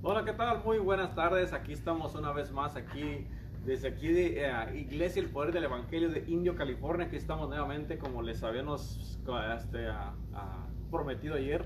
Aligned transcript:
Hola, 0.00 0.24
¿qué 0.24 0.32
tal? 0.32 0.62
Muy 0.64 0.78
buenas 0.78 1.12
tardes. 1.16 1.52
Aquí 1.52 1.72
estamos 1.72 2.14
una 2.14 2.30
vez 2.30 2.52
más, 2.52 2.76
aquí 2.76 3.26
desde 3.66 3.88
aquí 3.88 4.06
de 4.06 4.44
eh, 4.46 4.78
Iglesia 4.78 5.20
El 5.20 5.28
Poder 5.28 5.52
del 5.52 5.64
Evangelio 5.64 6.08
de 6.08 6.22
Indio, 6.28 6.54
California. 6.54 7.06
Aquí 7.06 7.16
estamos 7.16 7.48
nuevamente, 7.48 7.98
como 7.98 8.22
les 8.22 8.44
habíamos 8.44 9.18
este, 9.56 9.88
prometido 10.88 11.34
ayer, 11.34 11.64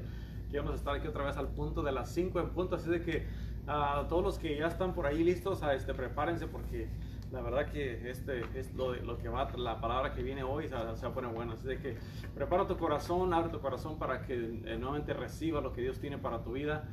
que 0.51 0.57
íbamos 0.57 0.73
a 0.73 0.77
estar 0.77 0.95
aquí 0.95 1.07
otra 1.09 1.25
vez 1.25 1.37
al 1.37 1.49
punto 1.49 1.83
de 1.83 1.93
las 1.93 2.11
5 2.15 2.41
en 2.41 2.49
punto. 2.49 2.77
Así 2.77 2.89
de 2.89 3.03
que 3.03 3.27
a 3.67 4.07
todos 4.09 4.25
los 4.25 4.39
que 4.39 4.57
ya 4.57 4.67
están 4.67 4.95
por 4.95 5.05
ahí 5.05 5.23
listos, 5.23 5.63
a 5.63 5.75
este, 5.75 5.93
prepárense 5.93 6.47
porque 6.47 6.89
la 7.33 7.43
verdad 7.43 7.67
que 7.71 8.11
este 8.11 8.45
es 8.55 8.75
lo, 8.75 8.95
lo 8.95 9.19
que 9.19 9.29
va, 9.29 9.51
la 9.57 9.79
palabra 9.79 10.15
que 10.15 10.23
viene 10.23 10.43
hoy 10.43 10.69
se, 10.69 10.75
va 10.75 10.91
a 10.91 11.13
poner 11.13 11.31
buena. 11.31 11.53
Así 11.53 11.67
de 11.67 11.79
que 11.79 11.99
prepara 12.35 12.67
tu 12.67 12.79
corazón, 12.79 13.35
abre 13.35 13.51
tu 13.51 13.61
corazón 13.61 13.99
para 13.99 14.23
que 14.23 14.35
eh, 14.35 14.77
nuevamente 14.79 15.13
reciba 15.13 15.61
lo 15.61 15.75
que 15.75 15.83
Dios 15.83 15.99
tiene 15.99 16.17
para 16.17 16.43
tu 16.43 16.53
vida. 16.53 16.89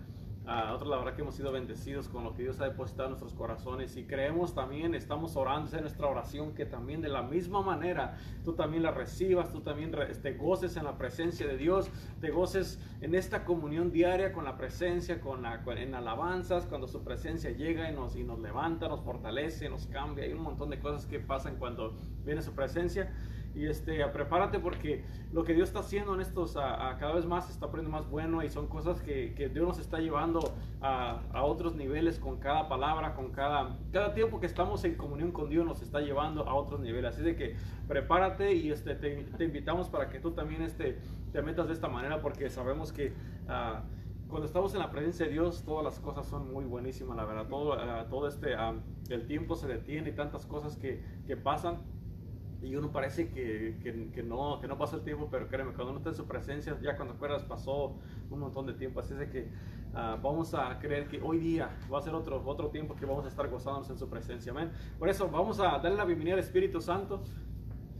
A 0.50 0.66
nosotros 0.66 0.90
la 0.90 0.98
verdad 0.98 1.14
que 1.14 1.22
hemos 1.22 1.36
sido 1.36 1.52
bendecidos 1.52 2.10
con 2.10 2.24
lo 2.24 2.34
que 2.34 2.42
Dios 2.42 2.60
ha 2.60 2.64
depositado 2.64 3.04
en 3.04 3.12
nuestros 3.12 3.36
corazones 3.36 3.96
y 3.98 4.06
creemos 4.06 4.56
también, 4.56 4.96
estamos 4.96 5.36
orando 5.36 5.72
en 5.78 5.82
nuestra 5.82 6.08
oración 6.08 6.56
que 6.56 6.66
también 6.66 7.02
de 7.02 7.08
la 7.08 7.22
misma 7.22 7.62
manera 7.62 8.18
tú 8.44 8.54
también 8.54 8.82
la 8.82 8.90
recibas, 8.90 9.52
tú 9.52 9.62
también 9.62 9.92
te 9.92 10.34
goces 10.34 10.76
en 10.76 10.86
la 10.86 10.98
presencia 10.98 11.46
de 11.46 11.56
Dios, 11.56 11.92
te 12.20 12.32
goces 12.32 12.80
en 13.00 13.14
esta 13.14 13.46
comunión 13.46 13.92
diaria 13.92 14.34
con 14.34 14.44
la 14.44 14.58
presencia, 14.58 15.22
con 15.22 15.44
la, 15.44 15.62
en 15.78 15.94
alabanzas, 15.94 16.66
cuando 16.66 16.88
su 16.88 17.04
presencia 17.04 17.52
llega 17.52 17.88
y 17.92 17.94
nos, 17.94 18.16
y 18.16 18.24
nos 18.24 18.40
levanta, 18.40 18.88
nos 18.88 19.02
fortalece, 19.02 19.70
nos 19.70 19.86
cambia, 19.86 20.26
hay 20.26 20.34
un 20.34 20.42
montón 20.42 20.72
de 20.72 20.80
cosas 20.80 21.06
que 21.06 21.20
pasan 21.20 21.58
cuando 21.58 21.96
viene 22.26 22.42
su 22.42 22.54
presencia 22.54 23.14
y 23.56 23.66
este, 23.66 24.06
prepárate 24.08 24.60
porque 24.60 25.04
lo 25.32 25.44
que 25.44 25.54
Dios 25.54 25.70
está 25.70 25.80
haciendo 25.80 26.14
en 26.14 26.22
estos, 26.22 26.56
a, 26.56 26.96
cada 27.00 27.14
vez 27.14 27.26
más 27.26 27.50
está 27.50 27.70
poniendo 27.70 27.92
más 27.92 28.10
bueno 28.10 28.44
y 28.44 28.50
son 28.50 28.68
cosas 28.68 29.02
que, 29.02 29.34
que 29.34 29.50
Dios 29.50 29.68
nos 29.68 29.80
está 29.80 30.00
llevando 30.00 30.54
a, 30.82 31.22
a, 31.34 31.44
otros 31.44 31.76
niveles 31.76 32.20
con 32.20 32.38
cada 32.40 32.70
palabra, 32.70 33.16
con 33.16 33.32
cada, 33.32 33.78
cada 33.92 34.14
tiempo 34.14 34.40
que 34.40 34.46
estamos 34.46 34.84
en 34.84 34.96
comunión 34.96 35.32
con 35.32 35.50
Dios 35.50 35.66
nos 35.66 35.82
está 35.82 36.00
llevando 36.00 36.48
a 36.48 36.54
otros 36.54 36.80
niveles. 36.80 37.14
Así 37.14 37.24
de 37.24 37.36
que 37.36 37.56
prepárate 37.88 38.54
y 38.54 38.72
este, 38.72 38.96
te, 38.96 39.24
te 39.24 39.44
invitamos 39.44 39.90
para 39.90 40.10
que 40.10 40.20
tú 40.20 40.32
también 40.32 40.62
este, 40.62 41.00
te 41.32 41.42
metas 41.42 41.68
de 41.68 41.74
esta 41.74 41.88
manera 41.88 42.22
porque 42.22 42.50
sabemos 42.50 42.92
que... 42.92 43.14
Uh, 43.48 44.00
cuando 44.30 44.46
estamos 44.46 44.76
en 44.76 44.80
la 44.80 44.92
presencia 44.92 45.26
de 45.26 45.32
Dios, 45.32 45.64
todas 45.64 45.84
las 45.84 46.00
cosas 46.00 46.28
son 46.28 46.54
muy 46.54 46.64
buenísimas, 46.64 47.18
la 47.18 47.26
verdad. 47.26 47.48
Todo, 47.48 47.74
uh, 47.74 48.08
todo 48.12 48.28
este, 48.28 48.54
el 49.10 49.26
tiempo 49.26 49.56
se 49.56 49.68
detiene 49.68 50.10
y 50.10 50.12
tantas 50.12 50.46
cosas 50.46 50.78
que, 50.78 51.04
que 51.26 51.36
pasan 51.36 51.80
y 52.62 52.76
uno 52.76 52.92
parece 52.92 53.30
que, 53.30 53.78
que, 53.82 54.24
no, 54.24 54.60
que 54.60 54.68
no 54.68 54.78
pasó 54.78 54.98
el 54.98 55.04
tiempo, 55.04 55.30
pero 55.32 55.48
créeme, 55.48 55.74
cuando 55.74 55.92
uno 55.92 56.00
está 56.00 56.10
en 56.10 56.16
su 56.16 56.26
presencia, 56.26 56.78
ya 56.82 56.96
cuando 56.96 57.14
acuerdas 57.14 57.44
pasó 57.44 57.96
un 58.30 58.40
montón 58.40 58.66
de 58.66 58.74
tiempo. 58.74 59.00
Así 59.00 59.14
es 59.14 59.20
de 59.20 59.30
que 59.30 59.50
ah, 59.94 60.18
vamos 60.22 60.54
a 60.54 60.78
creer 60.80 61.08
que 61.08 61.22
hoy 61.22 61.40
día 61.40 61.70
va 61.92 62.00
a 62.00 62.02
ser 62.02 62.14
otro, 62.14 62.44
otro 62.46 62.70
tiempo 62.70 62.96
que 62.96 63.06
vamos 63.06 63.26
a 63.26 63.30
estar 63.30 63.48
gozándonos 63.48 63.90
en 63.90 63.98
su 63.98 64.10
presencia. 64.10 64.52
Amén. 64.52 64.72
Por 64.98 65.08
eso 65.08 65.30
vamos 65.30 65.60
a 65.60 65.80
darle 65.80 65.96
la 65.96 66.06
bienvenida 66.06 66.34
al 66.34 66.42
Espíritu 66.42 66.82
Santo, 66.82 67.24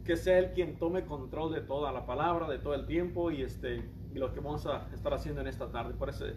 que 0.04 0.18
sea 0.18 0.40
Él 0.40 0.52
quien 0.54 0.78
tome 0.78 1.06
control 1.06 1.54
de 1.54 1.62
toda 1.62 1.94
la 1.94 2.06
palabra, 2.06 2.50
de 2.50 2.60
todo 2.60 2.74
el 2.74 2.86
tiempo 2.86 3.32
y, 3.32 3.44
este, 3.44 3.90
y 4.14 4.20
lo 4.20 4.34
que 4.34 4.42
vamos 4.42 4.66
a 4.66 4.90
estar 4.94 5.14
haciendo 5.14 5.40
en 5.40 5.48
esta 5.48 5.72
tarde. 5.72 5.94
Por 5.94 6.10
eso, 6.10 6.26
eh, 6.26 6.36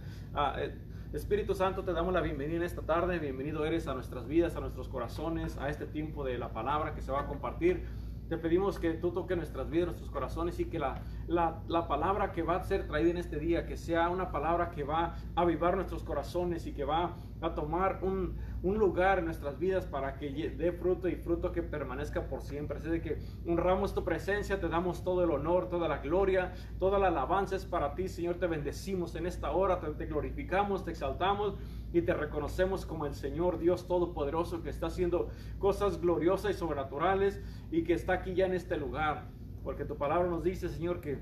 Espíritu 1.13 1.55
Santo, 1.55 1.85
te 1.85 1.93
damos 1.93 2.15
la 2.15 2.23
bienvenida 2.23 2.57
en 2.57 2.63
esta 2.63 2.83
tarde. 2.83 3.19
Bienvenido 3.19 3.67
eres 3.67 3.87
a 3.89 3.95
nuestras 3.95 4.27
vidas, 4.27 4.57
a 4.57 4.61
nuestros 4.61 4.89
corazones, 4.89 5.59
a 5.59 5.69
este 5.69 5.87
tiempo 5.87 6.25
de 6.25 6.39
la 6.39 6.53
palabra 6.53 6.95
que 6.95 7.03
se 7.03 7.13
va 7.13 7.23
a 7.23 7.27
compartir. 7.27 7.85
Te 8.33 8.39
pedimos 8.39 8.79
que 8.79 8.95
tú 8.95 9.11
toques 9.11 9.37
nuestras 9.37 9.69
vidas, 9.69 9.89
nuestros 9.89 10.11
corazones 10.11 10.59
y 10.59 10.65
que 10.65 10.79
la, 10.79 11.03
la, 11.27 11.87
palabra 11.87 12.33
que 12.33 12.43
va 12.43 12.57
a 12.57 12.63
ser 12.63 12.87
traída 12.87 13.11
en 13.11 13.19
este 13.19 13.39
día, 13.39 13.67
que 13.67 13.77
sea 13.77 14.09
una 14.09 14.33
palabra 14.33 14.71
que 14.71 14.85
va 14.85 15.17
a 15.37 15.43
avivar 15.43 15.77
nuestros 15.77 16.03
corazones 16.03 16.67
y 16.67 16.73
que 16.73 16.85
va 16.85 17.15
a 17.43 17.55
tomar 17.55 17.99
un, 18.01 18.39
un 18.63 18.79
lugar 18.79 19.19
en 19.19 19.27
nuestras 19.27 19.59
vidas 19.59 19.85
para 19.85 20.15
que 20.15 20.31
dé 20.31 20.73
fruto 20.73 21.09
y 21.09 21.17
fruto 21.17 21.53
que 21.53 21.63
permanezca 21.63 22.27
por 22.27 22.41
siempre. 22.41 22.79
Así 22.79 22.89
de 22.89 23.03
que 23.03 23.19
honramos 23.47 23.95
tu 23.95 24.03
presencia, 24.03 24.59
te 24.59 24.71
damos 24.71 25.05
todo 25.05 25.23
el 25.25 25.31
honor, 25.31 25.69
toda 25.69 25.87
la 25.87 25.99
gloria, 25.99 26.55
toda 26.79 26.99
la 26.99 27.09
alabanza 27.09 27.57
es 27.57 27.67
para 27.67 27.95
ti, 27.95 28.09
Señor. 28.09 28.37
Te 28.37 28.47
bendecimos 28.47 29.15
en 29.15 29.27
esta 29.27 29.51
hora, 29.51 29.79
te 29.79 30.07
glorificamos, 30.07 30.87
te 30.87 30.93
exaltamos 30.93 31.59
y 31.93 32.03
te 32.03 32.15
reconocemos 32.15 32.87
como 32.87 33.07
el 33.07 33.15
Señor 33.15 33.59
Dios 33.59 33.87
Todopoderoso 33.87 34.63
que 34.63 34.71
está 34.71 34.87
haciendo 34.87 35.29
cosas 35.59 36.01
gloriosas 36.01 36.53
y 36.53 36.55
sobrenaturales 36.55 37.41
y 37.71 37.85
que 37.85 37.93
está 37.93 38.15
aquí 38.15 38.35
ya 38.35 38.47
en 38.47 38.55
este 38.55 38.77
lugar. 38.77 39.29
Porque 39.63 39.85
tu 39.85 39.97
palabra 39.97 40.29
nos 40.29 40.43
dice, 40.43 40.69
Señor, 40.69 41.01
que 41.01 41.19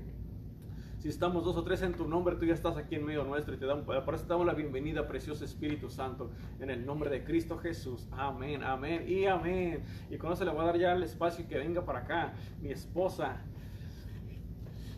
si 0.99 1.09
estamos 1.09 1.43
dos 1.43 1.57
o 1.57 1.63
tres 1.63 1.81
en 1.81 1.93
tu 1.93 2.07
nombre, 2.07 2.35
tú 2.35 2.45
ya 2.45 2.53
estás 2.53 2.77
aquí 2.77 2.95
en 2.95 3.05
medio 3.05 3.23
nuestro 3.23 3.53
y 3.53 3.57
te 3.57 3.65
damos, 3.65 3.85
por 3.85 4.13
eso 4.13 4.23
te 4.23 4.29
damos 4.29 4.45
la 4.45 4.53
bienvenida, 4.53 5.07
precioso 5.07 5.43
Espíritu 5.43 5.89
Santo, 5.89 6.29
en 6.59 6.69
el 6.69 6.85
nombre 6.85 7.09
de 7.09 7.23
Cristo 7.23 7.57
Jesús. 7.57 8.07
Amén, 8.11 8.63
amén 8.63 9.05
y 9.07 9.25
amén. 9.25 9.83
Y 10.09 10.17
con 10.17 10.31
eso 10.31 10.45
le 10.45 10.51
voy 10.51 10.61
a 10.61 10.65
dar 10.65 10.77
ya 10.77 10.93
el 10.93 11.03
espacio 11.03 11.47
que 11.47 11.57
venga 11.57 11.83
para 11.83 11.99
acá, 11.99 12.33
mi 12.61 12.71
esposa, 12.71 13.41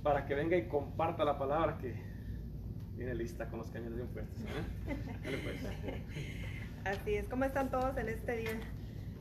para 0.03 0.25
que 0.25 0.35
venga 0.35 0.57
y 0.57 0.67
comparta 0.67 1.23
la 1.23 1.37
palabra 1.37 1.77
que 1.77 2.12
viene 2.95 3.15
lista 3.15 3.47
con 3.47 3.59
los 3.59 3.69
cañones 3.69 3.95
bien 3.95 4.07
puestos. 4.09 4.41
¿eh? 4.41 4.95
Pues. 5.43 5.57
Así 6.85 7.15
es, 7.15 7.27
¿cómo 7.27 7.45
están 7.45 7.71
todos 7.71 7.97
en 7.97 8.09
este 8.09 8.37
día? 8.37 8.59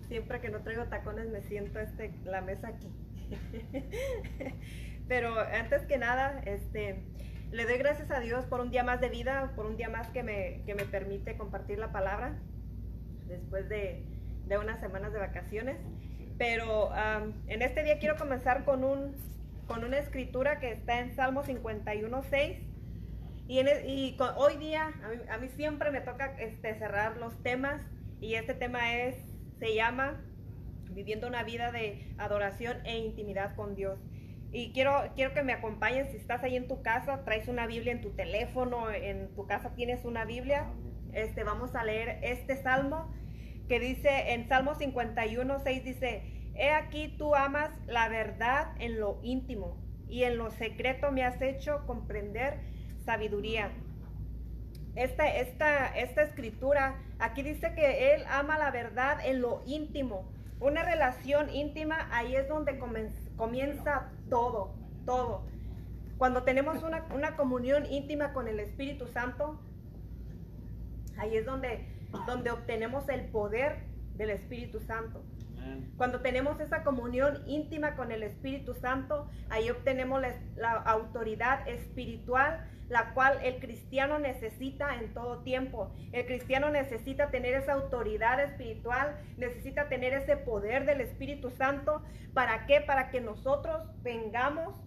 Siempre 0.09 0.41
que 0.41 0.51
no 0.51 0.61
traigo 0.61 0.85
tacones 0.85 1.29
me 1.29 1.43
siento 1.43 1.79
este, 1.79 2.13
la 2.25 2.41
mesa 2.41 2.69
aquí. 2.69 2.89
Pero 5.09 5.39
antes 5.39 5.83
que 5.83 5.99
nada, 5.99 6.41
este, 6.45 7.03
le 7.51 7.65
doy 7.65 7.79
gracias 7.79 8.11
a 8.11 8.21
Dios 8.21 8.45
por 8.47 8.61
un 8.61 8.71
día 8.71 8.83
más 8.83 9.01
de 9.01 9.09
vida, 9.09 9.53
por 9.55 9.67
un 9.67 9.77
día 9.77 9.89
más 9.89 10.09
que 10.09 10.23
me, 10.23 10.63
que 10.67 10.75
me 10.75 10.85
permite 10.85 11.37
compartir 11.37 11.79
la 11.79 11.93
palabra 11.93 12.37
después 13.29 13.69
de, 13.69 14.05
de 14.47 14.59
unas 14.59 14.81
semanas 14.81 15.13
de 15.13 15.21
vacaciones. 15.21 15.77
Pero 16.39 16.91
en 17.47 17.63
este 17.63 17.85
día 17.85 17.99
quiero 17.99 18.17
comenzar 18.17 18.65
con, 18.65 18.83
un, 18.83 19.15
con 19.69 19.85
una 19.85 19.99
escritura 19.99 20.59
que 20.59 20.73
está 20.73 20.99
en 20.99 21.15
Salmo 21.15 21.45
51.6 21.45 22.72
y, 23.49 24.17
hoy 24.37 24.57
día 24.57 24.93
a 25.31 25.39
mí, 25.39 25.49
siempre 25.49 25.91
me 25.91 26.01
toca 26.01 26.37
este, 26.39 26.75
cerrar 26.79 27.17
los 27.17 27.43
temas 27.43 27.81
y 28.21 28.35
este 28.35 28.55
tema 28.55 28.95
es, 28.95 29.17
se 29.59 29.75
llama 29.75 30.21
Viviendo 30.91 31.27
una 31.27 31.43
vida 31.43 31.73
de 31.73 32.15
adoración 32.19 32.77
e 32.85 32.99
intimidad 32.99 33.55
con 33.57 33.75
Dios. 33.75 33.99
Y 34.53 34.73
quiero, 34.73 34.93
quiero 35.15 35.33
que 35.33 35.43
me 35.43 35.55
acompañen, 35.55 36.11
si 36.11 36.19
estás 36.19 36.43
ahí 36.45 36.57
en 36.57 36.69
tu 36.69 36.83
casa, 36.83 37.25
traes 37.25 37.49
una 37.49 37.67
Biblia 37.67 37.93
en 37.93 38.03
tu 38.03 38.11
teléfono, 38.11 38.91
en 38.91 39.35
tu 39.35 39.47
casa 39.47 39.75
tienes 39.75 40.05
una 40.05 40.27
Biblia, 40.27 40.67
este, 41.13 41.45
vamos 41.45 41.75
a 41.75 41.85
leer 41.85 42.19
este 42.23 42.57
salmo 42.57 43.11
que 43.69 43.81
dice 43.81 44.33
en 44.33 44.49
Salmo 44.49 44.75
51, 44.75 45.61
6 45.61 45.85
dice, 45.85 46.23
He 46.55 46.71
aquí 46.71 47.15
tú 47.17 47.35
amas 47.35 47.71
la 47.87 48.09
verdad 48.09 48.75
en 48.79 49.01
lo 49.01 49.19
íntimo 49.23 49.79
y 50.09 50.25
en 50.25 50.37
lo 50.37 50.51
secreto 50.51 51.11
me 51.11 51.25
has 51.25 51.41
hecho 51.41 51.87
comprender 51.87 52.59
sabiduría. 53.05 53.71
Esta, 54.95 55.27
esta, 55.27 55.87
esta 55.99 56.23
escritura, 56.23 56.97
aquí 57.19 57.43
dice 57.43 57.75
que 57.75 58.15
Él 58.15 58.25
ama 58.29 58.59
la 58.59 58.71
verdad 58.71 59.25
en 59.25 59.41
lo 59.41 59.63
íntimo. 59.67 60.31
Una 60.61 60.83
relación 60.85 61.51
íntima, 61.51 62.09
ahí 62.13 62.37
es 62.37 62.49
donde 62.49 62.79
comienza 63.37 64.11
todo, 64.29 64.75
todo. 65.07 65.45
Cuando 66.19 66.45
tenemos 66.45 66.83
una, 66.83 67.05
una, 67.13 67.37
comunión 67.37 67.85
íntima 67.87 68.33
con 68.33 68.47
el 68.47 68.61
Espíritu 68.61 69.09
Santo, 69.09 69.59
ahí 71.17 71.37
es 71.37 71.47
donde, 71.47 71.85
donde 72.27 72.51
obtenemos 72.51 73.09
el 73.09 73.25
poder 73.25 73.79
del 74.15 74.31
Espíritu 74.31 74.79
Santo. 74.79 75.25
Cuando 75.97 76.21
tenemos 76.21 76.59
esa 76.61 76.83
comunión 76.83 77.43
íntima 77.47 77.95
con 77.95 78.13
el 78.13 78.23
Espíritu 78.23 78.75
Santo, 78.75 79.31
ahí 79.51 79.71
obtenemos 79.71 80.23
la, 80.57 80.73
autoridad 80.73 81.69
espiritual 81.69 82.69
la 82.89 83.15
cual 83.15 83.39
el 83.43 83.59
cristiano 83.59 84.19
necesita 84.19 84.97
en 84.97 85.15
todo 85.15 85.43
tiempo. 85.43 85.95
El 86.13 86.27
cristiano 86.27 86.69
necesita 86.69 87.31
tener 87.31 87.55
esa 87.55 87.73
autoridad 87.73 88.39
espiritual, 88.43 89.17
necesita 89.39 89.89
tener 89.89 90.13
ese 90.13 90.37
poder 90.37 90.85
del 90.85 91.01
Espíritu 91.01 91.51
Santo. 91.51 92.03
¿Para 92.35 92.67
qué? 92.67 92.83
Para 92.83 93.11
que 93.11 93.23
nosotros 93.23 93.81
vengamos 94.03 94.79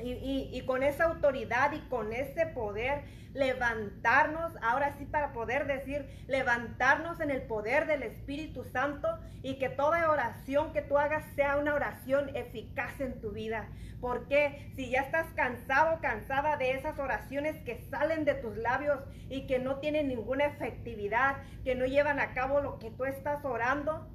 y, 0.00 0.62
con 0.66 0.82
esa 0.82 1.04
autoridad 1.04 1.72
y 1.72 1.80
con 1.88 2.12
ese 2.12 2.46
poder 2.46 3.02
levantarnos, 3.34 4.52
ahora 4.62 4.94
sí 4.98 5.04
para 5.04 5.32
poder 5.32 5.66
decir, 5.66 6.08
levantarnos 6.26 7.20
en 7.20 7.30
el 7.30 7.42
poder 7.42 7.86
del 7.86 8.02
Espíritu 8.02 8.64
Santo 8.64 9.08
y 9.42 9.58
que 9.58 9.68
toda 9.68 10.10
oración 10.10 10.72
que 10.72 10.82
tú 10.82 10.98
hagas 10.98 11.24
sea 11.34 11.56
una 11.56 11.74
oración 11.74 12.34
eficaz 12.34 13.00
en 13.00 13.20
tu 13.20 13.30
vida. 13.30 13.68
Porque 14.00 14.72
si 14.76 14.90
ya 14.90 15.00
estás 15.00 15.26
cansado, 15.34 16.00
cansada 16.00 16.56
de 16.56 16.72
esas 16.72 16.98
oraciones 16.98 17.56
que 17.64 17.80
salen 17.90 18.24
de 18.24 18.34
tus 18.34 18.56
labios 18.56 19.00
y 19.28 19.46
que 19.46 19.58
no 19.58 19.76
tienen 19.76 20.08
ninguna 20.08 20.46
efectividad, 20.46 21.36
que 21.64 21.74
no 21.74 21.84
llevan 21.84 22.20
a 22.20 22.32
cabo 22.32 22.60
lo 22.60 22.78
que 22.78 22.90
tú 22.90 23.04
estás 23.04 23.44
orando, 23.44 24.08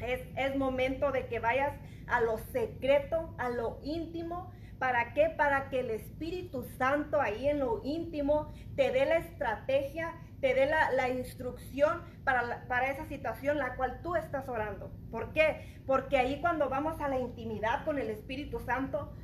es, 0.00 0.20
es 0.36 0.56
momento 0.56 1.12
de 1.12 1.26
que 1.26 1.40
vayas 1.40 1.72
a 2.06 2.20
lo 2.20 2.38
secreto, 2.38 3.34
a 3.38 3.48
lo 3.48 3.78
íntimo, 3.82 4.52
¿Para 4.78 5.14
qué? 5.14 5.30
Para 5.30 5.70
que 5.70 5.80
el 5.80 5.90
Espíritu 5.90 6.64
Santo 6.76 7.20
ahí 7.20 7.48
en 7.48 7.60
lo 7.60 7.80
íntimo 7.82 8.52
te 8.76 8.90
dé 8.90 9.06
la 9.06 9.16
estrategia, 9.16 10.14
te 10.40 10.54
dé 10.54 10.66
la, 10.66 11.08
instrucción 11.08 12.02
para, 12.24 12.66
para 12.68 12.90
esa 12.90 13.06
situación 13.06 13.56
la 13.56 13.74
cual 13.76 14.00
tú 14.02 14.16
estás 14.16 14.48
orando. 14.48 14.92
¿Por 15.10 15.32
qué? 15.32 15.80
Porque 15.86 16.18
ahí 16.18 16.40
cuando 16.40 16.68
vamos 16.68 17.00
a 17.00 17.08
la 17.08 17.18
intimidad 17.18 17.84
con 17.84 17.98
el 17.98 18.10
Espíritu 18.10 18.60
Santo, 18.60 19.14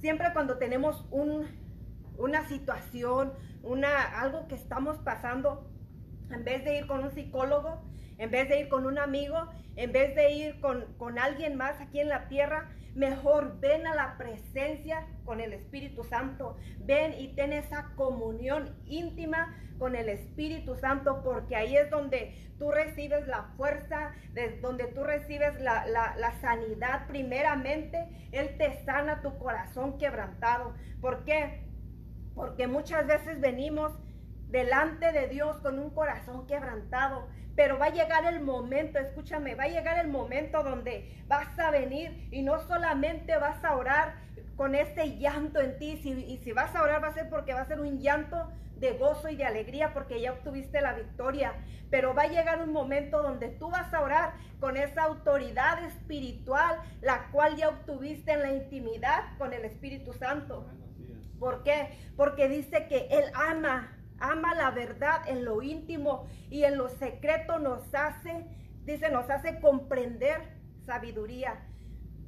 siempre 0.00 0.32
cuando 0.34 0.58
tenemos 0.58 1.06
un, 1.10 1.46
una 2.18 2.46
situación, 2.46 3.32
una, 3.62 4.20
algo 4.20 4.48
que 4.48 4.54
estamos 4.54 4.98
pasando, 4.98 5.70
en 6.30 6.44
vez 6.44 6.64
de 6.64 6.78
ir 6.78 6.86
con 6.86 7.02
un 7.02 7.10
psicólogo, 7.10 7.82
en 8.18 8.30
vez 8.30 8.48
de 8.50 8.60
ir 8.60 8.68
con 8.68 8.86
un 8.86 8.98
amigo, 8.98 9.48
en 9.76 9.92
vez 9.92 10.14
de 10.14 10.32
ir 10.32 10.60
con, 10.60 10.92
con 10.98 11.18
alguien 11.18 11.56
más 11.56 11.80
aquí 11.80 12.00
en 12.00 12.08
la 12.08 12.28
tierra, 12.28 12.68
Mejor 12.94 13.60
ven 13.60 13.86
a 13.86 13.94
la 13.94 14.16
presencia 14.18 15.06
con 15.24 15.40
el 15.40 15.52
Espíritu 15.52 16.04
Santo. 16.04 16.56
Ven 16.78 17.14
y 17.18 17.28
ten 17.34 17.52
esa 17.52 17.92
comunión 17.96 18.74
íntima 18.86 19.56
con 19.78 19.96
el 19.96 20.08
Espíritu 20.08 20.76
Santo, 20.76 21.22
porque 21.24 21.56
ahí 21.56 21.76
es 21.76 21.88
donde 21.90 22.34
tú 22.58 22.70
recibes 22.70 23.26
la 23.26 23.44
fuerza, 23.56 24.12
donde 24.60 24.84
tú 24.88 25.02
recibes 25.02 25.58
la, 25.60 25.86
la, 25.86 26.40
sanidad 26.40 27.06
primeramente. 27.08 28.06
Él 28.32 28.56
te 28.58 28.84
sana 28.84 29.22
tu 29.22 29.38
corazón 29.38 29.96
quebrantado. 29.98 30.74
¿Por 31.00 31.24
qué? 31.24 31.64
Porque 32.34 32.66
muchas 32.66 33.06
veces 33.06 33.40
venimos 33.40 33.92
delante 34.50 35.10
de 35.12 35.28
Dios 35.28 35.56
con 35.60 35.78
un 35.78 35.90
corazón 35.90 36.46
quebrantado. 36.46 37.26
Pero 37.56 37.78
va 37.78 37.86
a 37.86 37.92
llegar 37.92 38.24
el 38.24 38.40
momento, 38.40 38.98
escúchame, 38.98 39.54
va 39.54 39.64
a 39.64 39.68
llegar 39.68 39.98
el 39.98 40.08
momento 40.08 40.62
donde 40.62 41.22
vas 41.26 41.58
a 41.58 41.70
venir 41.70 42.28
y 42.30 42.42
no 42.42 42.60
solamente 42.60 43.36
vas 43.36 43.62
a 43.64 43.76
orar 43.76 44.14
con 44.56 44.74
ese 44.74 45.16
llanto 45.16 45.60
en 45.60 45.78
ti, 45.78 46.00
y 46.04 46.36
si 46.38 46.52
vas 46.52 46.74
a 46.74 46.82
orar 46.82 47.02
va 47.02 47.08
a 47.08 47.14
ser 47.14 47.30
porque 47.30 47.54
va 47.54 47.62
a 47.62 47.66
ser 47.66 47.80
un 47.80 47.98
llanto 47.98 48.50
de 48.76 48.92
gozo 48.92 49.28
y 49.28 49.36
de 49.36 49.44
alegría 49.44 49.92
porque 49.92 50.20
ya 50.20 50.32
obtuviste 50.32 50.80
la 50.80 50.94
victoria. 50.94 51.54
Pero 51.90 52.14
va 52.14 52.22
a 52.22 52.28
llegar 52.28 52.62
un 52.62 52.72
momento 52.72 53.22
donde 53.22 53.48
tú 53.48 53.70
vas 53.70 53.92
a 53.92 54.00
orar 54.00 54.34
con 54.58 54.76
esa 54.76 55.04
autoridad 55.04 55.84
espiritual, 55.84 56.78
la 57.02 57.28
cual 57.30 57.56
ya 57.56 57.68
obtuviste 57.68 58.32
en 58.32 58.40
la 58.40 58.52
intimidad 58.52 59.36
con 59.38 59.52
el 59.52 59.64
Espíritu 59.64 60.12
Santo. 60.12 60.66
¿Por 61.38 61.62
qué? 61.62 61.98
Porque 62.16 62.48
dice 62.48 62.86
que 62.86 63.08
Él 63.10 63.24
ama 63.34 63.96
ama 64.20 64.54
la 64.54 64.70
verdad 64.70 65.22
en 65.26 65.44
lo 65.44 65.62
íntimo 65.62 66.26
y 66.50 66.64
en 66.64 66.76
lo 66.76 66.88
secreto 66.88 67.58
nos 67.58 67.94
hace, 67.94 68.46
dice, 68.84 69.10
nos 69.10 69.28
hace 69.30 69.60
comprender 69.60 70.40
sabiduría. 70.84 71.66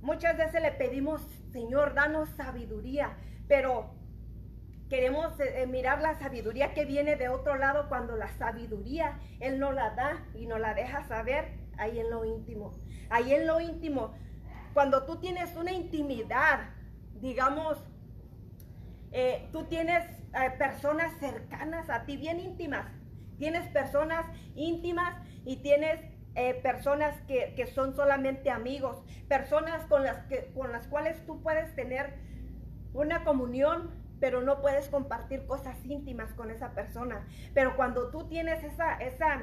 Muchas 0.01 0.37
veces 0.37 0.61
le 0.63 0.73
pedimos, 0.73 1.23
Señor, 1.53 1.95
danos 1.95 2.29
sabiduría, 2.31 3.17
pero 3.47 3.95
queremos 4.89 5.39
eh, 5.41 5.63
eh, 5.63 5.67
mirar 5.67 6.03
la 6.03 6.19
sabiduría 6.19 6.75
que 6.75 6.85
viene 6.85 7.17
de 7.17 7.29
otro 7.29 7.57
lado 7.57 7.89
cuando 7.89 8.17
la 8.17 8.29
sabiduría 8.37 9.19
Él 9.41 9.59
no 9.59 9.73
la 9.73 9.91
da 9.91 10.27
y 10.35 10.47
nos 10.47 10.61
la 10.61 10.75
deja 10.75 11.05
saber 11.05 11.53
ahí 11.79 12.01
en 12.01 12.11
lo 12.11 12.25
íntimo. 12.25 12.73
Ahí 13.11 13.35
en 13.35 13.47
lo 13.47 13.61
íntimo, 13.61 14.13
cuando 14.75 15.05
tú 15.05 15.17
tienes 15.17 15.55
una 15.57 15.73
intimidad, 15.73 16.71
digamos, 17.21 17.79
eh, 19.13 19.49
tú 19.53 19.65
tienes 19.65 20.05
eh, 20.35 20.51
personas 20.59 21.13
cercanas 21.21 21.91
a 21.91 22.05
ti, 22.05 22.17
bien 22.17 22.41
íntimas. 22.41 22.87
Tienes 23.39 23.69
personas 23.69 24.27
íntimas 24.55 25.15
y 25.45 25.57
tienes 25.57 26.01
eh, 26.35 26.55
personas 26.63 27.21
que, 27.23 27.53
que, 27.55 27.67
son 27.67 27.95
solamente 27.95 28.51
amigos, 28.51 29.03
personas 29.29 29.85
con 29.87 30.05
las, 30.05 30.25
que, 30.27 30.51
con 30.55 30.73
las 30.73 30.87
cuales 30.87 31.25
tú 31.27 31.43
puedes 31.43 31.75
tener 31.75 32.15
una 32.95 33.25
comunión, 33.25 33.91
pero 34.19 34.41
no 34.41 34.63
puedes 34.63 34.89
compartir 34.89 35.47
cosas 35.47 35.77
íntimas 35.85 36.33
con 36.33 36.51
esa 36.51 36.73
persona. 36.73 37.27
Pero 37.53 37.77
cuando 37.77 38.11
tú 38.11 38.29
tienes 38.29 38.65
esa, 38.65 38.95
esa, 38.97 39.43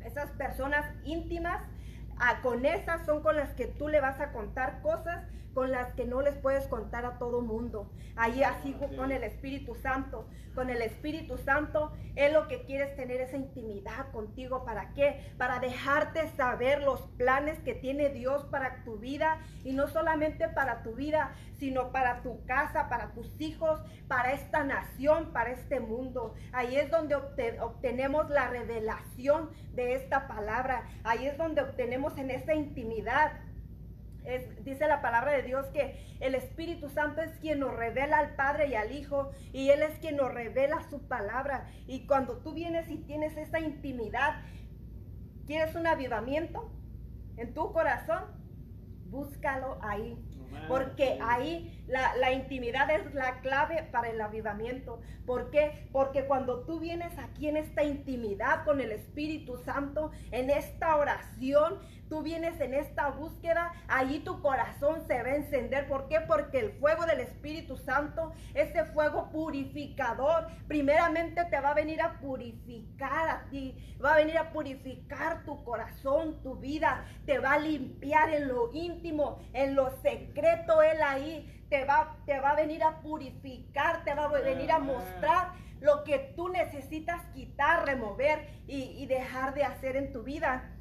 esas 0.00 0.30
personas 0.32 0.86
íntimas, 1.04 1.62
ah, 2.18 2.40
con 2.42 2.64
esas 2.64 3.04
son 3.06 3.22
con 3.22 3.36
las 3.36 3.50
que 3.50 3.66
tú 3.66 3.88
le 3.88 4.00
vas 4.00 4.18
a 4.20 4.32
contar 4.32 4.80
cosas 4.82 5.24
con 5.54 5.70
las 5.70 5.94
que 5.94 6.04
no 6.04 6.22
les 6.22 6.36
puedes 6.36 6.66
contar 6.66 7.04
a 7.04 7.18
todo 7.18 7.40
mundo. 7.40 7.90
Ahí 8.16 8.42
así 8.42 8.74
con 8.96 9.12
el 9.12 9.24
Espíritu 9.24 9.74
Santo. 9.74 10.26
Con 10.54 10.68
el 10.68 10.82
Espíritu 10.82 11.38
Santo, 11.38 11.92
Él 12.14 12.34
lo 12.34 12.46
que 12.46 12.64
quiere 12.64 12.84
es 12.84 12.96
tener 12.96 13.22
esa 13.22 13.38
intimidad 13.38 14.10
contigo. 14.12 14.64
¿Para 14.66 14.92
qué? 14.92 15.32
Para 15.38 15.60
dejarte 15.60 16.28
saber 16.36 16.82
los 16.82 17.00
planes 17.16 17.58
que 17.60 17.74
tiene 17.74 18.10
Dios 18.10 18.44
para 18.44 18.84
tu 18.84 18.98
vida. 18.98 19.40
Y 19.64 19.72
no 19.72 19.88
solamente 19.88 20.48
para 20.48 20.82
tu 20.82 20.94
vida, 20.94 21.32
sino 21.58 21.90
para 21.90 22.22
tu 22.22 22.44
casa, 22.44 22.88
para 22.90 23.12
tus 23.12 23.40
hijos, 23.40 23.80
para 24.08 24.32
esta 24.32 24.62
nación, 24.62 25.32
para 25.32 25.52
este 25.52 25.80
mundo. 25.80 26.34
Ahí 26.52 26.76
es 26.76 26.90
donde 26.90 27.14
obtenemos 27.14 28.28
la 28.28 28.48
revelación 28.48 29.50
de 29.74 29.94
esta 29.94 30.28
palabra. 30.28 30.86
Ahí 31.04 31.26
es 31.26 31.38
donde 31.38 31.62
obtenemos 31.62 32.18
en 32.18 32.30
esa 32.30 32.54
intimidad 32.54 33.32
dice 34.64 34.86
la 34.86 35.02
palabra 35.02 35.32
de 35.32 35.42
Dios 35.42 35.66
que 35.68 35.98
el 36.20 36.34
Espíritu 36.34 36.88
Santo 36.88 37.20
es 37.20 37.32
quien 37.38 37.60
nos 37.60 37.74
revela 37.74 38.18
al 38.18 38.34
Padre 38.36 38.68
y 38.68 38.74
al 38.74 38.92
Hijo 38.92 39.30
y 39.52 39.70
Él 39.70 39.82
es 39.82 39.98
quien 39.98 40.16
nos 40.16 40.32
revela 40.32 40.82
su 40.88 41.06
palabra. 41.08 41.66
Y 41.86 42.06
cuando 42.06 42.38
tú 42.38 42.52
vienes 42.52 42.88
y 42.90 42.98
tienes 42.98 43.36
esa 43.36 43.60
intimidad, 43.60 44.42
¿quieres 45.46 45.74
un 45.74 45.86
avivamiento 45.86 46.70
en 47.36 47.54
tu 47.54 47.72
corazón? 47.72 48.24
Búscalo 49.06 49.78
ahí. 49.82 50.16
Porque 50.68 51.18
ahí 51.22 51.82
la, 51.86 52.14
la, 52.16 52.30
intimidad 52.30 52.90
es 52.90 53.14
la 53.14 53.40
clave 53.40 53.88
para 53.90 54.10
el 54.10 54.20
avivamiento. 54.20 55.00
¿Por 55.26 55.50
qué? 55.50 55.88
Porque 55.92 56.26
cuando 56.26 56.64
tú 56.64 56.78
vienes 56.78 57.18
aquí 57.18 57.48
en 57.48 57.56
esta 57.56 57.82
intimidad 57.82 58.64
con 58.64 58.80
el 58.80 58.92
Espíritu 58.92 59.56
Santo, 59.56 60.10
en 60.30 60.50
esta 60.50 60.96
oración, 60.96 61.78
tú 62.12 62.20
vienes 62.20 62.60
en 62.60 62.74
esta 62.74 63.08
búsqueda, 63.08 63.72
allí 63.88 64.18
tu 64.18 64.42
corazón 64.42 65.00
se 65.06 65.22
va 65.22 65.30
a 65.30 65.36
encender. 65.36 65.88
¿Por 65.88 66.08
qué? 66.08 66.20
Porque 66.20 66.58
el 66.58 66.72
fuego 66.72 67.06
del 67.06 67.20
Espíritu 67.20 67.78
Santo, 67.78 68.34
ese 68.52 68.84
fuego 68.84 69.30
purificador, 69.30 70.46
primeramente 70.68 71.42
te 71.46 71.58
va 71.58 71.70
a 71.70 71.74
venir 71.74 72.02
a 72.02 72.20
purificar 72.20 73.30
a 73.30 73.48
ti, 73.48 73.96
va 74.04 74.12
a 74.12 74.16
venir 74.18 74.36
a 74.36 74.52
purificar 74.52 75.42
tu 75.46 75.64
corazón, 75.64 76.42
tu 76.42 76.56
vida, 76.56 77.06
te 77.24 77.38
va 77.38 77.54
a 77.54 77.58
limpiar 77.58 78.28
en 78.28 78.48
lo 78.48 78.70
íntimo, 78.74 79.38
en 79.54 79.74
lo 79.74 79.90
secreto, 80.02 80.82
Él 80.82 80.98
ahí 81.02 81.64
te 81.70 81.86
va, 81.86 82.18
te 82.26 82.38
va 82.40 82.50
a 82.50 82.56
venir 82.56 82.84
a 82.84 83.00
purificar, 83.00 84.04
te 84.04 84.12
va 84.12 84.24
a 84.24 84.28
venir 84.28 84.70
a 84.70 84.78
mostrar 84.78 85.52
lo 85.80 86.04
que 86.04 86.34
tú 86.36 86.50
necesitas 86.50 87.24
quitar, 87.32 87.86
remover 87.86 88.50
y, 88.66 88.82
y 89.02 89.06
dejar 89.06 89.54
de 89.54 89.64
hacer 89.64 89.96
en 89.96 90.12
tu 90.12 90.22
vida. 90.22 90.71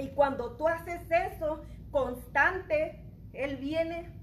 Y 0.00 0.08
cuando 0.08 0.56
tú 0.56 0.66
haces 0.68 1.00
eso 1.10 1.62
constante, 1.90 3.04
Él 3.32 3.56
viene 3.56 4.20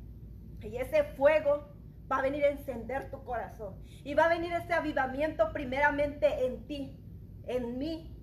y 0.61 0.77
ese 0.77 1.03
fuego 1.15 1.69
va 2.11 2.17
a 2.17 2.21
venir 2.21 2.43
a 2.45 2.49
encender 2.49 3.09
tu 3.11 3.23
corazón. 3.23 3.75
Y 4.03 4.13
va 4.13 4.25
a 4.25 4.29
venir 4.29 4.53
ese 4.53 4.73
avivamiento 4.73 5.51
primeramente 5.53 6.45
en 6.45 6.65
ti, 6.67 6.97
en 7.47 7.77
mí. 7.77 8.13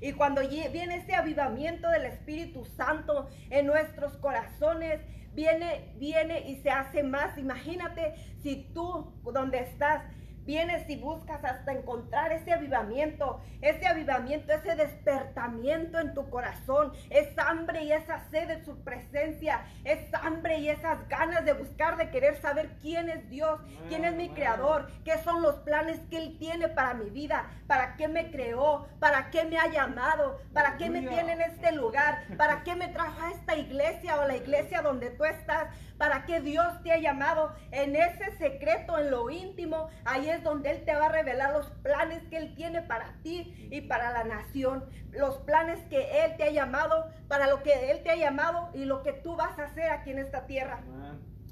Y 0.00 0.12
cuando 0.12 0.42
viene 0.48 0.96
ese 0.96 1.14
avivamiento 1.14 1.88
del 1.90 2.06
Espíritu 2.06 2.64
Santo 2.64 3.28
en 3.50 3.66
nuestros 3.66 4.16
corazones, 4.18 5.00
viene, 5.34 5.94
viene 5.98 6.48
y 6.48 6.56
se 6.62 6.70
hace 6.70 7.02
más. 7.02 7.36
Imagínate 7.36 8.14
si 8.42 8.70
tú, 8.74 9.12
donde 9.32 9.58
estás, 9.58 10.04
vienes 10.48 10.88
y 10.88 10.96
buscas 10.96 11.44
hasta 11.44 11.72
encontrar 11.72 12.32
ese 12.32 12.54
avivamiento, 12.54 13.38
ese 13.60 13.86
avivamiento, 13.86 14.50
ese 14.50 14.76
despertamiento 14.76 16.00
en 16.00 16.14
tu 16.14 16.30
corazón, 16.30 16.94
esa 17.10 17.50
hambre 17.50 17.84
y 17.84 17.92
esa 17.92 18.26
sed 18.30 18.48
de 18.48 18.64
su 18.64 18.82
presencia, 18.82 19.66
esa 19.84 20.20
hambre 20.20 20.60
y 20.60 20.70
esas 20.70 21.06
ganas 21.06 21.44
de 21.44 21.52
buscar, 21.52 21.98
de 21.98 22.08
querer 22.08 22.40
saber 22.40 22.70
quién 22.80 23.10
es 23.10 23.28
Dios, 23.28 23.60
quién 23.90 24.06
es 24.06 24.14
mi 24.14 24.30
creador, 24.30 24.90
qué 25.04 25.18
son 25.18 25.42
los 25.42 25.56
planes 25.56 26.00
que 26.08 26.16
Él 26.16 26.38
tiene 26.38 26.68
para 26.68 26.94
mi 26.94 27.10
vida, 27.10 27.50
para 27.66 27.96
qué 27.96 28.08
me 28.08 28.30
creó, 28.30 28.88
para 29.00 29.28
qué 29.28 29.44
me 29.44 29.58
ha 29.58 29.70
llamado, 29.70 30.40
para 30.54 30.78
qué 30.78 30.88
me 30.88 31.02
tiene 31.02 31.32
en 31.32 31.42
este 31.42 31.72
lugar, 31.72 32.24
para 32.38 32.62
qué 32.62 32.74
me 32.74 32.88
trajo 32.88 33.20
a 33.20 33.32
esta 33.32 33.54
iglesia 33.54 34.18
o 34.18 34.26
la 34.26 34.36
iglesia 34.36 34.80
donde 34.80 35.10
tú 35.10 35.26
estás, 35.26 35.68
para 35.98 36.24
qué 36.24 36.40
Dios 36.40 36.80
te 36.82 36.92
ha 36.92 36.98
llamado 36.98 37.52
en 37.72 37.96
ese 37.96 38.30
secreto, 38.38 38.98
en 38.98 39.10
lo 39.10 39.28
íntimo, 39.28 39.88
ahí 40.04 40.30
es 40.30 40.42
donde 40.44 40.70
Él 40.70 40.84
te 40.84 40.94
va 40.94 41.06
a 41.06 41.12
revelar 41.12 41.52
los 41.52 41.68
planes 41.82 42.22
que 42.28 42.36
Él 42.36 42.54
tiene 42.54 42.82
para 42.82 43.14
ti 43.22 43.68
y 43.70 43.82
para 43.82 44.12
la 44.12 44.24
nación. 44.24 44.84
Los 45.10 45.38
planes 45.38 45.80
que 45.90 46.24
Él 46.24 46.36
te 46.36 46.44
ha 46.44 46.50
llamado, 46.50 47.10
para 47.26 47.48
lo 47.48 47.62
que 47.64 47.90
Él 47.90 48.02
te 48.04 48.10
ha 48.10 48.16
llamado 48.16 48.70
y 48.72 48.84
lo 48.84 49.02
que 49.02 49.12
tú 49.12 49.36
vas 49.36 49.58
a 49.58 49.64
hacer 49.64 49.90
aquí 49.90 50.10
en 50.10 50.20
esta 50.20 50.46
tierra. 50.46 50.80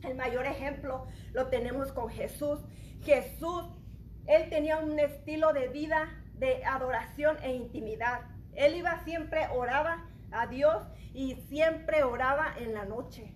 El 0.04 0.14
mayor 0.14 0.46
ejemplo 0.46 1.06
lo 1.32 1.48
tenemos 1.48 1.92
con 1.92 2.08
Jesús. 2.08 2.60
Jesús, 3.02 3.64
Él 4.26 4.48
tenía 4.48 4.78
un 4.78 4.98
estilo 4.98 5.52
de 5.52 5.68
vida 5.68 6.08
de 6.34 6.64
adoración 6.64 7.36
e 7.42 7.52
intimidad. 7.52 8.20
Él 8.54 8.76
iba 8.76 9.02
siempre, 9.04 9.48
oraba 9.52 10.06
a 10.30 10.46
Dios 10.46 10.82
y 11.12 11.34
siempre 11.48 12.04
oraba 12.04 12.54
en 12.58 12.74
la 12.74 12.84
noche. 12.84 13.35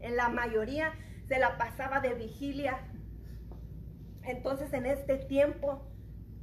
En 0.00 0.16
la 0.16 0.28
mayoría 0.28 0.92
se 1.28 1.38
la 1.38 1.56
pasaba 1.58 2.00
de 2.00 2.14
vigilia. 2.14 2.78
Entonces 4.22 4.72
en 4.72 4.86
este 4.86 5.16
tiempo, 5.16 5.86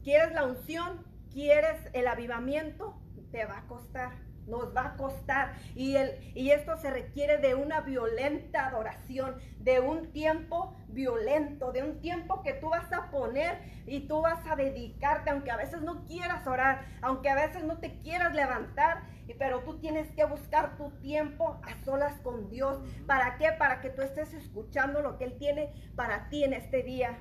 ¿quieres 0.03 0.33
la 0.33 0.45
unción? 0.45 1.05
¿Quieres 1.31 1.79
el 1.93 2.07
avivamiento? 2.07 2.99
Te 3.31 3.45
va 3.45 3.59
a 3.59 3.67
costar 3.67 4.13
nos 4.47 4.75
va 4.75 4.87
a 4.87 4.97
costar. 4.97 5.53
Y, 5.75 5.95
el, 5.95 6.31
y 6.35 6.51
esto 6.51 6.77
se 6.77 6.89
requiere 6.89 7.37
de 7.37 7.55
una 7.55 7.81
violenta 7.81 8.67
adoración, 8.67 9.35
de 9.59 9.79
un 9.79 10.11
tiempo 10.11 10.75
violento, 10.89 11.71
de 11.71 11.83
un 11.83 11.99
tiempo 12.01 12.41
que 12.43 12.53
tú 12.53 12.69
vas 12.69 12.91
a 12.93 13.09
poner 13.09 13.59
y 13.85 14.01
tú 14.07 14.21
vas 14.21 14.39
a 14.49 14.55
dedicarte, 14.55 15.29
aunque 15.29 15.51
a 15.51 15.57
veces 15.57 15.81
no 15.81 16.05
quieras 16.05 16.45
orar, 16.47 16.85
aunque 17.01 17.29
a 17.29 17.35
veces 17.35 17.63
no 17.63 17.79
te 17.79 17.99
quieras 17.99 18.33
levantar, 18.33 19.03
pero 19.37 19.61
tú 19.61 19.79
tienes 19.79 20.11
que 20.11 20.25
buscar 20.25 20.77
tu 20.77 20.91
tiempo 21.01 21.59
a 21.63 21.83
solas 21.83 22.19
con 22.21 22.49
Dios. 22.49 22.79
¿Para 23.07 23.37
qué? 23.37 23.51
Para 23.57 23.81
que 23.81 23.89
tú 23.89 24.01
estés 24.01 24.33
escuchando 24.33 25.01
lo 25.01 25.17
que 25.17 25.25
Él 25.25 25.37
tiene 25.37 25.73
para 25.95 26.29
ti 26.29 26.43
en 26.43 26.53
este 26.53 26.83
día. 26.83 27.19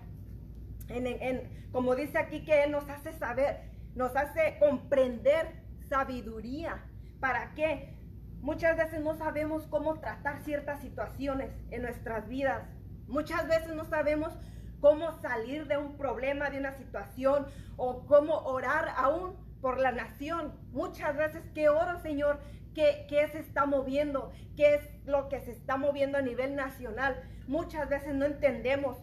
En, 0.89 1.69
como 1.73 1.95
dice 1.95 2.19
aquí 2.19 2.45
que 2.45 2.65
Él 2.65 2.73
nos 2.73 2.89
hace 2.89 3.13
saber, 3.15 3.71
nos 3.95 4.15
hace 4.17 4.59
comprender 4.59 5.63
sabiduría 5.89 6.85
¿Para 7.23 7.55
qué? 7.55 7.95
Muchas 8.41 8.77
veces 8.77 9.01
no 9.01 9.15
sabemos 9.15 9.69
cómo 9.69 10.01
tratar 10.01 10.41
ciertas 10.41 10.81
situaciones 10.81 11.53
en 11.71 11.83
nuestras 11.83 12.27
vidas. 12.27 12.65
Muchas 13.07 13.47
veces 13.47 13.77
no 13.77 13.85
sabemos 13.85 14.33
cómo 14.81 15.13
salir 15.21 15.69
de 15.69 15.79
un 15.79 15.97
problema, 15.97 16.51
de 16.51 16.59
una 16.59 16.73
situación 16.73 17.47
o 17.77 18.07
cómo 18.07 18.39
orar 18.39 18.89
aún 18.97 19.37
por 19.61 19.79
la 19.79 19.93
nación. 19.93 20.59
Muchas 20.73 21.17
veces, 21.17 21.45
¿qué 21.55 21.69
oro, 21.69 21.97
Señor? 22.01 22.41
¿Qué, 22.75 23.07
¿Qué, 23.09 23.29
se 23.29 23.39
está 23.39 23.67
moviendo? 23.67 24.33
¿Qué 24.57 24.75
es 24.75 24.91
lo 25.07 25.29
que 25.29 25.39
se 25.39 25.53
está 25.53 25.77
moviendo 25.77 26.19
a 26.19 26.23
nivel 26.23 26.57
nacional? 26.57 27.23
Muchas 27.47 27.89
veces 27.89 28.17
no 28.17 28.25
entendemos, 28.25 28.99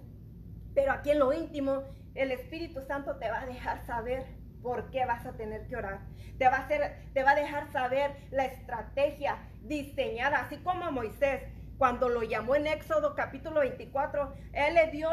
pero 0.76 0.92
aquí 0.92 1.12
en 1.12 1.20
lo 1.20 1.32
íntimo 1.32 1.84
el 2.16 2.34
Espíritu 2.34 2.82
Santo 2.82 3.16
te 3.16 3.32
va 3.32 3.44
a 3.44 3.46
dejar 3.46 3.86
saber 3.86 4.39
por 4.62 4.90
qué 4.92 5.06
vas 5.06 5.26
a 5.26 5.34
tener 5.34 5.68
que 5.68 5.76
orar. 5.76 6.00
Te 6.38 6.48
va 6.48 6.58
a, 6.58 6.68
te 6.68 7.24
va 7.24 7.32
a 7.32 7.36
dejar 7.36 7.72
saber 7.72 8.16
la 8.32 8.46
estrategia 8.46 9.38
diseñada, 9.62 10.40
así 10.40 10.58
como 10.58 10.92
Moisés, 10.92 11.44
cuando 11.78 12.10
lo 12.10 12.24
llamó 12.24 12.56
en 12.56 12.68
Éxodo 12.68 13.16
capítulo 13.16 13.62
24, 13.62 14.34
él 14.54 14.74
le 14.74 14.92
dio 14.92 15.10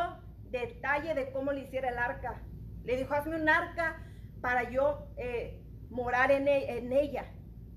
detalle 0.50 1.14
de 1.14 1.30
cómo 1.30 1.52
le 1.52 1.60
hiciera 1.60 1.90
el 1.90 1.98
arca. 1.98 2.42
Le 2.84 2.96
dijo, 2.96 3.14
hazme 3.14 3.36
un 3.40 3.48
arca 3.48 4.02
para 4.40 4.68
yo 4.70 5.06
eh, 5.16 5.62
morar 5.90 6.30
en, 6.30 6.48
e, 6.48 6.78
en, 6.78 6.92
ella. 6.92 7.24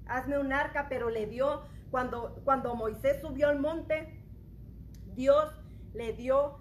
Hazme 0.07 0.39
un 0.39 0.53
arca, 0.53 0.87
pero 0.89 1.09
le 1.09 1.27
dio, 1.27 1.63
cuando, 1.91 2.41
cuando 2.43 2.75
Moisés 2.75 3.21
subió 3.21 3.49
al 3.49 3.59
monte, 3.59 4.23
Dios 5.13 5.53
le 5.93 6.13
dio 6.13 6.59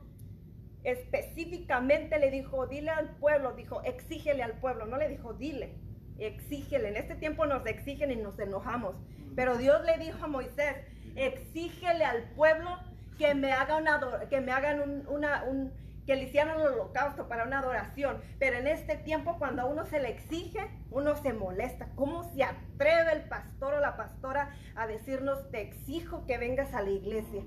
específicamente 0.84 2.18
le 2.18 2.30
dijo, 2.30 2.66
dile 2.66 2.90
al 2.90 3.16
pueblo, 3.16 3.52
dijo, 3.52 3.82
exígele 3.82 4.42
al 4.42 4.52
pueblo, 4.54 4.86
no 4.86 4.96
le 4.96 5.08
dijo, 5.08 5.34
dile, 5.34 5.74
exígele. 6.18 6.88
En 6.88 6.96
este 6.96 7.14
tiempo 7.14 7.46
nos 7.46 7.66
exigen 7.66 8.10
y 8.10 8.16
nos 8.16 8.38
enojamos, 8.38 8.96
pero 9.34 9.56
Dios 9.56 9.84
le 9.84 9.98
dijo 9.98 10.24
a 10.24 10.28
Moisés, 10.28 10.76
exígele 11.16 12.04
al 12.04 12.22
pueblo 12.30 12.78
que 13.18 13.34
me, 13.34 13.52
haga 13.52 13.76
una, 13.76 14.00
que 14.30 14.40
me 14.40 14.52
hagan 14.52 14.80
un, 14.80 15.06
una, 15.08 15.44
un, 15.44 15.72
que 16.06 16.16
le 16.16 16.22
hicieran 16.22 16.58
un 16.58 16.66
holocausto 16.66 17.28
para 17.28 17.44
una 17.44 17.58
adoración. 17.58 18.22
Pero 18.38 18.56
en 18.56 18.66
este 18.66 18.96
tiempo, 18.96 19.36
cuando 19.38 19.62
a 19.62 19.66
uno 19.66 19.84
se 19.84 20.00
le 20.00 20.08
exige, 20.08 20.70
uno 20.90 21.14
se 21.16 21.34
molesta. 21.34 21.88
¿Cómo 21.96 22.24
se 22.32 22.44
atreve 22.44 23.12
el 23.12 23.22
pastor 23.28 23.74
o 23.74 23.80
la 23.80 23.96
pastora 23.98 24.54
a 24.74 24.86
decirnos, 24.86 25.50
te 25.50 25.60
exijo 25.60 26.24
que 26.26 26.38
vengas 26.38 26.72
a 26.72 26.80
la 26.80 26.90
iglesia? 26.90 27.42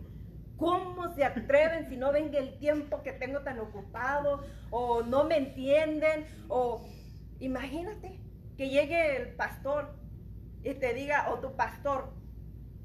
¿Cómo 0.61 1.11
se 1.15 1.25
atreven 1.25 1.89
si 1.89 1.97
no 1.97 2.11
ven 2.11 2.31
el 2.35 2.59
tiempo 2.59 3.01
que 3.01 3.13
tengo 3.13 3.39
tan 3.39 3.59
ocupado? 3.59 4.43
O 4.69 5.01
no 5.01 5.23
me 5.23 5.37
entienden. 5.37 6.27
O 6.49 6.87
imagínate 7.39 8.19
que 8.57 8.69
llegue 8.69 9.17
el 9.17 9.29
pastor 9.29 9.95
y 10.63 10.75
te 10.75 10.93
diga, 10.93 11.31
o 11.31 11.39
tu 11.39 11.55
pastor, 11.55 12.13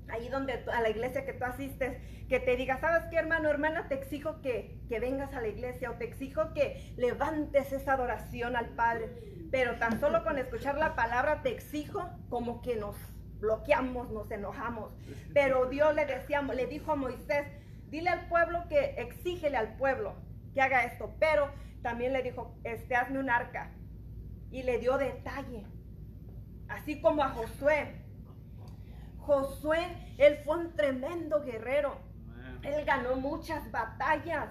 ahí 0.09 0.30
donde 0.30 0.64
a 0.73 0.80
la 0.80 0.88
iglesia 0.88 1.26
que 1.26 1.35
tú 1.35 1.45
asistes, 1.45 1.99
que 2.30 2.40
te 2.40 2.56
diga, 2.56 2.78
¿sabes 2.78 3.11
qué, 3.11 3.18
hermano, 3.18 3.50
hermana? 3.50 3.88
Te 3.88 3.95
exijo 3.97 4.40
que, 4.40 4.80
que 4.88 4.99
vengas 4.99 5.35
a 5.35 5.42
la 5.42 5.49
iglesia 5.49 5.90
o 5.90 5.97
te 5.97 6.06
exijo 6.06 6.54
que 6.54 6.95
levantes 6.97 7.75
esa 7.75 7.92
adoración 7.92 8.56
al 8.56 8.71
Padre. 8.71 9.11
Pero 9.50 9.76
tan 9.78 10.00
solo 10.00 10.25
con 10.25 10.38
escuchar 10.38 10.78
la 10.78 10.97
palabra 10.97 11.42
te 11.42 11.50
exijo 11.50 12.09
como 12.30 12.62
que 12.62 12.76
nos 12.76 12.97
bloqueamos, 13.38 14.11
nos 14.11 14.30
enojamos. 14.30 14.95
Pero 15.35 15.66
Dios 15.66 15.95
le 15.95 16.06
decía, 16.06 16.40
le 16.40 16.66
dijo 16.66 16.92
a 16.92 16.97
Moisés, 16.97 17.47
Dile 17.88 18.11
al 18.11 18.28
pueblo 18.28 18.66
que 18.69 18.97
exígele 18.99 19.57
al 19.57 19.76
pueblo 19.76 20.14
que 20.55 20.61
haga 20.61 20.85
esto. 20.85 21.14
Pero 21.19 21.50
también 21.83 22.12
le 22.12 22.23
dijo, 22.23 22.57
este, 22.64 22.97
hazme 22.97 23.19
un 23.19 23.31
arca. 23.31 23.71
Y 24.50 24.62
le 24.62 24.78
dio 24.78 24.99
detalle. 24.99 25.66
Así 26.69 27.00
como 27.00 27.23
a 27.23 27.28
Josué. 27.31 28.02
Josué, 29.19 29.87
él 30.19 30.38
fue 30.45 30.57
un 30.59 30.75
tremendo 30.75 31.43
guerrero. 31.45 31.99
Él 32.62 32.85
ganó 32.85 33.16
muchas 33.16 33.71
batallas. 33.71 34.49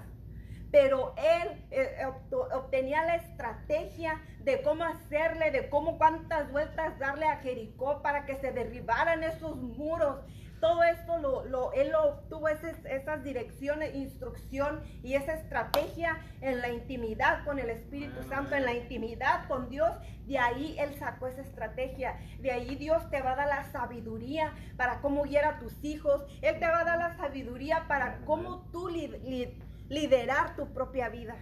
Pero 0.72 1.14
él 1.18 1.66
eh, 1.72 2.06
obtenía 2.54 3.04
la 3.06 3.16
estrategia 3.16 4.22
de 4.40 4.62
cómo 4.62 4.84
hacerle, 4.84 5.52
de 5.52 5.70
cómo 5.70 5.98
cuántas 5.98 6.52
vueltas 6.52 7.00
darle 7.00 7.26
a 7.26 7.38
Jericó 7.38 8.02
para 8.02 8.26
que 8.26 8.36
se 8.36 8.52
derribaran 8.52 9.24
esos 9.24 9.56
muros 9.56 10.20
todo 10.66 10.82
esto 10.82 11.20
lo, 11.20 11.74
él 11.74 11.94
obtuvo 11.94 12.48
esas, 12.48 13.24
direcciones, 13.24 13.94
instrucción 13.94 14.82
y 15.04 15.14
esa 15.14 15.34
estrategia 15.34 16.18
en 16.42 16.60
la 16.60 16.70
intimidad 16.70 17.46
con 17.46 17.60
el 17.60 17.70
Espíritu 17.70 18.24
Santo, 18.24 18.56
en 18.56 18.66
la 18.66 18.74
intimidad 18.74 19.48
con 19.48 19.70
Dios. 19.70 19.92
De 20.26 20.40
ahí 20.40 20.76
él 20.80 20.96
sacó 20.98 21.28
esa 21.28 21.42
estrategia. 21.42 22.18
De 22.40 22.50
ahí 22.52 22.76
Dios 22.78 23.08
te 23.12 23.22
va 23.22 23.34
a 23.34 23.36
dar 23.36 23.48
la 23.48 23.72
sabiduría 23.72 24.56
para 24.76 25.02
cómo 25.02 25.22
guiar 25.26 25.46
a 25.46 25.60
tus 25.60 25.84
hijos. 25.84 26.26
Él 26.42 26.58
te 26.58 26.66
va 26.66 26.80
a 26.80 26.84
dar 26.84 26.98
la 26.98 27.16
sabiduría 27.16 27.86
para 27.88 28.22
cómo 28.26 28.68
tú 28.72 28.90
liderar 28.90 30.56
tu 30.56 30.74
propia 30.74 31.10
vida. 31.10 31.36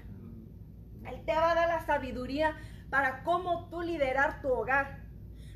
Él 1.10 1.24
te 1.26 1.34
va 1.34 1.52
a 1.52 1.56
dar 1.56 1.70
la 1.70 1.86
sabiduría 1.86 2.58
para 2.90 3.24
cómo 3.24 3.70
tú 3.70 3.84
liderar 3.84 4.42
tu 4.42 4.50
hogar 4.50 5.03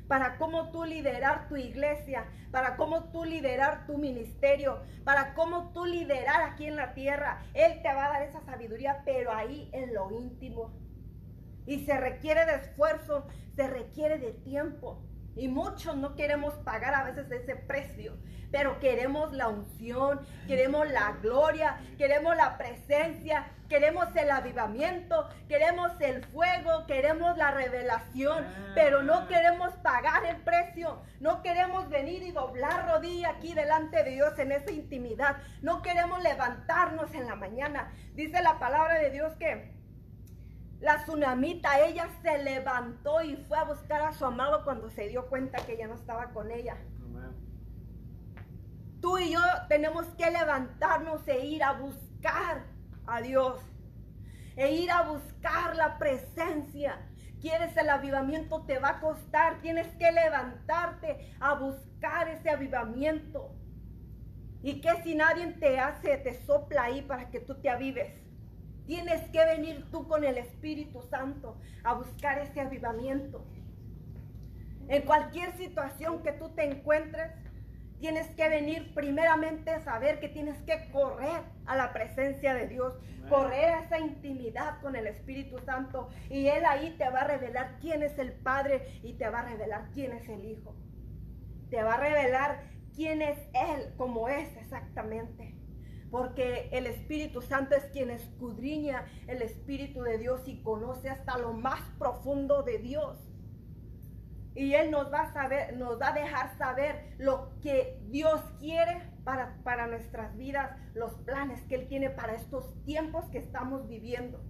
para 0.08 0.38
cómo 0.38 0.70
tú 0.70 0.84
liderar 0.84 1.48
tu 1.48 1.56
iglesia, 1.56 2.24
para 2.50 2.76
cómo 2.76 3.10
tú 3.10 3.24
liderar 3.24 3.86
tu 3.86 3.98
ministerio, 3.98 4.80
para 5.04 5.34
cómo 5.34 5.70
tú 5.72 5.84
liderar 5.84 6.42
aquí 6.42 6.66
en 6.66 6.76
la 6.76 6.94
tierra. 6.94 7.44
Él 7.54 7.80
te 7.82 7.92
va 7.92 8.06
a 8.06 8.12
dar 8.14 8.22
esa 8.22 8.40
sabiduría, 8.40 9.02
pero 9.04 9.32
ahí 9.32 9.68
en 9.72 9.94
lo 9.94 10.10
íntimo. 10.10 10.72
Y 11.66 11.84
se 11.84 11.98
requiere 11.98 12.46
de 12.46 12.54
esfuerzo, 12.54 13.26
se 13.54 13.68
requiere 13.68 14.18
de 14.18 14.32
tiempo. 14.32 15.04
Y 15.36 15.48
muchos 15.48 15.94
no 15.96 16.16
queremos 16.16 16.54
pagar 16.54 16.94
a 16.94 17.04
veces 17.04 17.30
ese 17.30 17.54
precio, 17.54 18.16
pero 18.50 18.80
queremos 18.80 19.32
la 19.32 19.48
unción, 19.48 20.20
queremos 20.46 20.90
la 20.90 21.12
gloria, 21.22 21.78
queremos 21.96 22.36
la 22.36 22.56
presencia, 22.56 23.46
queremos 23.68 24.14
el 24.16 24.30
avivamiento, 24.30 25.28
queremos 25.48 25.92
el 26.00 26.24
fuego, 26.24 26.86
queremos 26.86 27.36
la 27.36 27.50
revelación, 27.50 28.46
pero 28.74 29.02
no 29.02 29.28
queremos 29.28 29.74
pagar 29.82 30.24
el 30.24 30.36
precio, 30.36 31.02
no 31.20 31.42
queremos 31.42 31.88
venir 31.88 32.22
y 32.22 32.32
doblar 32.32 32.88
rodilla 32.88 33.30
aquí 33.30 33.54
delante 33.54 34.02
de 34.02 34.10
Dios 34.10 34.38
en 34.38 34.52
esa 34.52 34.70
intimidad, 34.70 35.36
no 35.60 35.82
queremos 35.82 36.22
levantarnos 36.22 37.12
en 37.14 37.26
la 37.26 37.36
mañana. 37.36 37.92
Dice 38.14 38.42
la 38.42 38.58
palabra 38.58 38.98
de 38.98 39.10
Dios 39.10 39.34
que 39.34 39.76
la 40.80 41.02
tsunamita, 41.02 41.80
ella 41.80 42.08
se 42.22 42.38
levantó 42.38 43.20
y 43.22 43.36
fue 43.36 43.58
a 43.58 43.64
buscar 43.64 44.00
a 44.02 44.12
su 44.12 44.24
amado 44.24 44.64
cuando 44.64 44.88
se 44.90 45.08
dio 45.08 45.26
cuenta 45.26 45.58
que 45.66 45.76
ya 45.76 45.88
no 45.88 45.94
estaba 45.94 46.28
con 46.28 46.50
ella. 46.52 46.76
Tú 49.00 49.18
y 49.18 49.32
yo 49.32 49.40
tenemos 49.68 50.06
que 50.16 50.30
levantarnos 50.30 51.26
e 51.28 51.46
ir 51.46 51.62
a 51.62 51.72
buscar 51.72 52.64
a 53.06 53.20
Dios. 53.20 53.60
E 54.56 54.72
ir 54.72 54.90
a 54.90 55.02
buscar 55.02 55.76
la 55.76 55.98
presencia. 55.98 56.98
Quieres 57.40 57.76
el 57.76 57.88
avivamiento, 57.88 58.64
te 58.64 58.78
va 58.78 58.90
a 58.90 59.00
costar. 59.00 59.60
Tienes 59.60 59.86
que 59.96 60.10
levantarte 60.10 61.32
a 61.38 61.54
buscar 61.54 62.28
ese 62.28 62.50
avivamiento. 62.50 63.54
Y 64.62 64.80
que 64.80 65.02
si 65.04 65.14
nadie 65.14 65.46
te 65.52 65.78
hace, 65.78 66.16
te 66.18 66.44
sopla 66.44 66.84
ahí 66.84 67.02
para 67.02 67.30
que 67.30 67.38
tú 67.38 67.54
te 67.60 67.70
avives. 67.70 68.12
Tienes 68.86 69.20
que 69.30 69.44
venir 69.44 69.88
tú 69.92 70.08
con 70.08 70.24
el 70.24 70.38
Espíritu 70.38 71.02
Santo 71.02 71.60
a 71.84 71.94
buscar 71.94 72.38
ese 72.38 72.60
avivamiento. 72.60 73.46
En 74.88 75.02
cualquier 75.02 75.56
situación 75.56 76.22
que 76.22 76.32
tú 76.32 76.48
te 76.48 76.64
encuentres, 76.64 77.30
tienes 78.00 78.28
que 78.28 78.48
venir 78.48 78.94
primeramente 78.94 79.70
a 79.70 79.82
saber 79.84 80.20
que 80.20 80.28
tienes 80.28 80.58
que 80.62 80.90
correr 80.90 81.42
a 81.66 81.76
la 81.76 81.92
presencia 81.92 82.54
de 82.54 82.68
Dios, 82.68 82.94
correr 83.28 83.70
a 83.74 83.80
esa 83.80 83.98
intimidad 83.98 84.80
con 84.80 84.96
el 84.96 85.06
Espíritu 85.06 85.58
Santo 85.58 86.08
y 86.30 86.46
Él 86.46 86.64
ahí 86.64 86.94
te 86.98 87.08
va 87.10 87.20
a 87.20 87.26
revelar 87.26 87.78
quién 87.80 88.02
es 88.02 88.18
el 88.18 88.32
Padre 88.32 89.00
y 89.02 89.14
te 89.14 89.28
va 89.28 89.40
a 89.40 89.48
revelar 89.48 89.90
quién 89.92 90.12
es 90.12 90.28
el 90.28 90.44
Hijo. 90.44 90.74
Te 91.70 91.82
va 91.82 91.94
a 91.94 92.00
revelar 92.00 92.62
quién 92.94 93.20
es 93.22 93.38
Él 93.52 93.94
como 93.96 94.28
es 94.28 94.56
exactamente. 94.56 95.54
porque 96.10 96.70
el 96.72 96.86
Espíritu 96.86 97.42
Santo 97.42 97.74
es 97.74 97.84
quien 97.86 98.10
escudriña 98.10 99.06
el 99.26 99.42
Espíritu 99.42 100.02
de 100.02 100.16
Dios 100.16 100.40
y 100.46 100.62
conoce 100.62 101.10
hasta 101.10 101.36
lo 101.36 101.52
más 101.52 101.82
profundo 101.98 102.62
de 102.62 102.78
Dios. 102.78 103.27
Y 104.58 104.74
Él 104.74 104.90
nos 104.90 105.12
va 105.12 105.20
a 105.20 105.32
saber, 105.32 105.76
nos 105.76 106.00
va 106.00 106.08
a 106.08 106.12
dejar 106.14 106.58
saber 106.58 107.14
lo 107.16 107.52
que 107.62 108.00
Dios 108.08 108.40
quiere 108.58 109.00
para, 109.22 109.54
para 109.62 109.86
nuestras 109.86 110.36
vidas, 110.36 110.76
los 110.94 111.14
planes 111.20 111.62
que 111.68 111.76
Él 111.76 111.86
tiene 111.86 112.10
para 112.10 112.34
estos 112.34 112.74
tiempos 112.82 113.24
que 113.26 113.38
estamos 113.38 113.86
viviendo. 113.86 114.42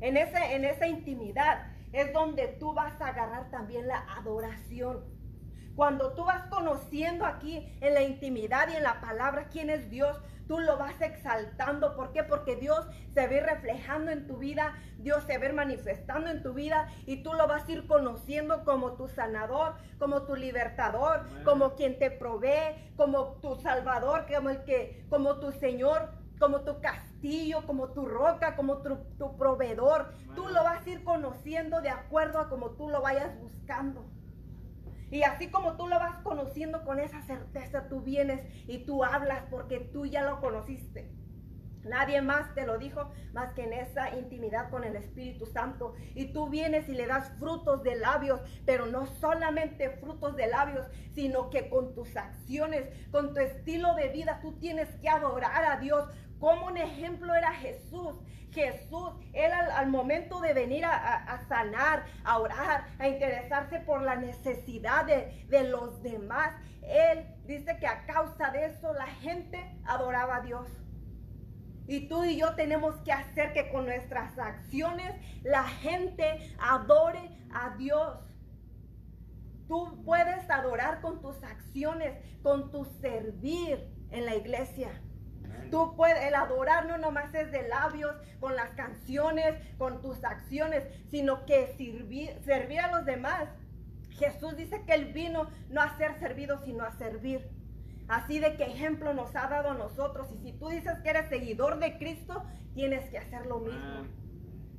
En, 0.00 0.18
ese, 0.18 0.54
en 0.54 0.66
esa 0.66 0.86
intimidad 0.86 1.66
es 1.94 2.12
donde 2.12 2.46
tú 2.60 2.74
vas 2.74 3.00
a 3.00 3.06
agarrar 3.08 3.50
también 3.50 3.88
la 3.88 4.04
adoración. 4.18 5.02
Cuando 5.74 6.12
tú 6.12 6.26
vas 6.26 6.44
conociendo 6.48 7.24
aquí 7.24 7.74
en 7.80 7.94
la 7.94 8.02
intimidad 8.02 8.68
y 8.68 8.76
en 8.76 8.82
la 8.82 9.00
palabra 9.00 9.48
quién 9.48 9.70
es 9.70 9.88
Dios, 9.88 10.20
tú 10.48 10.58
lo 10.58 10.78
vas 10.78 11.00
exaltando. 11.00 11.94
¿Por 11.94 12.12
qué? 12.12 12.24
Porque 12.24 12.56
Dios 12.56 12.88
se 13.14 13.28
ve 13.28 13.40
reflejando 13.40 14.10
en 14.10 14.26
tu 14.26 14.38
vida, 14.38 14.74
Dios 14.96 15.22
se 15.24 15.38
ve 15.38 15.52
manifestando 15.52 16.30
en 16.30 16.42
tu 16.42 16.54
vida 16.54 16.88
y 17.06 17.22
tú 17.22 17.34
lo 17.34 17.46
vas 17.46 17.68
a 17.68 17.72
ir 17.72 17.86
conociendo 17.86 18.64
como 18.64 18.94
tu 18.94 19.06
sanador, 19.08 19.74
como 19.98 20.22
tu 20.22 20.34
libertador, 20.34 21.26
como 21.44 21.74
quien 21.74 21.98
te 21.98 22.10
provee, 22.10 22.92
como 22.96 23.34
tu 23.40 23.54
salvador, 23.56 24.26
como 24.26 24.50
el 24.50 24.64
que, 24.64 25.06
como 25.10 25.38
tu 25.38 25.52
Señor, 25.52 26.08
como 26.38 26.60
tu 26.60 26.80
castillo, 26.80 27.66
como 27.66 27.88
tu 27.92 28.06
roca, 28.06 28.56
como 28.56 28.78
tu, 28.78 29.36
proveedor. 29.36 30.12
Tú 30.34 30.48
lo 30.48 30.64
vas 30.64 30.86
a 30.86 30.90
ir 30.90 31.04
conociendo 31.04 31.80
de 31.80 31.90
acuerdo 31.90 32.38
a 32.38 32.48
como 32.48 32.70
tú 32.70 32.88
lo 32.88 33.02
vayas 33.02 33.38
buscando. 33.40 34.06
Y 35.10 35.22
así 35.22 35.48
como 35.48 35.76
tú 35.76 35.86
lo 35.86 35.98
vas 35.98 36.16
conociendo 36.22 36.84
con 36.84 37.00
esa 37.00 37.22
certeza, 37.22 37.88
tú 37.88 38.00
vienes 38.00 38.42
y 38.66 38.84
tú 38.84 39.04
hablas 39.04 39.44
porque 39.50 39.80
tú 39.80 40.06
ya 40.06 40.22
lo 40.22 40.40
conociste. 40.40 41.10
Nadie 41.84 42.20
más 42.22 42.54
te 42.54 42.66
lo 42.66 42.78
dijo 42.78 43.10
más 43.32 43.52
que 43.54 43.64
en 43.64 43.72
esa 43.72 44.16
intimidad 44.16 44.70
con 44.70 44.84
el 44.84 44.96
Espíritu 44.96 45.46
Santo. 45.46 45.94
Y 46.14 46.32
tú 46.32 46.48
vienes 46.48 46.88
y 46.88 46.92
le 46.92 47.06
das 47.06 47.30
frutos 47.38 47.82
de 47.82 47.96
labios, 47.96 48.40
pero 48.66 48.86
no 48.86 49.06
solamente 49.06 49.90
frutos 49.90 50.36
de 50.36 50.48
labios, 50.48 50.86
sino 51.14 51.50
que 51.50 51.68
con 51.68 51.94
tus 51.94 52.16
acciones, 52.16 52.88
con 53.10 53.32
tu 53.32 53.40
estilo 53.40 53.94
de 53.94 54.08
vida, 54.08 54.40
tú 54.42 54.58
tienes 54.58 54.88
que 54.96 55.08
adorar 55.08 55.64
a 55.64 55.78
Dios. 55.78 56.08
Como 56.38 56.66
un 56.66 56.76
ejemplo 56.76 57.34
era 57.34 57.52
Jesús. 57.52 58.16
Jesús, 58.52 59.12
él 59.34 59.52
al, 59.52 59.88
momento 59.88 60.40
de 60.40 60.54
venir 60.54 60.84
a, 60.84 61.44
sanar, 61.48 62.06
a 62.24 62.38
orar, 62.38 62.86
a 62.98 63.06
interesarse 63.06 63.80
por 63.80 64.02
la 64.02 64.16
necesidad 64.16 65.04
de, 65.04 65.44
de 65.48 65.64
los 65.64 66.02
demás, 66.02 66.54
él 66.82 67.26
dice 67.44 67.76
que 67.78 67.86
a 67.86 68.06
causa 68.06 68.50
de 68.50 68.66
eso 68.66 68.92
la 68.94 69.06
gente 69.06 69.60
adoraba 69.84 70.36
a 70.36 70.40
Dios. 70.40 70.66
Y 71.86 72.08
tú 72.08 72.24
y 72.24 72.36
yo 72.36 72.54
tenemos 72.54 72.96
que 72.96 73.12
hacer 73.12 73.52
que 73.52 73.70
con 73.70 73.86
nuestras 73.86 74.38
acciones 74.38 75.14
la 75.42 75.64
gente 75.64 76.54
adore 76.60 77.30
a 77.52 77.76
Dios. 77.76 78.18
Tú 79.68 80.02
puedes 80.04 80.48
adorar 80.50 81.00
con 81.00 81.20
tus 81.20 81.42
acciones, 81.42 82.14
con 82.42 82.70
tu 82.70 82.84
servir 83.00 83.90
en 84.10 84.26
la 84.26 84.36
iglesia. 84.36 84.90
Tú 85.70 85.94
puedes, 85.96 86.24
el 86.24 86.34
adorar 86.34 86.86
no 86.86 86.98
nomás 86.98 87.34
es 87.34 87.50
de 87.52 87.68
labios, 87.68 88.14
con 88.40 88.56
las 88.56 88.70
canciones, 88.70 89.54
con 89.76 90.00
tus 90.00 90.22
acciones, 90.24 90.84
sino 91.10 91.44
que 91.46 91.74
servir, 91.76 92.38
servir 92.44 92.80
a 92.80 92.96
los 92.96 93.04
demás. 93.04 93.48
Jesús 94.10 94.56
dice 94.56 94.82
que 94.84 94.94
Él 94.94 95.12
vino 95.12 95.48
no 95.70 95.80
a 95.80 95.96
ser 95.96 96.18
servido, 96.18 96.58
sino 96.64 96.84
a 96.84 96.92
servir. 96.92 97.48
Así 98.08 98.38
de 98.38 98.56
qué 98.56 98.64
ejemplo 98.64 99.12
nos 99.12 99.36
ha 99.36 99.48
dado 99.48 99.70
a 99.70 99.74
nosotros. 99.74 100.28
Y 100.32 100.38
si 100.38 100.52
tú 100.52 100.68
dices 100.68 100.98
que 101.00 101.10
eres 101.10 101.28
seguidor 101.28 101.78
de 101.78 101.98
Cristo, 101.98 102.42
tienes 102.74 103.08
que 103.10 103.18
hacer 103.18 103.46
lo 103.46 103.60
mismo. 103.60 104.06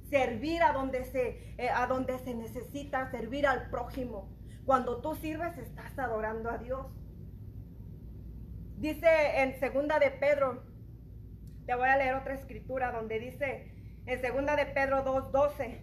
Servir 0.10 0.64
a 0.64 0.74
donde 0.74 1.06
se, 1.06 1.54
eh, 1.58 1.70
a 1.70 1.86
donde 1.86 2.18
se 2.20 2.34
necesita, 2.34 3.12
servir 3.12 3.46
al 3.46 3.70
prójimo. 3.70 4.30
Cuando 4.66 5.02
tú 5.02 5.16
sirves, 5.16 5.58
estás 5.58 5.98
adorando 6.00 6.50
a 6.50 6.58
Dios. 6.58 6.88
Dice 8.78 9.08
en 9.42 9.60
segunda 9.60 10.00
de 10.00 10.10
Pedro 10.10 10.64
te 11.70 11.76
voy 11.76 11.88
a 11.88 11.98
leer 11.98 12.16
otra 12.16 12.34
escritura 12.34 12.92
donde 12.92 13.20
dice 13.20 13.72
en 14.08 14.20
segunda 14.22 14.56
de 14.56 14.66
Pedro 14.66 15.06
2.12, 15.06 15.80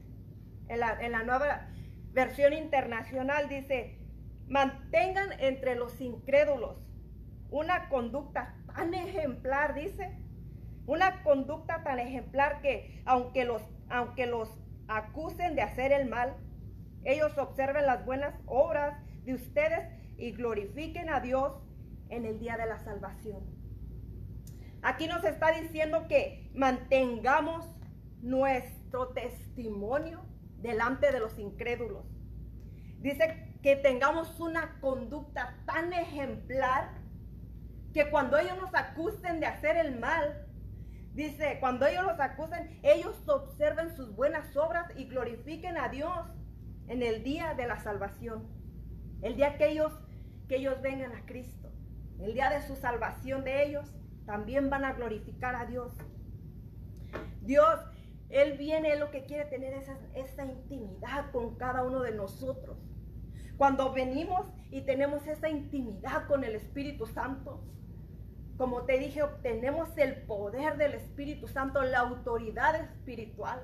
en 0.67 0.81
la, 0.81 1.01
en 1.01 1.13
la 1.13 1.23
nueva 1.23 1.69
versión 2.11 2.55
internacional 2.55 3.49
dice, 3.49 3.97
mantengan 4.49 5.29
entre 5.39 5.77
los 5.77 6.01
incrédulos 6.01 6.77
una 7.51 7.89
conducta 7.89 8.57
tan 8.75 8.95
ejemplar, 8.95 9.77
dice, 9.77 10.19
una 10.87 11.23
conducta 11.23 11.85
tan 11.85 12.01
ejemplar 12.01 12.61
que 12.63 13.01
aunque 13.07 13.45
los, 13.45 13.63
aunque 13.89 14.27
los 14.27 14.59
acusen 14.89 15.55
de 15.55 15.63
hacer 15.63 15.93
el 15.93 16.09
mal, 16.09 16.35
ellos 17.05 17.39
observen 17.39 17.87
las 17.87 18.05
buenas 18.05 18.35
obras 18.47 18.99
de 19.25 19.35
ustedes 19.35 19.89
y 20.19 20.33
glorifiquen 20.33 21.11
a 21.11 21.21
Dios 21.21 21.53
en 22.09 22.27
el 22.27 22.41
día 22.41 22.57
de 22.57 22.67
la 22.67 22.81
salvación. 22.81 23.56
Aquí 24.87 25.09
nos 25.09 25.25
está 25.25 25.51
diciendo 25.51 26.07
que 26.07 26.49
mantengamos 26.55 27.67
nuestro 28.23 29.09
testimonio 29.09 30.25
delante 30.59 31.11
de 31.11 31.19
los 31.19 31.37
incrédulos. 31.41 32.07
Dice 33.01 33.59
que 33.65 33.75
tengamos 33.75 34.39
una 34.39 34.79
conducta 34.81 35.57
tan 35.67 35.93
ejemplar 35.93 36.93
que 37.93 38.09
cuando 38.11 38.39
ellos 38.39 38.57
nos 38.59 38.73
acusen 38.77 39.41
de 39.41 39.47
hacer 39.47 39.77
el 39.77 39.99
mal, 39.99 40.47
dice, 41.15 41.57
cuando 41.59 41.85
ellos 41.85 42.05
nos 42.07 42.21
acusen, 42.21 42.79
ellos 42.85 43.29
observen 43.29 43.97
sus 43.97 44.15
buenas 44.15 44.57
obras 44.57 44.87
y 44.97 45.07
glorifiquen 45.07 45.79
a 45.79 45.89
Dios 45.89 46.29
en 46.87 47.03
el 47.03 47.25
día 47.25 47.55
de 47.55 47.67
la 47.67 47.81
salvación. 47.81 48.47
El 49.21 49.35
día 49.35 49.59
que 49.59 49.67
ellos, 49.67 49.93
que 50.47 50.59
ellos 50.59 50.81
vengan 50.81 51.11
a 51.11 51.27
Cristo. 51.27 51.73
El 52.21 52.35
día 52.35 52.51
de 52.51 52.63
su 52.63 52.77
salvación 52.77 53.43
de 53.43 53.65
ellos 53.65 53.93
también 54.27 54.69
van 54.69 54.85
a 54.85 54.93
glorificar 54.93 55.55
a 55.55 55.67
Dios. 55.67 55.93
Dios, 57.43 57.81
Él 58.29 58.59
viene, 58.59 58.93
Él 58.93 59.01
lo 59.01 59.11
que 59.11 59.25
quiere 59.25 59.45
tener 59.47 59.73
esa, 59.73 59.97
esa 60.15 60.45
intimidad 60.45 61.31
con 61.31 61.55
cada 61.57 61.85
uno 61.85 62.03
de 62.03 62.13
nosotros. 62.13 62.77
Cuando 63.57 63.93
venimos 63.93 64.47
y 64.71 64.83
tenemos 64.83 65.27
esa 65.27 65.49
intimidad 65.49 66.27
con 66.27 66.45
el 66.45 66.57
Espíritu 66.57 67.07
Santo, 67.07 67.63
como 68.59 68.83
te 68.83 68.99
dije, 68.99 69.23
obtenemos 69.23 69.97
el 69.99 70.23
poder 70.23 70.77
del 70.77 70.95
Espíritu 70.95 71.47
Santo, 71.47 71.83
la 71.83 72.01
autoridad 72.01 72.75
espiritual. 72.75 73.61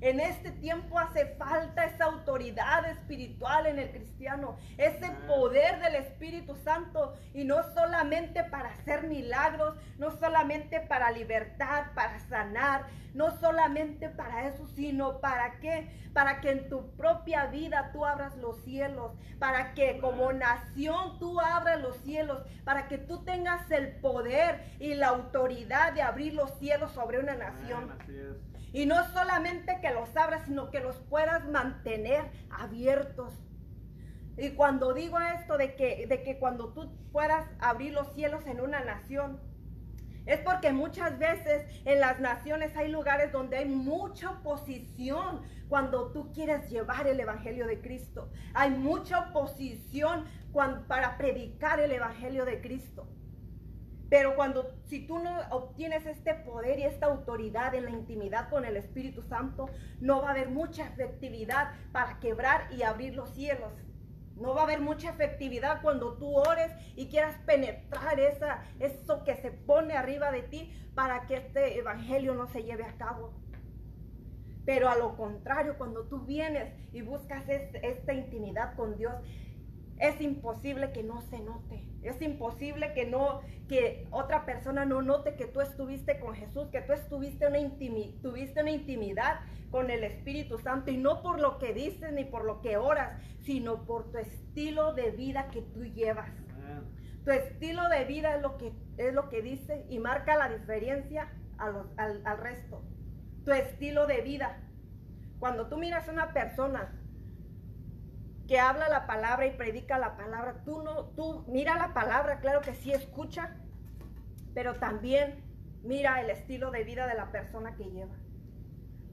En 0.00 0.18
este 0.18 0.50
tiempo 0.50 0.98
hace 0.98 1.26
falta 1.36 1.84
esa 1.84 2.06
autoridad 2.06 2.88
espiritual 2.88 3.66
en 3.66 3.78
el 3.78 3.90
cristiano, 3.90 4.56
ese 4.78 5.10
poder 5.26 5.78
del 5.80 5.96
Espíritu 5.96 6.56
Santo 6.56 7.14
y 7.34 7.44
no 7.44 7.62
solamente 7.74 8.42
para 8.44 8.70
hacer 8.70 9.06
milagros, 9.06 9.76
no 9.98 10.10
solamente 10.12 10.80
para 10.80 11.10
libertad, 11.10 11.84
para 11.94 12.18
sanar, 12.20 12.86
no 13.12 13.38
solamente 13.40 14.08
para 14.08 14.48
eso, 14.48 14.66
sino 14.68 15.20
para 15.20 15.58
qué? 15.60 15.90
Para 16.14 16.40
que 16.40 16.50
en 16.50 16.70
tu 16.70 16.90
propia 16.96 17.46
vida 17.46 17.90
tú 17.92 18.06
abras 18.06 18.36
los 18.38 18.62
cielos, 18.62 19.12
para 19.38 19.74
que 19.74 19.98
como 19.98 20.32
nación 20.32 21.18
tú 21.18 21.40
abras 21.40 21.78
los 21.80 21.96
cielos, 21.98 22.42
para 22.64 22.88
que 22.88 22.96
tú 22.96 23.22
tengas 23.24 23.70
el 23.70 23.96
poder 23.96 24.64
y 24.78 24.94
la 24.94 25.08
autoridad 25.08 25.92
de 25.92 26.00
abrir 26.00 26.32
los 26.32 26.58
cielos 26.58 26.92
sobre 26.92 27.18
una 27.18 27.34
nación. 27.34 27.90
Y 28.72 28.86
no 28.86 29.04
solamente 29.12 29.80
que 29.80 29.89
los 29.92 30.16
abras, 30.16 30.46
sino 30.46 30.70
que 30.70 30.80
los 30.80 30.96
puedas 30.96 31.48
mantener 31.48 32.24
abiertos. 32.50 33.32
Y 34.36 34.50
cuando 34.50 34.94
digo 34.94 35.18
esto 35.20 35.58
de 35.58 35.74
que, 35.74 36.06
de 36.06 36.22
que 36.22 36.38
cuando 36.38 36.68
tú 36.72 36.90
puedas 37.12 37.46
abrir 37.60 37.92
los 37.92 38.12
cielos 38.14 38.46
en 38.46 38.60
una 38.60 38.80
nación, 38.80 39.40
es 40.26 40.38
porque 40.40 40.72
muchas 40.72 41.18
veces 41.18 41.66
en 41.84 42.00
las 42.00 42.20
naciones 42.20 42.76
hay 42.76 42.88
lugares 42.88 43.32
donde 43.32 43.56
hay 43.56 43.68
mucha 43.68 44.30
oposición 44.30 45.42
cuando 45.68 46.12
tú 46.12 46.32
quieres 46.32 46.70
llevar 46.70 47.06
el 47.06 47.18
Evangelio 47.20 47.66
de 47.66 47.80
Cristo. 47.80 48.30
Hay 48.54 48.70
mucha 48.70 49.30
oposición 49.30 50.24
para 50.88 51.16
predicar 51.16 51.80
el 51.80 51.92
Evangelio 51.92 52.44
de 52.44 52.60
Cristo. 52.60 53.06
Pero 54.10 54.34
cuando, 54.34 54.68
si 54.86 55.06
tú 55.06 55.20
no 55.20 55.38
obtienes 55.50 56.04
este 56.04 56.34
poder 56.34 56.80
y 56.80 56.82
esta 56.82 57.06
autoridad 57.06 57.76
en 57.76 57.84
la 57.84 57.90
intimidad 57.92 58.50
con 58.50 58.64
el 58.64 58.76
Espíritu 58.76 59.22
Santo, 59.22 59.70
no 60.00 60.20
va 60.20 60.28
a 60.28 60.30
haber 60.32 60.50
mucha 60.50 60.88
efectividad 60.88 61.72
para 61.92 62.18
quebrar 62.18 62.72
y 62.72 62.82
abrir 62.82 63.14
los 63.14 63.30
cielos. 63.30 63.72
No 64.34 64.52
va 64.52 64.62
a 64.62 64.64
haber 64.64 64.80
mucha 64.80 65.10
efectividad 65.10 65.80
cuando 65.80 66.14
tú 66.14 66.36
ores 66.36 66.72
y 66.96 67.08
quieras 67.08 67.36
penetrar 67.46 68.18
esa, 68.18 68.64
eso 68.80 69.22
que 69.22 69.36
se 69.36 69.52
pone 69.52 69.94
arriba 69.94 70.32
de 70.32 70.42
ti 70.42 70.72
para 70.94 71.26
que 71.26 71.36
este 71.36 71.78
evangelio 71.78 72.34
no 72.34 72.48
se 72.48 72.64
lleve 72.64 72.84
a 72.84 72.96
cabo. 72.96 73.32
Pero 74.64 74.88
a 74.88 74.96
lo 74.96 75.16
contrario, 75.16 75.78
cuando 75.78 76.06
tú 76.06 76.22
vienes 76.22 76.74
y 76.92 77.02
buscas 77.02 77.44
esta 77.48 78.12
intimidad 78.12 78.74
con 78.74 78.96
Dios, 78.96 79.14
es 80.00 80.20
imposible 80.20 80.92
que 80.92 81.02
no 81.02 81.20
se 81.20 81.38
note. 81.40 81.86
Es 82.02 82.20
imposible 82.22 82.94
que 82.94 83.06
no 83.06 83.42
que 83.68 84.08
otra 84.10 84.46
persona 84.46 84.86
no 84.86 85.02
note 85.02 85.34
que 85.34 85.46
tú 85.46 85.60
estuviste 85.60 86.18
con 86.18 86.34
Jesús, 86.34 86.68
que 86.70 86.80
tú 86.80 86.94
estuviste 86.94 87.46
una 87.46 87.58
tuviste 88.22 88.62
una 88.62 88.70
intimidad 88.70 89.40
con 89.70 89.90
el 89.90 90.02
Espíritu 90.02 90.58
Santo 90.58 90.90
y 90.90 90.96
no 90.96 91.22
por 91.22 91.38
lo 91.38 91.58
que 91.58 91.74
dices 91.74 92.12
ni 92.12 92.24
por 92.24 92.44
lo 92.44 92.62
que 92.62 92.78
oras, 92.78 93.20
sino 93.42 93.84
por 93.84 94.10
tu 94.10 94.18
estilo 94.18 94.94
de 94.94 95.10
vida 95.10 95.48
que 95.50 95.60
tú 95.60 95.84
llevas. 95.84 96.30
Tu 97.24 97.32
estilo 97.32 97.86
de 97.90 98.04
vida 98.06 98.36
es 98.36 98.42
lo 98.42 98.56
que 98.56 98.72
es 98.96 99.12
lo 99.12 99.28
que 99.28 99.42
dice 99.42 99.84
y 99.90 99.98
marca 99.98 100.36
la 100.36 100.48
diferencia 100.48 101.30
al, 101.58 102.22
al 102.24 102.38
resto. 102.38 102.82
Tu 103.44 103.52
estilo 103.52 104.06
de 104.06 104.22
vida. 104.22 104.62
Cuando 105.38 105.68
tú 105.68 105.76
miras 105.76 106.08
a 106.08 106.12
una 106.12 106.32
persona 106.32 106.99
que 108.50 108.58
habla 108.58 108.88
la 108.88 109.06
palabra 109.06 109.46
y 109.46 109.52
predica 109.52 109.96
la 109.96 110.16
palabra. 110.16 110.64
Tú 110.64 110.82
no, 110.82 111.04
tú 111.10 111.44
mira 111.46 111.78
la 111.78 111.94
palabra, 111.94 112.40
claro 112.40 112.62
que 112.62 112.74
sí 112.74 112.90
escucha, 112.90 113.54
pero 114.54 114.74
también 114.74 115.44
mira 115.84 116.20
el 116.20 116.30
estilo 116.30 116.72
de 116.72 116.82
vida 116.82 117.06
de 117.06 117.14
la 117.14 117.30
persona 117.30 117.76
que 117.76 117.84
lleva. 117.84 118.16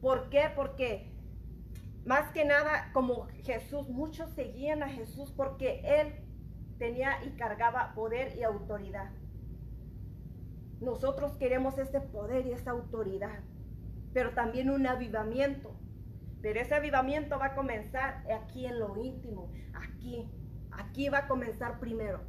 ¿Por 0.02 0.32
qué? 0.32 0.52
Porque 0.56 1.12
más 2.04 2.32
que 2.32 2.46
nada, 2.46 2.90
como 2.94 3.28
Jesús, 3.44 3.88
muchos 3.90 4.32
seguían 4.32 4.82
a 4.82 4.90
Jesús 4.90 5.32
porque 5.38 5.82
Él 5.84 6.16
tenía 6.80 7.24
y 7.24 7.38
cargaba 7.38 7.94
poder 7.94 8.36
y 8.40 8.42
autoridad. 8.42 9.12
Nosotros 10.82 11.38
queremos 11.38 11.78
ese 11.78 12.02
poder 12.02 12.48
y 12.48 12.54
esa 12.54 12.72
autoridad, 12.72 13.44
pero 14.14 14.32
también 14.32 14.72
un 14.72 14.88
avivamiento. 14.88 15.76
Pero 16.48 16.62
ese 16.62 16.76
avivamiento 16.76 17.38
va 17.38 17.48
a 17.48 17.56
comenzar 17.56 18.24
aquí 18.34 18.66
en 18.66 18.80
lo 18.80 18.96
íntimo, 18.96 19.52
aquí, 19.74 20.32
aquí 20.72 21.10
va 21.10 21.18
a 21.18 21.28
comenzar 21.28 21.78
primero. 21.78 22.22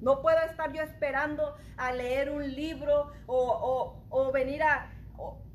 No 0.00 0.22
puedo 0.22 0.38
estar 0.48 0.72
yo 0.72 0.80
esperando 0.80 1.56
a 1.76 1.90
leer 1.92 2.30
un 2.30 2.54
libro 2.54 3.10
o, 3.26 4.30
venir 4.32 4.62
a 4.62 4.92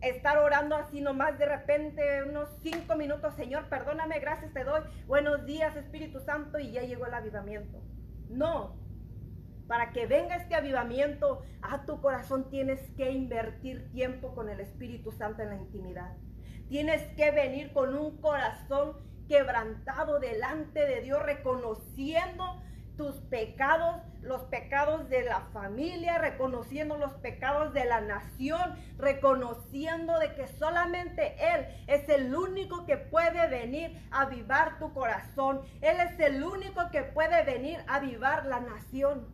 estar 0.02 0.38
orando 0.38 0.76
así 0.76 1.00
nomás 1.00 1.40
de 1.40 1.46
repente 1.46 2.24
unos 2.24 2.50
cinco 2.62 2.98
minutos, 2.98 3.36
Señor, 3.36 3.70
perdóname, 3.70 4.20
gracias 4.20 4.52
te 4.52 4.66
doy, 4.66 4.82
buenos 5.08 5.46
días 5.46 5.74
Espíritu 5.78 6.20
Santo 6.20 6.60
y 6.60 6.74
ya 6.74 6.82
llegó 6.82 7.06
el 7.06 7.14
avivamiento. 7.14 7.82
No, 8.28 8.76
para 9.66 9.94
que 9.94 10.08
venga 10.08 10.36
este 10.36 10.56
avivamiento 10.56 11.42
a 11.62 11.86
tu 11.86 12.02
corazón 12.02 12.50
tienes 12.50 12.82
que 12.98 13.12
invertir 13.12 13.90
tiempo 13.94 14.36
con 14.36 14.50
el 14.50 14.60
Espíritu 14.60 15.14
Santo 15.14 15.42
en 15.42 15.52
la 15.52 15.56
intimidad. 15.56 16.18
Tienes 16.74 17.04
que 17.16 17.30
venir 17.30 17.72
con 17.72 17.96
un 17.96 18.18
corazón 18.18 18.98
quebrantado 19.28 20.20
delante 20.20 20.80
de 20.88 21.02
Dios, 21.02 21.22
reconociendo 21.22 22.64
tus 22.98 23.14
pecados, 23.30 24.02
los 24.24 24.42
pecados 24.46 25.08
de 25.08 25.22
la 25.22 25.42
familia, 25.54 26.18
reconociendo 26.18 26.98
los 26.98 27.14
pecados 27.14 27.76
de 27.76 27.86
la 27.86 28.02
nación, 28.02 28.76
reconociendo 28.98 30.18
de 30.18 30.34
que 30.34 30.48
solamente 30.48 31.36
Él 31.38 31.68
es 31.86 32.10
el 32.10 32.34
único 32.34 32.88
que 32.88 32.98
puede 32.98 33.48
venir 33.50 33.96
a 34.10 34.22
avivar 34.22 34.80
tu 34.80 34.96
corazón. 34.96 35.62
Él 35.80 35.98
es 36.00 36.20
el 36.20 36.44
único 36.44 36.90
que 36.90 37.04
puede 37.04 37.44
venir 37.44 37.82
a 37.86 37.98
avivar 37.98 38.48
la 38.48 38.62
nación. 38.62 39.28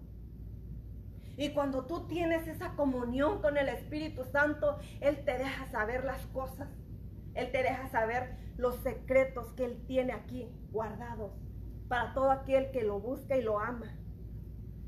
Y 1.38 1.52
cuando 1.52 1.86
tú 1.86 2.06
tienes 2.06 2.50
esa 2.50 2.72
comunión 2.76 3.42
con 3.42 3.56
el 3.56 3.70
Espíritu 3.70 4.26
Santo, 4.26 4.78
Él 5.00 5.24
te 5.24 5.38
deja 5.38 5.68
saber 5.68 6.04
las 6.04 6.26
cosas 6.34 6.68
él 7.36 7.52
te 7.52 7.64
deja 7.64 7.88
saber 7.90 8.36
los 8.58 8.76
secretos 8.78 9.54
que 9.54 9.66
Él 9.66 9.84
tiene 9.88 10.14
aquí 10.14 10.50
guardados 10.72 11.32
para 11.88 12.14
todo 12.14 12.32
aquel 12.32 12.72
que 12.72 12.84
lo 12.84 13.00
busca 13.00 13.38
y 13.38 13.42
lo 13.42 13.60
ama. 13.60 13.96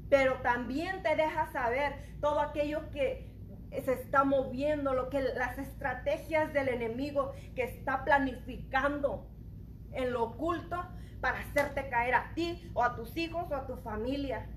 Pero 0.09 0.35
también 0.41 1.01
te 1.03 1.15
deja 1.15 1.51
saber 1.51 1.93
todo 2.19 2.41
aquello 2.41 2.91
que 2.91 3.31
se 3.71 3.93
está 3.93 4.25
moviendo, 4.25 4.93
lo 4.93 5.09
que 5.09 5.21
las 5.21 5.57
estrategias 5.57 6.51
del 6.51 6.67
enemigo 6.67 7.31
que 7.55 7.63
está 7.63 8.03
planificando 8.03 9.25
en 9.93 10.11
lo 10.11 10.23
oculto 10.23 10.77
para 11.21 11.39
hacerte 11.39 11.89
caer 11.89 12.15
a 12.15 12.33
ti 12.33 12.69
o 12.73 12.83
a 12.83 12.95
tus 12.95 13.15
hijos 13.15 13.49
o 13.49 13.55
a 13.55 13.65
tu 13.65 13.77
familia. 13.77 14.49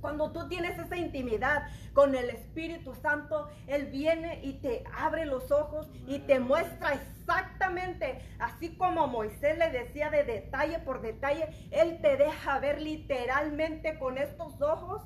Cuando 0.00 0.30
tú 0.32 0.48
tienes 0.48 0.78
esa 0.78 0.96
intimidad 0.96 1.68
con 1.92 2.14
el 2.14 2.30
Espíritu 2.30 2.94
Santo, 2.94 3.48
Él 3.66 3.86
viene 3.86 4.40
y 4.44 4.54
te 4.54 4.84
abre 4.96 5.26
los 5.26 5.50
ojos 5.50 5.90
y 6.06 6.20
te 6.20 6.38
muestra 6.38 6.94
exactamente, 6.94 8.20
así 8.38 8.76
como 8.76 9.08
Moisés 9.08 9.58
le 9.58 9.70
decía 9.70 10.10
de 10.10 10.24
detalle 10.24 10.78
por 10.80 11.02
detalle, 11.02 11.48
Él 11.70 12.00
te 12.00 12.16
deja 12.16 12.58
ver 12.60 12.80
literalmente 12.80 13.98
con 13.98 14.18
estos 14.18 14.60
ojos 14.62 15.02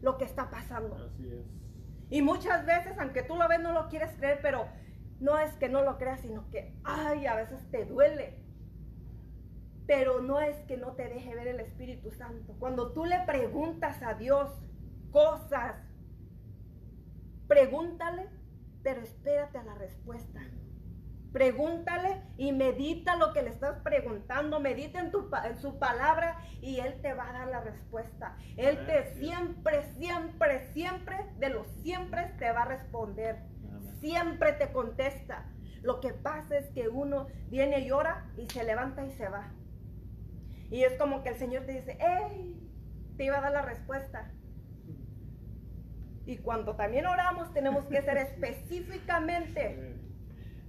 lo 0.00 0.18
que 0.18 0.24
está 0.24 0.50
pasando. 0.50 0.96
Así 0.96 1.26
es. 1.28 1.46
Y 2.10 2.20
muchas 2.20 2.66
veces, 2.66 2.98
aunque 2.98 3.22
tú 3.22 3.36
lo 3.36 3.48
ves, 3.48 3.60
no 3.60 3.72
lo 3.72 3.88
quieres 3.88 4.14
creer, 4.16 4.40
pero 4.42 4.68
no 5.20 5.38
es 5.38 5.54
que 5.54 5.70
no 5.70 5.82
lo 5.82 5.96
creas, 5.96 6.20
sino 6.20 6.48
que, 6.50 6.76
ay, 6.84 7.26
a 7.26 7.34
veces 7.34 7.58
te 7.70 7.86
duele 7.86 8.43
pero 9.86 10.20
no 10.20 10.40
es 10.40 10.56
que 10.66 10.76
no 10.76 10.92
te 10.92 11.08
deje 11.08 11.34
ver 11.34 11.48
el 11.48 11.60
Espíritu 11.60 12.10
Santo. 12.10 12.54
Cuando 12.58 12.92
tú 12.92 13.04
le 13.04 13.20
preguntas 13.26 14.02
a 14.02 14.14
Dios 14.14 14.50
cosas, 15.10 15.76
pregúntale, 17.46 18.28
pero 18.82 19.02
espérate 19.02 19.58
a 19.58 19.64
la 19.64 19.74
respuesta. 19.74 20.40
Pregúntale 21.32 22.22
y 22.36 22.52
medita 22.52 23.16
lo 23.16 23.32
que 23.32 23.42
le 23.42 23.50
estás 23.50 23.80
preguntando, 23.82 24.60
medita 24.60 25.00
en, 25.00 25.10
tu, 25.10 25.28
en 25.44 25.58
su 25.58 25.78
palabra 25.78 26.38
y 26.62 26.78
Él 26.78 27.00
te 27.02 27.12
va 27.12 27.28
a 27.28 27.32
dar 27.32 27.48
la 27.48 27.60
respuesta. 27.60 28.36
Él 28.56 28.86
te 28.86 29.14
siempre, 29.16 29.82
siempre, 29.98 30.72
siempre, 30.72 31.16
de 31.38 31.48
los 31.50 31.66
siempre 31.82 32.32
te 32.38 32.52
va 32.52 32.62
a 32.62 32.66
responder. 32.66 33.42
Siempre 34.00 34.52
te 34.52 34.70
contesta. 34.72 35.50
Lo 35.82 36.00
que 36.00 36.14
pasa 36.14 36.56
es 36.56 36.70
que 36.70 36.88
uno 36.88 37.26
viene 37.48 37.80
y 37.80 37.90
ora 37.90 38.30
y 38.36 38.46
se 38.46 38.62
levanta 38.62 39.04
y 39.04 39.10
se 39.12 39.28
va. 39.28 39.52
Y 40.70 40.82
es 40.82 40.98
como 40.98 41.22
que 41.22 41.30
el 41.30 41.36
Señor 41.36 41.64
te 41.64 41.72
dice, 41.72 41.98
¡Ey! 42.00 42.60
Te 43.16 43.24
iba 43.24 43.38
a 43.38 43.40
dar 43.40 43.52
la 43.52 43.62
respuesta. 43.62 44.32
Y 46.26 46.38
cuando 46.38 46.74
también 46.74 47.06
oramos 47.06 47.52
tenemos 47.52 47.84
que 47.86 48.00
ser 48.02 48.16
específicamente, 48.18 49.96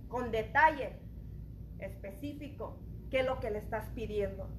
con 0.07 0.31
detalle, 0.31 0.99
específico, 1.79 2.79
qué 3.09 3.21
es 3.21 3.25
lo 3.25 3.39
que 3.39 3.51
le 3.51 3.59
estás 3.59 3.89
pidiendo. 3.95 4.49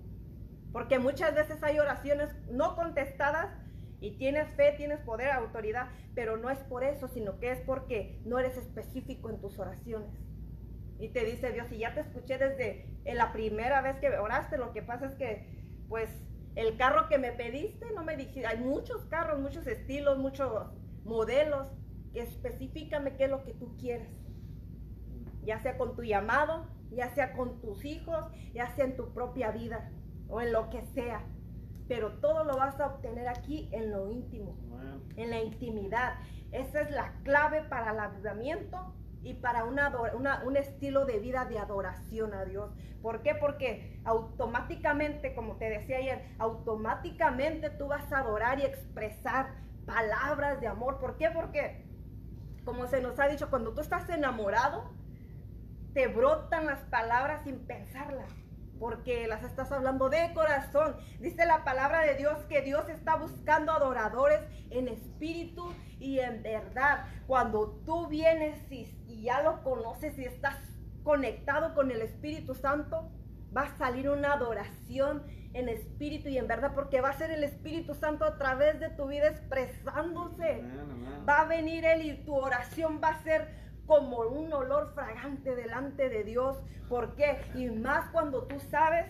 Porque 0.72 0.98
muchas 0.98 1.34
veces 1.34 1.62
hay 1.62 1.78
oraciones 1.78 2.34
no 2.50 2.76
contestadas 2.76 3.48
y 4.00 4.18
tienes 4.18 4.48
fe, 4.54 4.74
tienes 4.76 5.00
poder, 5.00 5.30
autoridad, 5.30 5.88
pero 6.14 6.36
no 6.36 6.50
es 6.50 6.58
por 6.60 6.84
eso, 6.84 7.08
sino 7.08 7.38
que 7.38 7.52
es 7.52 7.60
porque 7.60 8.20
no 8.24 8.38
eres 8.38 8.56
específico 8.56 9.30
en 9.30 9.40
tus 9.40 9.58
oraciones. 9.58 10.25
Y 10.98 11.08
te 11.08 11.24
dice 11.24 11.52
Dios, 11.52 11.66
si 11.68 11.78
ya 11.78 11.94
te 11.94 12.00
escuché 12.00 12.38
desde 12.38 12.88
la 13.04 13.32
primera 13.32 13.82
vez 13.82 13.96
que 13.98 14.08
oraste, 14.18 14.56
lo 14.56 14.72
que 14.72 14.82
pasa 14.82 15.06
es 15.06 15.14
que, 15.14 15.46
pues, 15.88 16.08
el 16.54 16.76
carro 16.78 17.08
que 17.08 17.18
me 17.18 17.32
pediste, 17.32 17.90
no 17.94 18.02
me 18.02 18.16
dijiste, 18.16 18.46
hay 18.46 18.58
muchos 18.58 19.04
carros, 19.06 19.38
muchos 19.40 19.66
estilos, 19.66 20.18
muchos 20.18 20.50
modelos, 21.04 21.68
que 22.12 22.22
específicame 22.22 23.16
qué 23.16 23.24
es 23.24 23.30
lo 23.30 23.44
que 23.44 23.52
tú 23.52 23.76
quieres. 23.76 24.08
Ya 25.44 25.60
sea 25.60 25.76
con 25.76 25.94
tu 25.94 26.02
llamado, 26.02 26.66
ya 26.90 27.14
sea 27.14 27.34
con 27.34 27.60
tus 27.60 27.84
hijos, 27.84 28.24
ya 28.54 28.74
sea 28.74 28.86
en 28.86 28.96
tu 28.96 29.12
propia 29.12 29.50
vida 29.50 29.90
o 30.28 30.40
en 30.40 30.52
lo 30.52 30.70
que 30.70 30.82
sea. 30.94 31.22
Pero 31.88 32.14
todo 32.14 32.42
lo 32.44 32.56
vas 32.56 32.80
a 32.80 32.86
obtener 32.86 33.28
aquí 33.28 33.68
en 33.72 33.92
lo 33.92 34.10
íntimo, 34.10 34.56
en 35.16 35.30
la 35.30 35.40
intimidad. 35.42 36.14
Esa 36.52 36.80
es 36.80 36.90
la 36.90 37.12
clave 37.22 37.62
para 37.62 37.92
el 37.92 38.00
avivamiento 38.00 38.94
y 39.26 39.34
para 39.34 39.64
una, 39.64 39.92
un 40.44 40.56
estilo 40.56 41.04
de 41.04 41.18
vida 41.18 41.46
de 41.46 41.58
adoración 41.58 42.32
a 42.32 42.44
Dios. 42.44 42.70
¿Por 43.02 43.22
qué? 43.22 43.34
Porque 43.34 44.00
automáticamente, 44.04 45.34
como 45.34 45.56
te 45.56 45.68
decía 45.68 45.98
ayer, 45.98 46.24
automáticamente 46.38 47.70
tú 47.70 47.88
vas 47.88 48.12
a 48.12 48.20
adorar 48.20 48.60
y 48.60 48.62
expresar 48.62 49.54
palabras 49.84 50.60
de 50.60 50.68
amor. 50.68 51.00
¿Por 51.00 51.16
qué? 51.16 51.30
Porque, 51.30 51.84
como 52.64 52.86
se 52.86 53.00
nos 53.00 53.18
ha 53.18 53.26
dicho, 53.26 53.50
cuando 53.50 53.74
tú 53.74 53.80
estás 53.80 54.08
enamorado, 54.10 54.92
te 55.92 56.06
brotan 56.06 56.66
las 56.66 56.84
palabras 56.84 57.42
sin 57.42 57.66
pensarlas 57.66 58.32
porque 58.78 59.26
las 59.26 59.42
estás 59.42 59.72
hablando 59.72 60.08
de 60.08 60.32
corazón. 60.34 60.96
Dice 61.20 61.46
la 61.46 61.64
palabra 61.64 62.02
de 62.02 62.14
Dios 62.14 62.38
que 62.48 62.62
Dios 62.62 62.88
está 62.88 63.16
buscando 63.16 63.72
adoradores 63.72 64.40
en 64.70 64.88
espíritu 64.88 65.72
y 65.98 66.18
en 66.20 66.42
verdad. 66.42 67.06
Cuando 67.26 67.80
tú 67.84 68.06
vienes 68.06 68.60
y, 68.70 68.86
ya 69.22 69.42
lo 69.42 69.62
conoces 69.62 70.18
y 70.18 70.24
estás 70.24 70.56
conectado 71.02 71.74
con 71.74 71.90
el 71.90 72.02
Espíritu 72.02 72.54
Santo, 72.54 73.10
va 73.56 73.62
a 73.62 73.78
salir 73.78 74.08
una 74.10 74.32
adoración 74.32 75.22
en 75.54 75.68
espíritu 75.70 76.28
y 76.28 76.36
en 76.36 76.46
verdad, 76.46 76.72
porque 76.74 77.00
va 77.00 77.08
a 77.08 77.12
ser 77.14 77.30
el 77.30 77.42
Espíritu 77.42 77.94
Santo 77.94 78.24
a 78.24 78.36
través 78.36 78.78
de 78.78 78.90
tu 78.90 79.06
vida 79.06 79.28
expresándose. 79.28 80.62
Va 81.26 81.40
a 81.40 81.44
venir 81.46 81.84
Él 81.84 82.02
y 82.02 82.24
tu 82.24 82.34
oración 82.34 83.00
va 83.02 83.08
a 83.08 83.22
ser 83.22 83.48
como 83.86 84.18
un 84.20 84.52
olor 84.52 84.92
fragante 84.94 85.54
delante 85.54 86.10
de 86.10 86.24
Dios. 86.24 86.58
¿Por 86.88 87.14
qué? 87.14 87.40
Y 87.54 87.70
más 87.70 88.10
cuando 88.10 88.46
tú 88.46 88.60
sabes, 88.70 89.06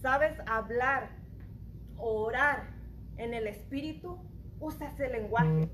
sabes 0.00 0.32
hablar 0.46 1.10
orar 1.96 2.70
en 3.16 3.34
el 3.34 3.46
Espíritu, 3.46 4.18
usa 4.60 4.88
ese 4.88 5.08
lenguaje, 5.08 5.68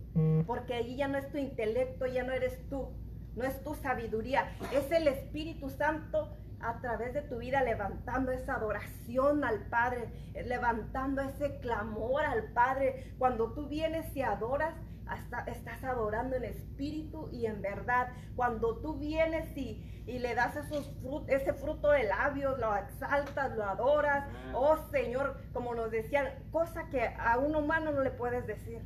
porque 0.46 0.74
allí 0.74 0.96
ya 0.96 1.08
no 1.08 1.18
es 1.18 1.30
tu 1.30 1.38
intelecto, 1.38 2.06
ya 2.06 2.24
no 2.24 2.32
eres 2.32 2.68
tú, 2.68 2.90
no 3.36 3.44
es 3.44 3.62
tu 3.62 3.74
sabiduría, 3.74 4.52
es 4.72 4.90
el 4.90 5.08
Espíritu 5.08 5.70
Santo 5.70 6.36
a 6.60 6.78
través 6.80 7.14
de 7.14 7.22
tu 7.22 7.38
vida 7.38 7.62
levantando 7.62 8.32
esa 8.32 8.56
adoración 8.56 9.44
al 9.44 9.60
Padre, 9.68 10.08
levantando 10.44 11.22
ese 11.22 11.58
clamor 11.60 12.24
al 12.24 12.52
Padre. 12.52 13.14
Cuando 13.18 13.52
tú 13.52 13.66
vienes 13.68 14.14
y 14.14 14.22
adoras, 14.22 14.74
hasta 15.10 15.40
estás 15.40 15.82
adorando 15.82 16.36
en 16.36 16.44
espíritu 16.44 17.28
y 17.32 17.46
en 17.46 17.60
verdad. 17.60 18.12
Cuando 18.36 18.78
tú 18.78 18.94
vienes 18.94 19.56
y, 19.56 19.86
le 20.06 20.34
das 20.34 20.56
esos 20.56 20.90
ese 21.28 21.52
fruto 21.52 21.90
de 21.90 22.04
labios, 22.04 22.58
lo 22.58 22.76
exaltas, 22.76 23.56
lo 23.56 23.64
adoras. 23.64 24.28
Oh 24.54 24.76
Señor, 24.90 25.40
como 25.52 25.74
nos 25.74 25.90
decían, 25.90 26.28
cosa 26.50 26.88
que 26.90 27.06
a 27.18 27.38
un 27.38 27.54
humano 27.56 27.92
no 27.92 28.02
le 28.02 28.10
puedes 28.10 28.46
decir. 28.46 28.82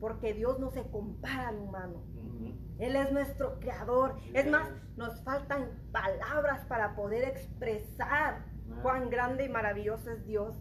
Porque 0.00 0.32
Dios 0.32 0.60
no 0.60 0.70
se 0.70 0.82
compara 0.90 1.48
al 1.48 1.58
humano. 1.58 2.02
Él 2.78 2.96
es 2.96 3.10
nuestro 3.12 3.58
creador. 3.60 4.16
Es 4.34 4.48
más, 4.48 4.70
nos 4.96 5.22
faltan 5.22 5.68
palabras 5.92 6.64
para 6.66 6.94
poder 6.94 7.24
expresar 7.24 8.44
cuán 8.82 9.10
grande 9.10 9.44
y 9.44 9.48
maravilloso 9.48 10.10
es 10.10 10.24
Dios. 10.26 10.56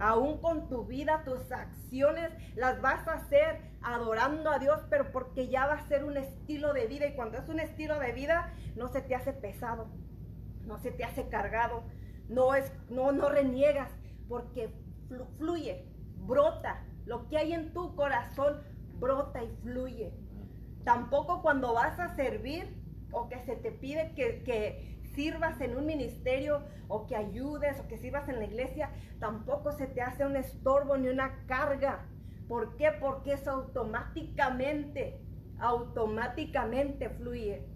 Aún 0.00 0.40
con 0.40 0.68
tu 0.68 0.84
vida, 0.86 1.22
tus 1.24 1.50
acciones 1.52 2.32
las 2.56 2.80
vas 2.80 3.06
a 3.06 3.14
hacer 3.14 3.60
adorando 3.82 4.50
a 4.50 4.58
Dios, 4.58 4.80
pero 4.90 5.12
porque 5.12 5.48
ya 5.48 5.66
va 5.66 5.74
a 5.74 5.88
ser 5.88 6.04
un 6.04 6.16
estilo 6.16 6.72
de 6.72 6.86
vida. 6.86 7.06
Y 7.06 7.14
cuando 7.14 7.38
es 7.38 7.48
un 7.48 7.60
estilo 7.60 7.98
de 7.98 8.12
vida, 8.12 8.52
no 8.76 8.88
se 8.88 9.02
te 9.02 9.14
hace 9.14 9.32
pesado, 9.32 9.88
no 10.62 10.78
se 10.78 10.90
te 10.90 11.04
hace 11.04 11.28
cargado, 11.28 11.84
no, 12.28 12.54
es, 12.54 12.72
no, 12.88 13.12
no 13.12 13.28
reniegas, 13.28 13.90
porque 14.28 14.70
fluye, 15.38 15.86
brota. 16.16 16.84
Lo 17.06 17.28
que 17.28 17.36
hay 17.36 17.52
en 17.52 17.72
tu 17.72 17.94
corazón 17.94 18.62
brota 18.98 19.42
y 19.42 19.54
fluye. 19.62 20.12
Tampoco 20.84 21.42
cuando 21.42 21.72
vas 21.72 21.98
a 21.98 22.14
servir 22.14 22.82
o 23.12 23.28
que 23.28 23.38
se 23.40 23.56
te 23.56 23.72
pide 23.72 24.12
que, 24.14 24.42
que 24.42 25.00
sirvas 25.14 25.60
en 25.60 25.76
un 25.76 25.86
ministerio 25.86 26.62
o 26.88 27.06
que 27.06 27.16
ayudes 27.16 27.80
o 27.80 27.88
que 27.88 27.98
sirvas 27.98 28.28
en 28.28 28.38
la 28.38 28.44
iglesia, 28.44 28.90
tampoco 29.20 29.72
se 29.72 29.86
te 29.86 30.02
hace 30.02 30.26
un 30.26 30.36
estorbo 30.36 30.96
ni 30.96 31.08
una 31.08 31.46
carga. 31.46 32.06
¿Por 32.48 32.76
qué? 32.76 32.90
Porque 33.00 33.32
eso 33.32 33.50
automáticamente, 33.50 35.20
automáticamente 35.58 37.08
fluye. 37.10 37.66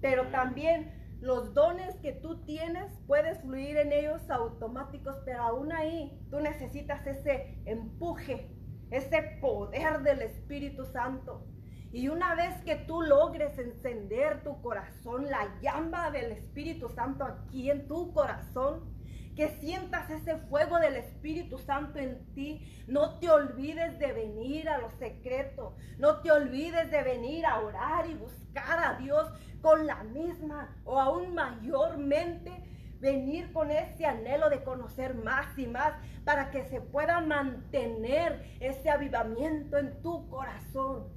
Pero 0.00 0.26
también 0.28 0.92
los 1.20 1.54
dones 1.54 1.96
que 1.96 2.12
tú 2.12 2.44
tienes, 2.44 2.92
puedes 3.06 3.40
fluir 3.40 3.78
en 3.78 3.92
ellos 3.92 4.28
automáticos, 4.30 5.16
pero 5.24 5.42
aún 5.42 5.72
ahí 5.72 6.20
tú 6.30 6.40
necesitas 6.40 7.06
ese 7.06 7.58
empuje, 7.64 8.50
ese 8.90 9.38
poder 9.40 10.02
del 10.02 10.22
Espíritu 10.22 10.84
Santo. 10.84 11.46
Y 11.92 12.08
una 12.08 12.34
vez 12.34 12.54
que 12.64 12.76
tú 12.76 13.02
logres 13.02 13.58
encender 13.58 14.42
tu 14.42 14.60
corazón, 14.60 15.30
la 15.30 15.58
llama 15.60 16.10
del 16.10 16.32
Espíritu 16.32 16.88
Santo 16.88 17.24
aquí 17.24 17.70
en 17.70 17.86
tu 17.86 18.12
corazón, 18.12 18.96
que 19.36 19.48
sientas 19.60 20.10
ese 20.10 20.36
fuego 20.48 20.78
del 20.78 20.96
Espíritu 20.96 21.58
Santo 21.58 21.98
en 21.98 22.24
ti, 22.34 22.66
no 22.88 23.18
te 23.18 23.30
olvides 23.30 23.98
de 23.98 24.12
venir 24.12 24.68
a 24.68 24.78
lo 24.78 24.90
secreto, 24.90 25.76
no 25.98 26.22
te 26.22 26.32
olvides 26.32 26.90
de 26.90 27.02
venir 27.02 27.44
a 27.44 27.60
orar 27.60 28.08
y 28.08 28.14
buscar 28.14 28.78
a 28.82 28.98
Dios 28.98 29.30
con 29.60 29.86
la 29.86 30.02
misma 30.04 30.74
o 30.84 30.98
aún 30.98 31.34
mayormente 31.34 32.50
venir 32.98 33.52
con 33.52 33.70
ese 33.70 34.06
anhelo 34.06 34.48
de 34.48 34.64
conocer 34.64 35.14
más 35.14 35.56
y 35.58 35.66
más 35.66 35.92
para 36.24 36.50
que 36.50 36.64
se 36.64 36.80
pueda 36.80 37.20
mantener 37.20 38.56
ese 38.58 38.88
avivamiento 38.88 39.76
en 39.76 40.00
tu 40.00 40.28
corazón 40.28 41.15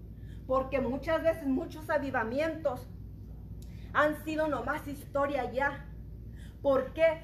porque 0.49 0.81
muchas 0.81 1.21
veces 1.21 1.45
muchos 1.45 1.91
avivamientos 1.91 2.87
han 3.93 4.15
sido 4.25 4.47
nomás 4.47 4.87
historia 4.87 5.51
ya. 5.51 5.85
¿Por 6.63 6.91
qué? 6.93 7.21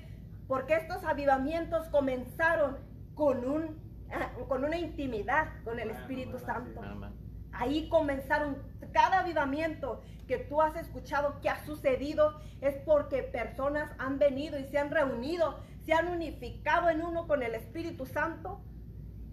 Porque 0.48 0.76
estos 0.76 1.04
avivamientos 1.04 1.88
comenzaron 1.88 2.78
con, 3.16 3.50
un, 3.50 3.64
eh, 4.12 4.46
con 4.48 4.64
una 4.64 4.78
intimidad 4.78 5.48
con 5.64 5.80
el 5.80 5.90
Espíritu 5.90 6.38
Santo. 6.38 6.82
Ahí 7.52 7.90
comenzaron 7.90 8.62
cada 8.94 9.22
avivamiento 9.22 10.04
que 10.28 10.38
tú 10.38 10.62
has 10.62 10.76
escuchado 10.76 11.42
que 11.42 11.50
ha 11.50 11.66
sucedido 11.66 12.40
es 12.62 12.76
porque 12.86 13.24
personas 13.24 13.90
han 13.98 14.20
venido 14.20 14.60
y 14.60 14.66
se 14.66 14.78
han 14.78 14.92
reunido, 14.92 15.62
se 15.84 15.94
han 15.94 16.10
unificado 16.10 16.92
en 16.92 17.02
uno 17.02 17.26
con 17.26 17.42
el 17.42 17.56
Espíritu 17.56 18.06
Santo 18.06 18.62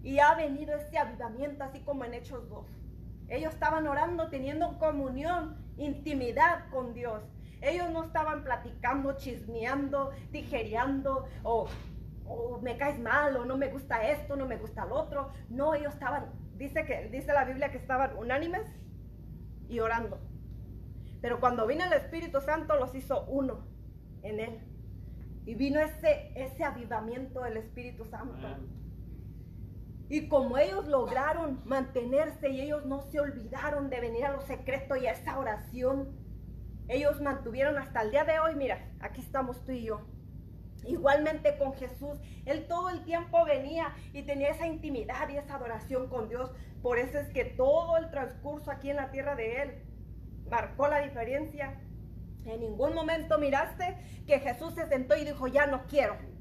y 0.01 0.17
ha 0.17 0.33
venido 0.33 0.75
este 0.75 0.97
avivamiento 0.97 1.63
así 1.63 1.81
como 1.81 2.05
en 2.05 2.15
Hechos 2.15 2.49
2. 2.49 2.82
Ellos 3.29 3.53
estaban 3.53 3.87
orando, 3.87 4.29
teniendo 4.29 4.77
comunión, 4.79 5.55
intimidad 5.77 6.69
con 6.69 6.93
Dios. 6.93 7.23
Ellos 7.61 7.89
no 7.91 8.03
estaban 8.03 8.43
platicando, 8.43 9.13
chismeando, 9.17 10.11
tijereando 10.31 11.25
o, 11.43 11.67
me 12.61 12.77
caes 12.77 12.99
mal 12.99 13.35
o 13.37 13.45
no 13.45 13.57
me 13.57 13.67
gusta 13.67 14.09
esto, 14.09 14.35
no 14.35 14.45
me 14.45 14.57
gusta 14.57 14.85
lo 14.85 14.95
otro. 14.95 15.31
No, 15.49 15.73
ellos 15.73 15.93
estaban, 15.93 16.31
dice, 16.57 16.85
que, 16.85 17.09
dice 17.09 17.33
la 17.33 17.45
Biblia 17.45 17.71
que 17.71 17.77
estaban 17.77 18.17
unánimes 18.17 18.67
y 19.69 19.79
orando. 19.79 20.19
Pero 21.21 21.39
cuando 21.39 21.65
vino 21.65 21.85
el 21.85 21.93
Espíritu 21.93 22.41
Santo 22.41 22.75
los 22.75 22.93
hizo 22.95 23.23
uno 23.25 23.65
en 24.23 24.39
él. 24.39 24.59
Y 25.45 25.55
vino 25.55 25.79
ese, 25.79 26.31
ese 26.35 26.63
avivamiento 26.63 27.41
del 27.41 27.57
Espíritu 27.57 28.05
Santo. 28.05 28.47
Y 30.13 30.27
como 30.27 30.59
ellos 30.59 30.85
lograron 30.85 31.59
mantenerse 31.65 32.47
y 32.49 32.61
ellos 32.61 32.85
no 32.85 33.01
se 33.01 33.19
olvidaron 33.19 33.89
de 33.89 33.99
venir 33.99 34.25
a 34.25 34.31
lo 34.31 34.41
secreto 34.41 34.95
y 34.95 35.07
a 35.07 35.11
esa 35.13 35.39
oración, 35.39 36.15
ellos 36.87 37.19
mantuvieron 37.19 37.79
hasta 37.79 38.03
el 38.03 38.11
día 38.11 38.23
de 38.23 38.37
hoy, 38.37 38.53
mira, 38.53 38.93
aquí 38.99 39.21
estamos 39.21 39.65
tú 39.65 39.71
y 39.71 39.85
yo. 39.85 40.01
Igualmente 40.85 41.57
con 41.57 41.73
Jesús, 41.73 42.19
Él 42.45 42.67
todo 42.67 42.91
el 42.91 43.03
tiempo 43.05 43.43
venía 43.43 43.95
y 44.13 44.21
tenía 44.21 44.49
esa 44.49 44.67
intimidad 44.67 45.29
y 45.29 45.37
esa 45.37 45.55
adoración 45.55 46.07
con 46.09 46.29
Dios. 46.29 46.51
Por 46.83 46.99
eso 46.99 47.17
es 47.17 47.29
que 47.29 47.45
todo 47.45 47.97
el 47.97 48.11
transcurso 48.11 48.69
aquí 48.69 48.91
en 48.91 48.97
la 48.97 49.09
tierra 49.09 49.35
de 49.35 49.63
Él 49.63 49.83
marcó 50.47 50.87
la 50.89 50.99
diferencia. 50.99 51.81
En 52.45 52.59
ningún 52.59 52.93
momento 52.93 53.39
miraste 53.39 53.97
que 54.27 54.37
Jesús 54.37 54.75
se 54.75 54.87
sentó 54.89 55.15
y 55.15 55.25
dijo, 55.25 55.47
ya 55.47 55.65
no 55.65 55.87
quiero 55.87 56.32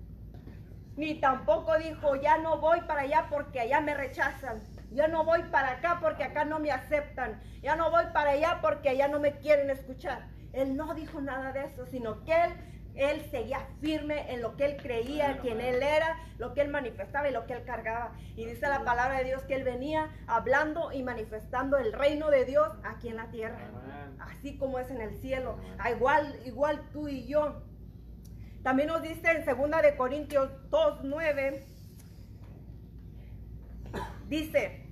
ni 0.97 1.15
tampoco 1.15 1.77
dijo, 1.79 2.17
ya 2.17 2.39
no 2.39 2.59
voy 2.59 2.81
para 2.83 3.03
allá 3.03 3.27
porque 3.31 3.61
allá 3.61 3.81
me 3.81 3.95
rechazan. 3.95 4.63
Ya 4.91 5.09
no 5.09 5.25
voy 5.25 5.43
para 5.45 5.73
acá 5.73 5.99
porque 6.03 6.25
acá 6.25 6.45
no 6.45 6.59
me 6.59 6.71
aceptan. 6.71 7.41
Ya 7.63 7.77
no 7.77 7.91
voy 7.91 8.05
para 8.13 8.33
allá 8.33 8.59
porque 8.61 8.91
allá 8.91 9.09
no 9.09 9.21
me 9.21 9.33
quieren 9.39 9.71
escuchar. 9.71 10.29
Él 10.53 10.77
no 10.77 10.95
dijo 10.95 11.21
nada 11.21 11.53
de 11.53 11.65
eso, 11.65 11.87
sino 11.87 12.25
que 12.25 12.35
él, 12.45 12.53
él 12.95 13.27
seguía 13.31 13.67
firme 13.81 14.31
en 14.31 14.43
lo 14.43 14.55
que 14.57 14.67
él 14.67 14.77
creía, 14.77 15.39
quien 15.39 15.63
él 15.63 15.83
era, 15.83 16.19
lo 16.37 16.53
que 16.53 16.61
él 16.61 16.69
manifestaba 16.69 17.27
y 17.31 17.33
lo 17.33 17.47
que 17.47 17.55
él 17.55 17.65
cargaba. 17.65 18.13
Y 18.37 18.45
dice 18.45 18.69
la 18.69 18.85
palabra 18.85 19.19
de 19.19 19.25
Dios 19.25 19.43
que 19.45 19.55
él 19.55 19.65
venía 19.65 20.11
hablando 20.27 20.93
y 20.93 21.03
manifestando 21.03 21.79
el 21.79 21.95
reino 21.95 22.31
de 22.31 22.45
Dios 22.45 22.71
aquí 22.85 23.09
en 23.09 23.17
la 23.17 23.31
tierra. 23.31 23.71
Así 24.19 24.59
como 24.59 24.79
es 24.79 24.91
en 24.91 25.01
el 25.01 25.19
cielo. 25.23 25.57
igual, 25.91 26.39
igual 26.45 26.83
tú 26.93 27.09
y 27.09 27.27
yo 27.27 27.63
también 28.63 28.89
nos 28.89 29.03
dice 29.03 29.31
en 29.31 29.45
2 29.45 29.83
de 29.83 29.97
Corintios 29.97 30.51
2:9 30.71 31.65
dice 34.29 34.83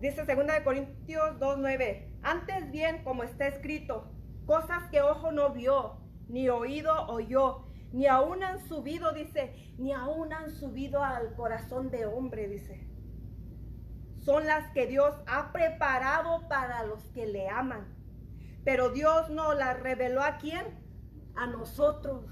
dice 0.00 0.24
2 0.24 0.46
de 0.46 0.64
Corintios 0.64 1.38
2:9, 1.38 2.08
antes 2.22 2.70
bien 2.70 3.02
como 3.04 3.22
está 3.22 3.48
escrito, 3.48 4.10
cosas 4.46 4.84
que 4.90 5.02
ojo 5.02 5.32
no 5.32 5.50
vio, 5.50 5.98
ni 6.28 6.48
oído 6.48 7.06
oyó, 7.08 7.66
ni 7.92 8.06
aún 8.06 8.42
han 8.42 8.60
subido, 8.60 9.12
dice, 9.12 9.74
ni 9.78 9.92
aún 9.92 10.32
han 10.32 10.50
subido 10.50 11.02
al 11.02 11.34
corazón 11.34 11.90
de 11.90 12.06
hombre, 12.06 12.48
dice. 12.48 12.86
Son 14.20 14.46
las 14.46 14.70
que 14.72 14.86
Dios 14.86 15.14
ha 15.26 15.52
preparado 15.52 16.48
para 16.48 16.82
los 16.84 17.02
que 17.14 17.26
le 17.26 17.48
aman. 17.48 17.86
Pero 18.64 18.90
Dios 18.90 19.30
no 19.30 19.54
las 19.54 19.80
reveló 19.80 20.22
a 20.22 20.36
quién? 20.36 20.66
A 21.38 21.46
nosotros. 21.46 22.24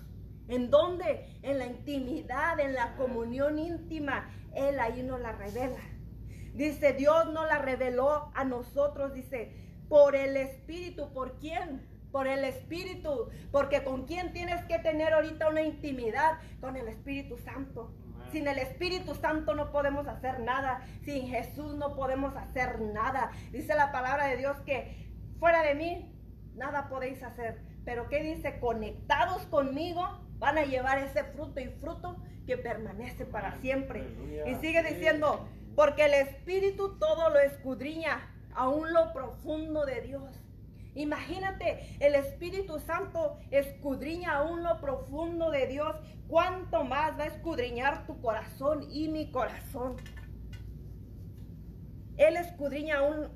¿En 0.48 0.70
dónde? 0.70 1.38
En 1.42 1.58
la 1.58 1.66
intimidad, 1.66 2.60
en 2.60 2.74
la 2.74 2.96
comunión 2.96 3.58
íntima. 3.58 4.28
Él 4.54 4.78
ahí 4.78 5.02
nos 5.02 5.20
la 5.20 5.32
revela. 5.32 5.80
Dice, 6.54 6.92
Dios 6.92 7.32
nos 7.32 7.46
la 7.46 7.58
reveló 7.58 8.30
a 8.34 8.44
nosotros, 8.44 9.12
dice, 9.12 9.52
por 9.88 10.16
el 10.16 10.36
Espíritu. 10.36 11.12
¿Por 11.12 11.38
quién? 11.38 11.86
Por 12.10 12.26
el 12.26 12.44
Espíritu. 12.44 13.28
Porque 13.52 13.84
con 13.84 14.06
quién 14.06 14.32
tienes 14.32 14.64
que 14.64 14.78
tener 14.78 15.12
ahorita 15.12 15.48
una 15.48 15.62
intimidad? 15.62 16.38
Con 16.60 16.76
el 16.76 16.88
Espíritu 16.88 17.36
Santo. 17.38 17.92
Sin 18.32 18.48
el 18.48 18.58
Espíritu 18.58 19.14
Santo 19.14 19.54
no 19.54 19.70
podemos 19.70 20.06
hacer 20.08 20.40
nada. 20.40 20.82
Sin 21.02 21.28
Jesús 21.28 21.74
no 21.74 21.94
podemos 21.94 22.34
hacer 22.36 22.80
nada. 22.80 23.30
Dice 23.52 23.74
la 23.74 23.92
palabra 23.92 24.26
de 24.26 24.36
Dios 24.36 24.58
que 24.60 25.12
fuera 25.38 25.62
de 25.62 25.74
mí, 25.74 26.12
nada 26.54 26.88
podéis 26.88 27.22
hacer. 27.22 27.60
Pero 27.86 28.08
¿qué 28.08 28.20
dice? 28.20 28.58
Conectados 28.58 29.46
conmigo, 29.46 30.02
van 30.38 30.58
a 30.58 30.64
llevar 30.64 30.98
ese 30.98 31.22
fruto 31.22 31.60
y 31.60 31.68
fruto 31.68 32.16
que 32.44 32.58
permanece 32.58 33.24
para 33.24 33.58
siempre. 33.60 34.04
Y 34.44 34.56
sigue 34.56 34.82
diciendo, 34.82 35.48
porque 35.76 36.04
el 36.04 36.14
Espíritu 36.14 36.98
todo 36.98 37.30
lo 37.30 37.38
escudriña, 37.38 38.28
aún 38.54 38.92
lo 38.92 39.12
profundo 39.12 39.86
de 39.86 40.00
Dios. 40.00 40.34
Imagínate, 40.96 41.96
el 42.00 42.16
Espíritu 42.16 42.80
Santo 42.80 43.38
escudriña 43.52 44.38
aún 44.38 44.64
lo 44.64 44.80
profundo 44.80 45.52
de 45.52 45.68
Dios. 45.68 45.94
¿Cuánto 46.26 46.82
más 46.82 47.16
va 47.16 47.24
a 47.24 47.26
escudriñar 47.28 48.04
tu 48.06 48.20
corazón 48.20 48.84
y 48.90 49.06
mi 49.08 49.30
corazón? 49.30 49.94
Él 52.16 52.36
escudriña 52.36 52.98
aún 52.98 53.28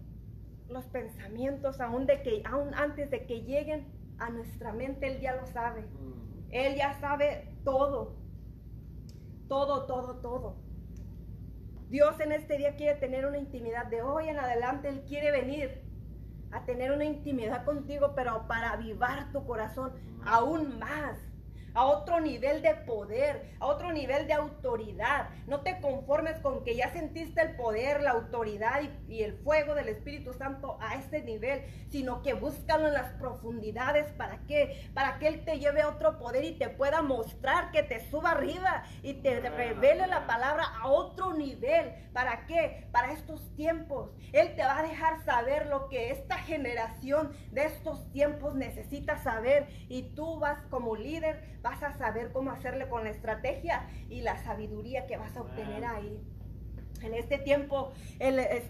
los 0.69 0.87
pensamientos, 0.87 1.81
aún, 1.81 2.07
de 2.07 2.23
que, 2.23 2.43
aún 2.47 2.75
antes 2.75 3.11
de 3.11 3.27
que 3.27 3.43
lleguen 3.43 4.00
a 4.21 4.31
nuestra 4.31 4.73
mente, 4.73 5.07
Él 5.07 5.21
ya 5.21 5.35
lo 5.35 5.47
sabe. 5.47 5.83
Mm. 5.83 6.51
Él 6.51 6.77
ya 6.77 6.99
sabe 7.01 7.57
todo. 7.65 8.17
Todo, 9.49 9.87
todo, 9.87 10.17
todo. 10.17 10.57
Dios 11.89 12.21
en 12.21 12.33
este 12.33 12.57
día 12.57 12.77
quiere 12.77 12.99
tener 13.01 13.27
una 13.27 13.39
intimidad. 13.39 13.87
De 13.87 14.03
hoy 14.03 14.29
en 14.29 14.39
adelante 14.39 14.89
Él 14.89 15.03
quiere 15.09 15.33
venir 15.33 15.83
a 16.53 16.65
tener 16.65 16.93
una 16.93 17.05
intimidad 17.05 17.65
contigo, 17.65 18.13
pero 18.15 18.47
para 18.47 18.73
avivar 18.73 19.33
tu 19.33 19.45
corazón 19.45 19.93
aún 20.25 20.79
más 20.79 21.19
a 21.75 21.85
otro 21.85 22.21
nivel 22.21 22.63
de 22.63 22.75
poder, 22.75 23.55
a 23.61 23.67
otro 23.67 23.93
nivel 23.93 24.27
de 24.27 24.33
autoridad. 24.33 25.29
No 25.47 25.61
te 25.61 25.81
conformes 25.81 26.39
con 26.41 26.65
que 26.65 26.77
ya 26.77 26.93
sentiste 26.93 27.41
el 27.43 27.57
poder, 27.57 28.03
la 28.03 28.13
autoridad 28.13 28.81
y, 29.09 29.21
el 29.23 29.35
fuego 29.39 29.75
del 29.75 29.89
Espíritu 29.89 30.33
Santo 30.33 30.79
a 30.81 30.95
este 30.95 31.23
nivel, 31.23 31.63
sino 31.91 32.23
que 32.23 32.33
búscalo 32.35 32.89
en 32.89 32.95
las 32.95 33.13
profundidades. 33.13 34.11
¿Para 34.13 34.39
qué? 34.47 34.89
Para 34.95 35.19
que 35.19 35.29
Él 35.29 35.45
te 35.45 35.59
lleve 35.59 35.83
a 35.83 35.89
otro 35.89 36.19
poder 36.19 36.45
y 36.45 36.53
te 36.53 36.69
pueda 36.69 37.03
mostrar 37.03 37.71
que 37.71 37.83
te 37.83 38.09
suba 38.11 38.31
arriba 38.31 38.85
y 39.03 39.15
te 39.15 39.41
revele 39.41 40.07
la 40.07 40.27
palabra 40.27 40.65
a 40.81 40.89
otro 40.89 41.35
nivel. 41.35 41.93
¿Para 42.13 42.47
qué? 42.47 42.89
Para 42.93 43.13
estos 43.13 43.55
tiempos. 43.55 44.11
Él 44.33 44.55
te 44.57 44.63
va 44.63 44.79
a 44.79 44.83
dejar 44.83 45.23
saber 45.25 45.67
lo 45.67 45.89
que 45.89 46.11
esta 46.11 46.39
generación 46.39 47.33
de 47.51 47.67
estos 47.67 48.11
tiempos 48.13 48.55
necesita 48.55 49.19
saber 49.19 49.69
y 49.89 50.15
tú 50.15 50.39
vas 50.39 50.61
como 50.71 50.97
líder 50.97 51.60
vas 51.63 51.83
a 51.83 51.97
saber 51.99 52.33
cómo 52.33 52.51
hacerle 52.51 52.89
con 52.89 53.05
la 53.05 53.11
estrategia 53.11 53.89
y 54.09 54.23
la 54.23 54.43
sabiduría 54.43 55.07
que 55.07 55.17
vas 55.17 55.37
a 55.37 55.43
obtener 55.43 55.85
ahí. 55.85 56.21
En 57.03 57.15
este 57.15 57.39
tiempo, 57.39 57.93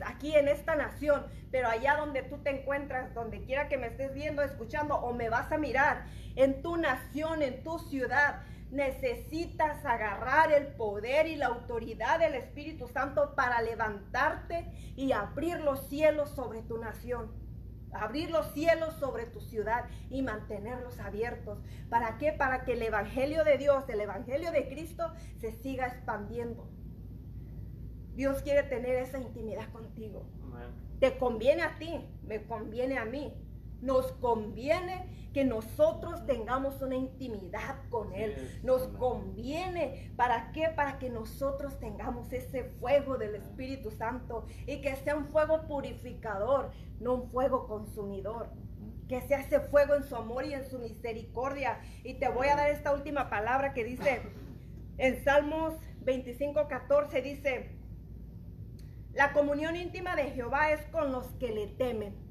aquí 0.07 0.37
en 0.37 0.47
esta 0.47 0.77
nación, 0.77 1.27
pero 1.51 1.69
allá 1.69 1.97
donde 1.97 2.23
tú 2.23 2.39
te 2.39 2.51
encuentras, 2.51 3.13
donde 3.13 3.43
quiera 3.43 3.69
que 3.69 3.77
me 3.77 3.89
estés 3.89 4.15
viendo, 4.15 4.43
escuchando 4.43 4.95
o 4.95 5.13
me 5.13 5.29
vas 5.29 5.51
a 5.51 5.59
mirar, 5.59 6.07
en 6.37 6.63
tu 6.63 6.77
nación, 6.77 7.43
en 7.43 7.65
tu 7.65 7.81
ciudad, 7.81 8.43
necesitas 8.71 9.85
agarrar 9.85 10.53
el 10.53 10.69
poder 10.69 11.27
y 11.27 11.35
la 11.35 11.47
autoridad 11.47 12.21
del 12.21 12.37
Espíritu 12.37 12.87
Santo 12.87 13.35
para 13.35 13.63
levantarte 13.63 14.65
y 14.95 15.11
abrir 15.11 15.59
los 15.61 15.89
cielos 15.89 16.31
sobre 16.31 16.63
tu 16.63 16.79
nación 16.79 17.50
abrir 17.93 18.31
los 18.31 18.53
cielos 18.53 18.95
sobre 18.95 19.27
tu 19.27 19.41
ciudad 19.41 19.87
y 20.11 20.23
mantenerlos 20.23 20.99
abiertos. 21.01 21.59
¿Para 21.89 22.19
qué? 22.19 22.33
Para 22.33 22.65
que 22.65 22.73
el 22.73 22.83
Evangelio 22.83 23.45
de 23.45 23.59
Dios, 23.59 23.89
el 23.89 24.01
Evangelio 24.01 24.53
de 24.53 24.69
Cristo 24.69 25.13
se 25.39 25.53
siga 25.53 25.87
expandiendo. 25.87 26.69
Dios 28.15 28.43
quiere 28.43 28.65
tener 28.65 28.97
esa 28.97 29.19
intimidad 29.19 29.71
contigo. 29.73 30.27
Te 30.99 31.17
conviene 31.17 31.63
a 31.63 31.79
ti, 31.79 32.07
me 32.23 32.45
conviene 32.45 32.99
a 32.99 33.05
mí. 33.05 33.33
Nos 33.81 34.13
conviene 34.13 35.21
que 35.33 35.45
nosotros 35.45 36.27
tengamos 36.27 36.83
una 36.83 36.97
intimidad 36.97 37.77
con 37.89 38.13
Él. 38.13 38.61
Nos 38.63 38.89
conviene. 38.99 40.13
¿Para 40.17 40.51
qué? 40.53 40.69
Para 40.75 40.99
que 40.99 41.09
nosotros 41.09 41.79
tengamos 41.79 42.33
ese 42.33 42.65
fuego 42.65 43.17
del 43.17 43.37
Espíritu 43.37 43.91
Santo 43.91 44.47
y 44.67 44.81
que 44.81 44.97
sea 44.97 45.17
un 45.17 45.27
fuego 45.27 45.67
purificador, 45.67 46.73
no 46.99 47.15
un 47.15 47.31
fuego 47.31 47.67
consumidor. 47.67 48.51
Que 49.09 49.21
sea 49.23 49.41
ese 49.41 49.61
fuego 49.61 49.95
en 49.95 50.05
su 50.05 50.17
amor 50.17 50.45
y 50.45 50.55
en 50.55 50.69
su 50.69 50.79
misericordia. 50.79 51.81
Y 52.05 52.15
te 52.15 52.29
voy 52.29 52.49
a 52.49 52.57
dar 52.57 52.71
esta 52.71 52.93
última 52.93 53.31
palabra 53.31 53.73
que 53.73 53.85
dice 53.85 54.23
en 54.99 55.25
Salmos 55.25 55.75
25, 56.03 56.67
14, 56.67 57.23
dice, 57.23 57.77
la 59.13 59.33
comunión 59.33 59.77
íntima 59.77 60.17
de 60.17 60.31
Jehová 60.31 60.73
es 60.73 60.85
con 60.87 61.13
los 61.13 61.27
que 61.35 61.53
le 61.53 61.67
temen 61.67 62.30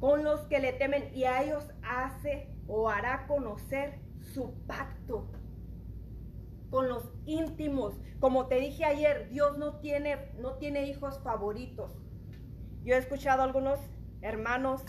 con 0.00 0.24
los 0.24 0.40
que 0.42 0.58
le 0.58 0.72
temen 0.72 1.14
y 1.14 1.24
a 1.24 1.42
ellos 1.42 1.70
hace 1.82 2.48
o 2.66 2.88
hará 2.88 3.26
conocer 3.26 4.00
su 4.20 4.54
pacto 4.66 5.30
con 6.70 6.88
los 6.88 7.12
íntimos. 7.24 7.94
Como 8.18 8.46
te 8.48 8.56
dije 8.56 8.84
ayer, 8.84 9.28
Dios 9.28 9.58
no 9.58 9.78
tiene, 9.78 10.32
no 10.38 10.54
tiene 10.54 10.86
hijos 10.88 11.20
favoritos. 11.22 11.92
Yo 12.82 12.94
he 12.94 12.98
escuchado 12.98 13.42
a 13.42 13.44
algunos 13.44 13.78
hermanos 14.22 14.84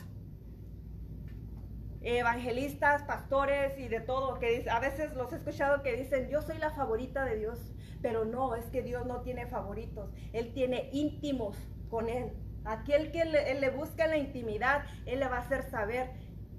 evangelistas, 2.01 3.03
pastores 3.03 3.77
y 3.79 3.87
de 3.87 3.99
todo, 3.99 4.39
que 4.39 4.67
a 4.69 4.79
veces 4.79 5.15
los 5.15 5.33
he 5.33 5.37
escuchado 5.37 5.81
que 5.81 5.95
dicen, 5.95 6.29
yo 6.29 6.41
soy 6.41 6.57
la 6.57 6.71
favorita 6.71 7.25
de 7.25 7.37
Dios, 7.37 7.73
pero 8.01 8.25
no, 8.25 8.55
es 8.55 8.65
que 8.65 8.83
Dios 8.83 9.05
no 9.05 9.21
tiene 9.21 9.47
favoritos, 9.47 10.11
Él 10.33 10.53
tiene 10.53 10.89
íntimos 10.91 11.57
con 11.89 12.09
Él. 12.09 12.31
Aquel 12.65 13.11
que 13.11 13.25
le, 13.25 13.69
busca 13.69 14.07
la 14.07 14.17
intimidad, 14.17 14.85
Él 15.05 15.19
le 15.19 15.27
va 15.27 15.37
a 15.37 15.41
hacer 15.41 15.69
saber 15.69 16.09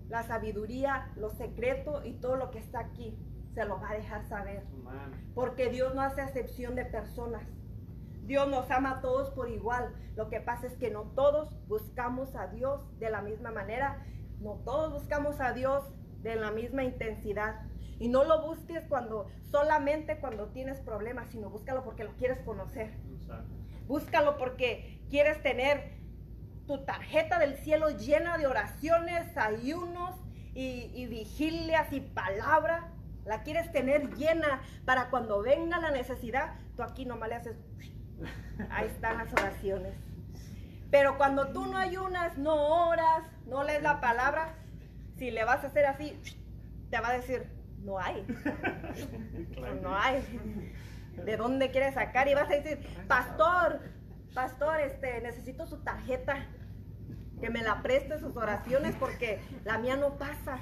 la 0.08 0.22
sabiduría, 0.22 1.10
los 1.16 1.34
secretos 1.34 2.06
y 2.06 2.12
todo 2.12 2.36
lo 2.36 2.50
que 2.50 2.58
está 2.58 2.80
aquí. 2.80 3.18
Se 3.54 3.64
lo 3.64 3.80
va 3.80 3.90
a 3.90 3.94
dejar 3.94 4.24
saber. 4.28 4.62
Porque 5.34 5.68
Dios 5.70 5.94
no 5.94 6.02
hace 6.02 6.22
excepción 6.22 6.74
de 6.74 6.84
personas. 6.84 7.42
Dios 8.22 8.48
nos 8.48 8.70
ama 8.70 8.98
a 8.98 9.00
todos 9.00 9.30
por 9.30 9.48
igual. 9.50 9.94
Lo 10.14 10.28
que 10.28 10.40
pasa 10.40 10.66
es 10.66 10.76
que 10.76 10.90
no 10.90 11.04
todos 11.14 11.48
buscamos 11.66 12.34
a 12.36 12.48
Dios 12.48 12.80
de 12.98 13.10
la 13.10 13.22
misma 13.22 13.50
manera. 13.50 14.04
No 14.40 14.60
todos 14.64 14.92
buscamos 14.92 15.40
a 15.40 15.52
Dios 15.52 15.84
de 16.22 16.36
la 16.36 16.50
misma 16.50 16.84
intensidad. 16.84 17.62
Y 17.98 18.08
no 18.08 18.24
lo 18.24 18.42
busques 18.42 18.84
cuando 18.88 19.28
solamente 19.50 20.18
cuando 20.18 20.48
tienes 20.48 20.80
problemas, 20.80 21.28
sino 21.30 21.50
búscalo 21.50 21.82
porque 21.82 22.04
lo 22.04 22.12
quieres 22.16 22.38
conocer. 22.40 22.92
Búscalo 23.86 24.36
porque 24.36 25.00
quieres 25.08 25.42
tener 25.42 25.95
tu 26.66 26.78
tarjeta 26.84 27.38
del 27.38 27.56
cielo 27.56 27.90
llena 27.90 28.38
de 28.38 28.46
oraciones, 28.46 29.36
ayunos 29.36 30.14
y, 30.54 31.06
vigilias 31.06 31.92
y 31.92 32.00
palabra. 32.00 32.88
La 33.24 33.42
quieres 33.42 33.70
tener 33.72 34.14
llena 34.14 34.60
para 34.84 35.10
cuando 35.10 35.42
venga 35.42 35.78
la 35.78 35.90
necesidad, 35.90 36.54
tú 36.76 36.82
aquí 36.82 37.04
nomás 37.04 37.28
le 37.28 37.34
haces, 37.36 37.56
ahí 38.70 38.86
están 38.86 39.18
las 39.18 39.32
oraciones. 39.32 39.94
Pero 40.90 41.18
cuando 41.18 41.48
tú 41.48 41.66
no 41.66 41.76
ayunas, 41.76 42.38
no 42.38 42.88
oras, 42.88 43.24
no 43.46 43.64
lees 43.64 43.82
la 43.82 44.00
palabra, 44.00 44.54
si 45.16 45.30
le 45.30 45.44
vas 45.44 45.64
a 45.64 45.68
hacer 45.68 45.86
así, 45.86 46.18
te 46.90 47.00
va 47.00 47.08
a 47.08 47.12
decir, 47.14 47.46
no 47.82 47.98
hay. 47.98 48.24
No 49.82 49.96
hay. 49.96 50.22
¿De 51.24 51.36
dónde 51.36 51.70
quieres 51.70 51.94
sacar? 51.94 52.28
Y 52.28 52.34
vas 52.34 52.50
a 52.50 52.54
decir, 52.54 52.78
pastor, 53.08 53.80
pastor, 54.34 54.80
este, 54.80 55.20
necesito 55.22 55.66
su 55.66 55.78
tarjeta, 55.78 56.46
que 57.40 57.50
me 57.50 57.62
la 57.62 57.82
preste 57.82 58.18
sus 58.18 58.36
oraciones 58.36 58.94
porque 58.98 59.40
la 59.64 59.78
mía 59.78 59.96
no 59.96 60.14
pasa. 60.18 60.58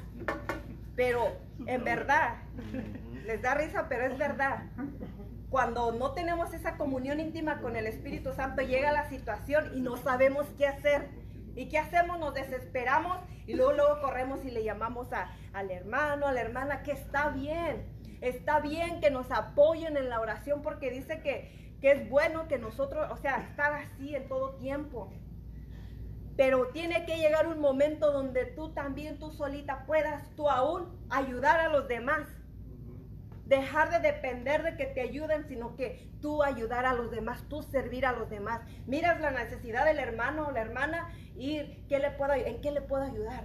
Pero 0.96 1.32
en 1.66 1.84
verdad, 1.84 2.37
les 3.24 3.42
da 3.42 3.54
risa, 3.54 3.87
pero 3.88 4.04
es 4.06 4.18
verdad. 4.18 4.64
Cuando 5.50 5.92
no 5.92 6.12
tenemos 6.12 6.52
esa 6.52 6.76
comunión 6.76 7.20
íntima 7.20 7.60
con 7.60 7.76
el 7.76 7.87
Espíritu 7.87 8.32
Santo, 8.32 8.62
llega 8.62 8.92
la 8.92 9.08
situación 9.08 9.70
y 9.74 9.80
no 9.80 9.96
sabemos 9.96 10.46
qué 10.58 10.66
hacer. 10.66 11.08
¿Y 11.54 11.68
qué 11.68 11.78
hacemos? 11.78 12.18
Nos 12.18 12.34
desesperamos 12.34 13.18
y 13.46 13.54
luego, 13.54 13.72
luego 13.72 14.00
corremos 14.00 14.44
y 14.44 14.50
le 14.50 14.64
llamamos 14.64 15.12
a, 15.12 15.30
al 15.52 15.70
hermano, 15.70 16.26
a 16.26 16.32
la 16.32 16.40
hermana, 16.40 16.82
que 16.82 16.92
está 16.92 17.28
bien. 17.28 17.87
Está 18.20 18.58
bien 18.60 19.00
que 19.00 19.10
nos 19.10 19.30
apoyen 19.30 19.96
en 19.96 20.08
la 20.08 20.20
oración 20.20 20.62
porque 20.62 20.90
dice 20.90 21.20
que, 21.20 21.76
que 21.80 21.92
es 21.92 22.08
bueno 22.08 22.48
que 22.48 22.58
nosotros, 22.58 23.08
o 23.12 23.16
sea, 23.16 23.37
estar 23.37 23.72
así 23.74 24.16
en 24.16 24.26
todo 24.26 24.54
tiempo. 24.56 25.12
Pero 26.37 26.68
tiene 26.68 27.04
que 27.06 27.16
llegar 27.16 27.46
un 27.46 27.60
momento 27.60 28.10
donde 28.10 28.44
tú 28.46 28.70
también, 28.72 29.18
tú 29.18 29.30
solita, 29.30 29.85
puedas 29.87 30.30
tú 30.35 30.48
aún 30.48 30.88
ayudar 31.10 31.60
a 31.60 31.68
los 31.68 31.87
demás. 31.87 32.26
Dejar 33.46 33.90
de 33.90 34.00
depender 34.00 34.62
de 34.62 34.76
que 34.76 34.87
te 34.87 35.02
ayuden, 35.02 35.46
sino 35.46 35.76
que 35.76 36.10
tú 36.20 36.42
ayudar 36.42 36.87
a 36.87 36.94
los 36.94 37.10
demás, 37.10 37.44
tú 37.48 37.62
servir 37.62 38.06
a 38.06 38.12
los 38.12 38.30
demás. 38.30 38.62
Miras 38.87 39.20
la 39.20 39.30
necesidad 39.30 39.85
del 39.85 39.98
hermano 39.98 40.46
o 40.48 40.50
la 40.50 40.62
hermana 40.62 41.10
y 41.37 41.85
¿qué 41.88 41.98
le 41.98 42.10
puedo, 42.12 42.32
¿en 42.32 42.60
qué 42.60 42.70
le 42.70 42.80
puedo 42.80 43.04
ayudar? 43.04 43.44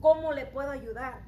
¿Cómo 0.00 0.32
le 0.32 0.44
puedo 0.44 0.70
ayudar? 0.70 1.22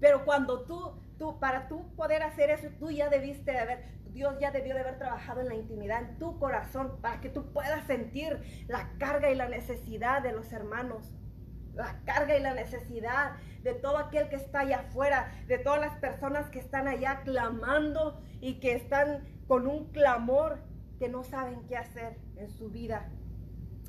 Pero 0.00 0.24
cuando 0.24 0.62
tú, 0.62 0.94
tú, 1.18 1.38
para 1.38 1.68
tú 1.68 1.94
poder 1.94 2.22
hacer 2.22 2.50
eso, 2.50 2.68
tú 2.78 2.90
ya 2.90 3.08
debiste 3.08 3.52
de 3.52 3.58
haber, 3.58 3.84
Dios 4.12 4.38
ya 4.40 4.50
debió 4.50 4.74
de 4.74 4.80
haber 4.80 4.98
trabajado 4.98 5.40
en 5.40 5.48
la 5.48 5.54
intimidad, 5.54 6.02
en 6.02 6.18
tu 6.18 6.38
corazón, 6.38 6.98
para 7.00 7.20
que 7.20 7.30
tú 7.30 7.52
puedas 7.52 7.86
sentir 7.86 8.40
la 8.68 8.90
carga 8.98 9.30
y 9.30 9.34
la 9.34 9.48
necesidad 9.48 10.22
de 10.22 10.32
los 10.32 10.52
hermanos. 10.52 11.12
la 11.74 12.02
carga 12.04 12.36
y 12.36 12.42
la 12.42 12.52
necesidad 12.52 13.36
de 13.62 13.72
todo 13.72 13.96
aquel 13.96 14.28
que 14.28 14.36
está 14.36 14.60
allá 14.60 14.80
afuera, 14.80 15.32
de 15.46 15.56
todas 15.56 15.80
las 15.80 15.96
personas 15.96 16.50
que 16.50 16.58
están 16.58 16.86
allá 16.86 17.22
clamando 17.24 18.20
y 18.42 18.60
que 18.60 18.74
están 18.74 19.24
con 19.48 19.66
un 19.66 19.90
clamor 19.90 20.58
que 20.98 21.08
no 21.08 21.24
saben 21.24 21.66
qué 21.66 21.78
hacer 21.78 22.18
en 22.36 22.50
su 22.50 22.68
vida. 22.68 23.08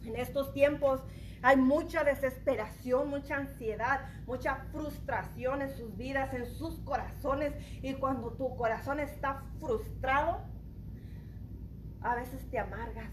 En 0.06 0.16
estos 0.16 0.54
tiempos 0.54 1.04
hay 1.44 1.58
mucha 1.58 2.06
desesperación, 2.06 3.10
mucha 3.10 3.36
ansiedad, 3.36 4.00
mucha 4.26 4.56
frustración 4.72 5.62
en 5.62 5.72
sus 5.72 5.98
vidas, 5.98 6.34
en 6.34 6.46
sus 6.46 6.80
corazones. 6.80 7.54
Y 7.82 7.96
cuando 7.96 8.32
tu 8.32 8.56
corazón 8.56 9.02
está 9.02 9.44
frustrado, 9.60 10.40
a 12.02 12.16
veces 12.16 12.50
te 12.50 12.60
amargas. 12.60 13.12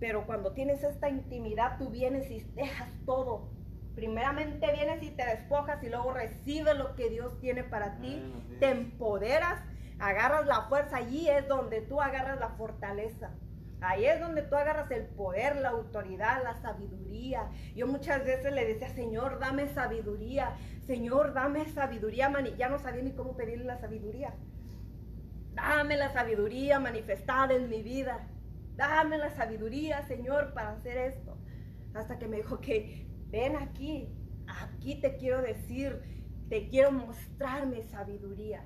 Pero 0.00 0.24
cuando 0.24 0.52
tienes 0.52 0.82
esta 0.82 1.10
intimidad, 1.10 1.76
tú 1.76 1.90
vienes 1.90 2.30
y 2.30 2.40
dejas 2.54 2.88
todo. 3.04 3.50
Primeramente 3.94 4.72
vienes 4.72 5.02
y 5.02 5.10
te 5.10 5.26
despojas 5.26 5.82
y 5.82 5.90
luego 5.90 6.14
recibes 6.14 6.74
lo 6.74 6.94
que 6.94 7.10
Dios 7.10 7.38
tiene 7.38 7.64
para 7.64 7.98
ti. 7.98 8.22
Te 8.60 8.70
empoderas, 8.70 9.60
agarras 9.98 10.46
la 10.46 10.62
fuerza. 10.68 10.96
Allí 10.96 11.28
es 11.28 11.46
donde 11.48 11.82
tú 11.82 12.00
agarras 12.00 12.40
la 12.40 12.48
fortaleza. 12.50 13.30
Ahí 13.80 14.06
es 14.06 14.20
donde 14.20 14.42
tú 14.42 14.56
agarras 14.56 14.90
el 14.90 15.06
poder, 15.06 15.56
la 15.56 15.70
autoridad, 15.70 16.42
la 16.42 16.54
sabiduría. 16.60 17.48
Yo 17.76 17.86
muchas 17.86 18.24
veces 18.24 18.52
le 18.52 18.66
decía, 18.66 18.88
Señor, 18.88 19.38
dame 19.38 19.68
sabiduría. 19.68 20.56
Señor, 20.86 21.32
dame 21.32 21.66
sabiduría. 21.66 22.28
Man 22.28 22.46
ya 22.56 22.68
no 22.68 22.78
sabía 22.78 23.02
ni 23.02 23.12
cómo 23.12 23.36
pedirle 23.36 23.64
la 23.64 23.78
sabiduría. 23.78 24.34
Dame 25.54 25.96
la 25.96 26.12
sabiduría 26.12 26.80
manifestada 26.80 27.54
en 27.54 27.68
mi 27.68 27.82
vida. 27.82 28.26
Dame 28.74 29.16
la 29.18 29.30
sabiduría, 29.30 30.02
Señor, 30.02 30.54
para 30.54 30.70
hacer 30.70 30.96
esto. 30.96 31.38
Hasta 31.94 32.18
que 32.18 32.26
me 32.26 32.38
dijo 32.38 32.60
que 32.60 33.06
ven 33.28 33.56
aquí. 33.56 34.08
Aquí 34.48 35.00
te 35.00 35.16
quiero 35.16 35.42
decir, 35.42 36.00
te 36.48 36.68
quiero 36.68 36.90
mostrar 36.90 37.66
mi 37.66 37.82
sabiduría. 37.82 38.64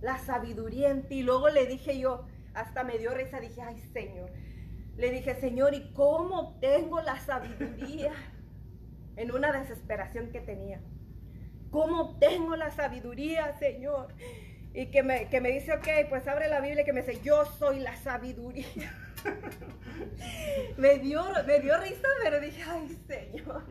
La 0.00 0.18
sabiduría 0.18 0.90
en 0.90 1.08
ti. 1.08 1.22
Luego 1.22 1.48
le 1.48 1.66
dije 1.66 1.98
yo, 1.98 2.26
hasta 2.54 2.84
me 2.84 2.98
dio 2.98 3.14
risa, 3.14 3.40
dije, 3.40 3.62
ay 3.62 3.78
Señor. 3.92 4.30
Le 4.96 5.10
dije, 5.10 5.34
Señor, 5.34 5.74
¿y 5.74 5.92
cómo 5.92 6.58
tengo 6.60 7.00
la 7.00 7.18
sabiduría? 7.18 8.12
En 9.14 9.30
una 9.30 9.52
desesperación 9.52 10.32
que 10.32 10.40
tenía. 10.40 10.80
¿Cómo 11.70 12.18
tengo 12.18 12.56
la 12.56 12.70
sabiduría, 12.70 13.52
Señor? 13.58 14.08
Y 14.72 14.86
que 14.86 15.02
me, 15.02 15.28
que 15.28 15.42
me 15.42 15.50
dice, 15.50 15.74
ok, 15.74 16.08
pues 16.08 16.26
abre 16.26 16.48
la 16.48 16.60
Biblia 16.60 16.80
y 16.80 16.84
que 16.86 16.94
me 16.94 17.02
dice, 17.02 17.20
yo 17.22 17.44
soy 17.44 17.80
la 17.80 17.94
sabiduría. 17.96 18.96
me, 20.78 20.98
dio, 20.98 21.22
me 21.46 21.60
dio 21.60 21.78
risa, 21.78 22.08
pero 22.22 22.40
dije, 22.40 22.62
ay 22.66 22.98
Señor, 23.06 23.66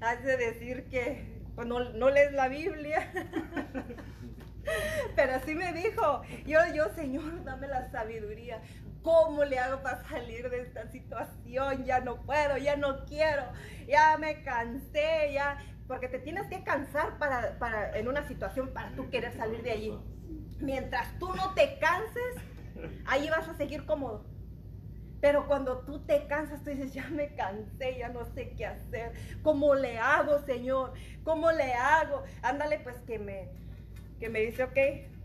hace 0.00 0.36
decir 0.36 0.84
que 0.84 1.24
pues, 1.54 1.66
no, 1.66 1.92
no 1.92 2.10
lees 2.10 2.32
la 2.32 2.48
Biblia. 2.48 3.12
Pero 5.16 5.34
así 5.34 5.54
me 5.54 5.72
dijo, 5.72 6.22
yo, 6.46 6.60
yo, 6.74 6.88
Señor, 6.94 7.44
dame 7.44 7.68
la 7.68 7.90
sabiduría. 7.90 8.60
¿Cómo 9.02 9.44
le 9.44 9.58
hago 9.58 9.82
para 9.82 10.02
salir 10.08 10.48
de 10.48 10.62
esta 10.62 10.90
situación? 10.90 11.84
Ya 11.84 12.00
no 12.00 12.22
puedo, 12.22 12.56
ya 12.56 12.76
no 12.76 13.04
quiero, 13.04 13.42
ya 13.86 14.16
me 14.16 14.42
cansé, 14.42 15.32
ya. 15.32 15.58
Porque 15.86 16.08
te 16.08 16.18
tienes 16.18 16.46
que 16.46 16.64
cansar 16.64 17.18
para, 17.18 17.58
para, 17.58 17.98
en 17.98 18.08
una 18.08 18.26
situación 18.26 18.72
para 18.72 18.90
tú 18.92 19.10
querer 19.10 19.36
salir 19.36 19.62
de 19.62 19.72
allí. 19.72 19.98
Mientras 20.58 21.18
tú 21.18 21.34
no 21.34 21.52
te 21.52 21.78
canses, 21.78 22.36
ahí 23.04 23.28
vas 23.28 23.46
a 23.48 23.54
seguir 23.54 23.84
cómodo. 23.84 24.24
Pero 25.20 25.46
cuando 25.46 25.78
tú 25.80 26.00
te 26.00 26.26
cansas, 26.26 26.62
tú 26.62 26.70
dices, 26.70 26.92
ya 26.92 27.08
me 27.08 27.34
cansé, 27.34 27.98
ya 27.98 28.08
no 28.08 28.24
sé 28.34 28.54
qué 28.56 28.66
hacer. 28.66 29.12
¿Cómo 29.42 29.74
le 29.74 29.98
hago, 29.98 30.38
Señor? 30.40 30.92
¿Cómo 31.22 31.50
le 31.50 31.72
hago? 31.72 32.24
Ándale, 32.42 32.78
pues 32.80 32.96
que 33.06 33.18
me, 33.18 33.48
que 34.24 34.30
me 34.30 34.40
dice, 34.40 34.64
ok, 34.64 34.78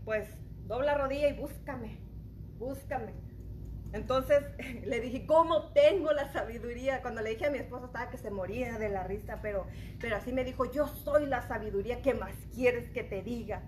pues 0.04 0.28
dobla 0.66 0.94
rodilla 0.94 1.28
y 1.28 1.32
búscame, 1.32 1.96
búscame. 2.58 3.14
Entonces 3.94 4.44
le 4.84 5.00
dije, 5.00 5.24
¿cómo 5.24 5.72
tengo 5.72 6.12
la 6.12 6.30
sabiduría? 6.34 7.00
Cuando 7.00 7.22
le 7.22 7.30
dije 7.30 7.46
a 7.46 7.50
mi 7.50 7.56
esposo 7.56 7.86
estaba 7.86 8.10
que 8.10 8.18
se 8.18 8.30
moría 8.30 8.76
de 8.76 8.90
la 8.90 9.04
risa, 9.04 9.38
pero, 9.40 9.66
pero 10.02 10.16
así 10.16 10.34
me 10.34 10.44
dijo, 10.44 10.70
yo 10.70 10.86
soy 10.86 11.24
la 11.24 11.40
sabiduría, 11.48 12.02
¿qué 12.02 12.12
más 12.12 12.34
quieres 12.54 12.90
que 12.90 13.02
te 13.02 13.22
diga? 13.22 13.62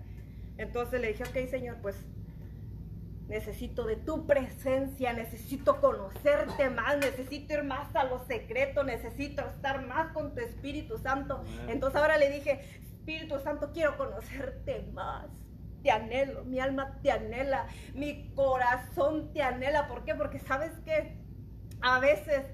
Entonces 0.59 1.01
le 1.01 1.07
dije, 1.07 1.23
ok 1.23 1.49
Señor, 1.49 1.77
pues 1.81 1.95
necesito 3.27 3.87
de 3.87 3.95
tu 3.95 4.27
presencia, 4.27 5.13
necesito 5.13 5.81
conocerte 5.81 6.69
más, 6.69 6.99
necesito 6.99 7.55
ir 7.55 7.63
más 7.63 7.95
a 7.95 8.03
lo 8.03 8.23
secreto, 8.25 8.83
necesito 8.83 9.41
estar 9.49 9.83
más 9.87 10.11
con 10.11 10.35
tu 10.35 10.41
Espíritu 10.41 10.99
Santo. 10.99 11.43
Entonces 11.67 11.99
ahora 11.99 12.19
le 12.19 12.29
dije, 12.29 12.59
Espíritu 13.03 13.37
Santo, 13.41 13.69
quiero 13.73 13.97
conocerte 13.97 14.81
más. 14.93 15.25
Te 15.83 15.91
anhelo, 15.91 16.45
mi 16.45 16.61
alma 16.61 16.97
te 17.03 17.11
anhela, 17.11 17.67
mi 17.93 18.33
corazón 18.33 19.33
te 19.33 19.43
anhela. 19.43 19.89
¿Por 19.89 20.05
qué? 20.05 20.15
Porque 20.15 20.39
sabes 20.39 20.71
que 20.85 21.17
a 21.81 21.99
veces 21.99 22.45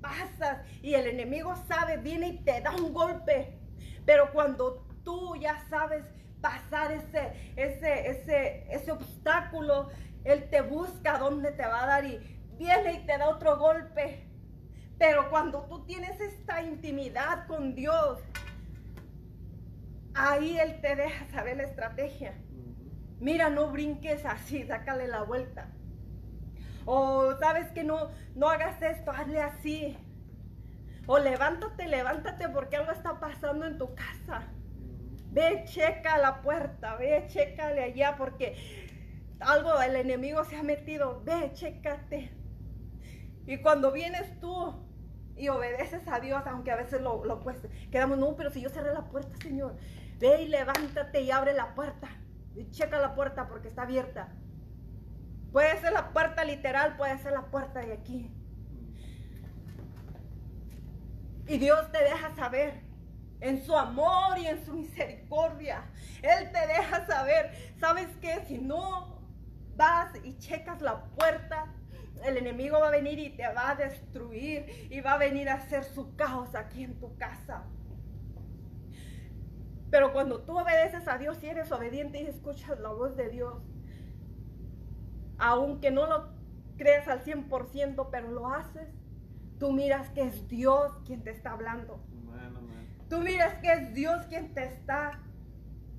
pasas 0.00 0.66
y 0.82 0.94
el 0.94 1.06
enemigo 1.06 1.54
sabe, 1.68 1.98
viene 1.98 2.26
y 2.26 2.38
te 2.38 2.60
da 2.62 2.74
un 2.74 2.92
golpe. 2.92 3.60
Pero 4.04 4.32
cuando 4.32 4.84
tú 5.04 5.36
ya 5.36 5.64
sabes 5.70 6.04
pasar 6.40 6.90
ese, 6.90 7.52
ese, 7.54 8.10
ese, 8.10 8.74
ese 8.74 8.90
obstáculo, 8.90 9.88
Él 10.24 10.50
te 10.50 10.62
busca 10.62 11.18
dónde 11.18 11.52
te 11.52 11.64
va 11.64 11.84
a 11.84 11.86
dar 11.86 12.04
y 12.06 12.18
viene 12.58 12.94
y 12.94 13.06
te 13.06 13.18
da 13.18 13.28
otro 13.28 13.56
golpe. 13.56 14.28
Pero 14.98 15.30
cuando 15.30 15.62
tú 15.66 15.84
tienes 15.84 16.20
esta 16.20 16.60
intimidad 16.60 17.46
con 17.46 17.76
Dios, 17.76 18.18
ahí 20.14 20.58
Él 20.58 20.80
te 20.80 20.96
deja 20.96 21.26
saber 21.30 21.56
la 21.56 21.64
estrategia. 21.64 22.34
Mira, 23.20 23.50
no 23.50 23.70
brinques 23.70 24.24
así, 24.24 24.64
sácale 24.64 25.06
la 25.06 25.22
vuelta. 25.22 25.68
O 26.84 27.36
sabes 27.38 27.70
que 27.70 27.84
no, 27.84 28.10
no 28.34 28.48
hagas 28.48 28.82
esto, 28.82 29.12
hazle 29.12 29.40
así. 29.40 29.96
O 31.06 31.18
levántate, 31.18 31.86
levántate 31.86 32.48
porque 32.48 32.76
algo 32.76 32.92
está 32.92 33.20
pasando 33.20 33.66
en 33.66 33.78
tu 33.78 33.94
casa. 33.94 34.42
Ve, 35.30 35.62
checa 35.66 36.18
la 36.18 36.42
puerta, 36.42 36.96
ve, 36.96 37.24
chécale 37.28 37.82
allá 37.82 38.16
porque 38.16 38.56
algo, 39.40 39.80
el 39.80 39.96
enemigo 39.96 40.44
se 40.44 40.56
ha 40.56 40.62
metido. 40.62 41.22
Ve, 41.24 41.52
chécate. 41.52 42.32
Y 43.46 43.58
cuando 43.58 43.92
vienes 43.92 44.38
tú 44.40 44.74
y 45.36 45.48
obedeces 45.48 46.06
a 46.06 46.20
Dios, 46.20 46.42
aunque 46.46 46.70
a 46.70 46.76
veces 46.76 47.00
lo, 47.00 47.24
lo 47.24 47.40
cueste, 47.40 47.68
quedamos, 47.90 48.18
no, 48.18 48.36
pero 48.36 48.50
si 48.50 48.60
yo 48.60 48.68
cerré 48.68 48.92
la 48.92 49.08
puerta, 49.08 49.36
Señor, 49.42 49.76
Ve 50.22 50.42
y 50.42 50.46
levántate 50.46 51.22
y 51.22 51.32
abre 51.32 51.52
la 51.52 51.74
puerta. 51.74 52.08
Y 52.54 52.70
checa 52.70 53.00
la 53.00 53.16
puerta 53.16 53.48
porque 53.48 53.66
está 53.66 53.82
abierta. 53.82 54.28
Puede 55.50 55.80
ser 55.80 55.92
la 55.92 56.12
puerta 56.12 56.44
literal, 56.44 56.96
puede 56.96 57.18
ser 57.18 57.32
la 57.32 57.46
puerta 57.46 57.80
de 57.80 57.92
aquí. 57.92 58.32
Y 61.48 61.58
Dios 61.58 61.90
te 61.90 62.04
deja 62.04 62.32
saber 62.36 62.84
en 63.40 63.64
su 63.64 63.76
amor 63.76 64.38
y 64.38 64.46
en 64.46 64.64
su 64.64 64.74
misericordia. 64.74 65.90
Él 66.22 66.52
te 66.52 66.68
deja 66.68 67.04
saber, 67.04 67.74
¿sabes 67.80 68.06
qué? 68.20 68.44
Si 68.46 68.58
no 68.58 69.20
vas 69.74 70.12
y 70.22 70.38
checas 70.38 70.80
la 70.82 71.02
puerta, 71.16 71.66
el 72.24 72.36
enemigo 72.36 72.78
va 72.78 72.86
a 72.86 72.92
venir 72.92 73.18
y 73.18 73.30
te 73.30 73.52
va 73.52 73.70
a 73.70 73.74
destruir 73.74 74.86
y 74.88 75.00
va 75.00 75.14
a 75.14 75.18
venir 75.18 75.48
a 75.48 75.54
hacer 75.54 75.82
su 75.82 76.14
caos 76.14 76.54
aquí 76.54 76.84
en 76.84 77.00
tu 77.00 77.16
casa. 77.16 77.64
Pero 79.92 80.14
cuando 80.14 80.40
tú 80.40 80.58
obedeces 80.58 81.06
a 81.06 81.18
Dios 81.18 81.42
y 81.42 81.48
eres 81.48 81.70
obediente 81.70 82.22
y 82.22 82.26
escuchas 82.26 82.80
la 82.80 82.88
voz 82.88 83.14
de 83.14 83.28
Dios, 83.28 83.62
aunque 85.36 85.90
no 85.90 86.06
lo 86.06 86.30
creas 86.78 87.08
al 87.08 87.22
100%, 87.22 88.08
pero 88.10 88.30
lo 88.30 88.48
haces, 88.48 88.88
tú 89.58 89.70
miras 89.70 90.08
que 90.08 90.22
es 90.22 90.48
Dios 90.48 90.92
quien 91.04 91.22
te 91.22 91.30
está 91.30 91.52
hablando. 91.52 92.00
Tú 93.10 93.18
miras 93.18 93.56
que 93.56 93.70
es 93.70 93.92
Dios 93.92 94.24
quien 94.28 94.54
te 94.54 94.64
está 94.64 95.20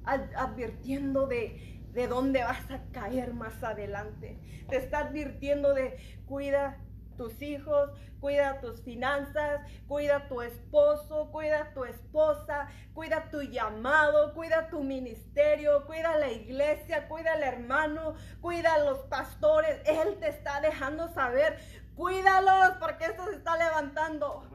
advirtiendo 0.05 1.27
de, 1.27 1.79
de 1.93 2.07
dónde 2.07 2.43
vas 2.43 2.71
a 2.71 2.81
caer 2.93 3.35
más 3.35 3.63
adelante. 3.63 4.39
Te 4.69 4.77
está 4.77 5.01
advirtiendo 5.01 5.75
de 5.75 5.97
cuida 6.25 6.79
tus 7.15 7.43
hijos, 7.43 7.91
cuida 8.23 8.61
tus 8.61 8.81
finanzas, 8.81 9.59
cuida 9.85 10.29
tu 10.29 10.41
esposo, 10.41 11.29
cuida 11.29 11.73
tu 11.73 11.83
esposa, 11.83 12.69
cuida 12.93 13.29
tu 13.29 13.41
llamado, 13.41 14.33
cuida 14.33 14.69
tu 14.69 14.81
ministerio, 14.81 15.85
cuida 15.85 16.17
la 16.17 16.31
iglesia, 16.31 17.09
cuida 17.09 17.33
al 17.33 17.43
hermano, 17.43 18.15
cuida 18.39 18.75
a 18.75 18.79
los 18.79 18.99
pastores. 19.09 19.81
Él 19.85 20.19
te 20.21 20.29
está 20.29 20.61
dejando 20.61 21.09
saber, 21.09 21.59
cuídalos 21.95 22.77
porque 22.79 23.07
esto 23.07 23.25
se 23.25 23.35
está 23.35 23.57
levantando. 23.57 24.49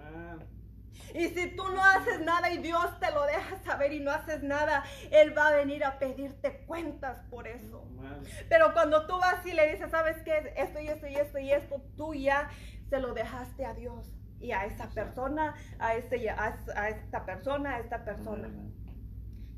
Y 1.14 1.29
si 1.29 1.55
tú 1.57 1.69
no 1.69 1.83
haces 1.83 2.21
nada 2.21 2.51
y 2.51 2.59
Dios 2.59 2.99
te 3.01 3.11
lo 3.11 3.25
deja 3.25 3.62
saber 3.64 3.93
y 3.93 4.01
no 4.01 4.11
haces 4.11 4.43
nada, 4.43 4.85
Él 5.11 5.37
va 5.37 5.49
a 5.49 5.53
venir 5.53 5.85
a 5.85 5.99
pedirte 5.99 6.64
cuentas 6.66 7.19
por 7.31 7.47
eso. 7.47 7.87
Pero 8.49 8.73
cuando 8.73 9.07
tú 9.07 9.19
vas 9.19 9.45
y 9.47 9.53
le 9.53 9.73
dices, 9.73 9.91
¿sabes 9.91 10.16
qué? 10.23 10.55
Esto 10.57 10.81
y 10.81 10.89
esto 10.89 11.07
y 11.07 11.14
esto 11.16 11.39
y 11.39 11.51
esto, 11.51 11.83
tú 11.97 12.14
ya 12.14 12.51
se 12.89 13.01
lo 13.01 13.14
dejaste 13.14 13.64
a 13.64 13.74
Dios. 13.74 14.12
y 14.41 14.53
a 14.53 14.66
esa 14.66 14.89
persona, 14.91 15.55
a, 15.80 15.95
ese, 15.95 16.30
a, 16.30 16.57
a 16.76 16.89
esta 16.91 17.24
persona, 17.24 17.74
a 17.74 17.80
esta 17.80 18.05
persona. 18.05 18.49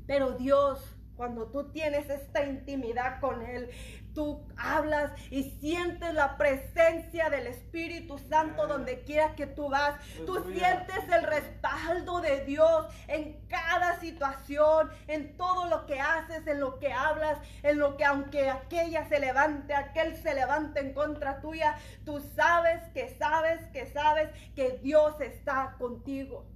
Pero 0.07 0.31
Dios, 0.31 0.97
cuando 1.21 1.45
tú 1.45 1.71
tienes 1.71 2.09
esta 2.09 2.43
intimidad 2.45 3.19
con 3.19 3.43
Él, 3.43 3.69
tú 4.15 4.43
hablas 4.57 5.11
y 5.29 5.43
sientes 5.59 6.15
la 6.15 6.35
presencia 6.35 7.29
del 7.29 7.45
Espíritu 7.45 8.17
Santo 8.17 8.65
donde 8.65 9.03
quiera 9.03 9.35
que 9.35 9.45
tú 9.45 9.69
vas. 9.69 9.99
Tú 10.25 10.43
sientes 10.51 11.07
el 11.15 11.21
respaldo 11.21 12.21
de 12.21 12.43
Dios 12.45 12.87
en 13.07 13.39
cada 13.49 13.99
situación, 13.99 14.89
en 15.05 15.37
todo 15.37 15.67
lo 15.67 15.85
que 15.85 15.99
haces, 15.99 16.47
en 16.47 16.59
lo 16.59 16.79
que 16.79 16.91
hablas, 16.91 17.37
en 17.61 17.77
lo 17.77 17.97
que 17.97 18.05
aunque 18.05 18.49
aquella 18.49 19.07
se 19.07 19.19
levante, 19.19 19.75
aquel 19.75 20.15
se 20.15 20.33
levante 20.33 20.79
en 20.79 20.95
contra 20.95 21.39
tuya, 21.39 21.77
tú 22.03 22.19
sabes 22.35 22.81
que 22.95 23.09
sabes 23.19 23.61
que 23.67 23.85
sabes 23.85 24.31
que 24.55 24.79
Dios 24.81 25.21
está 25.21 25.75
contigo. 25.77 26.50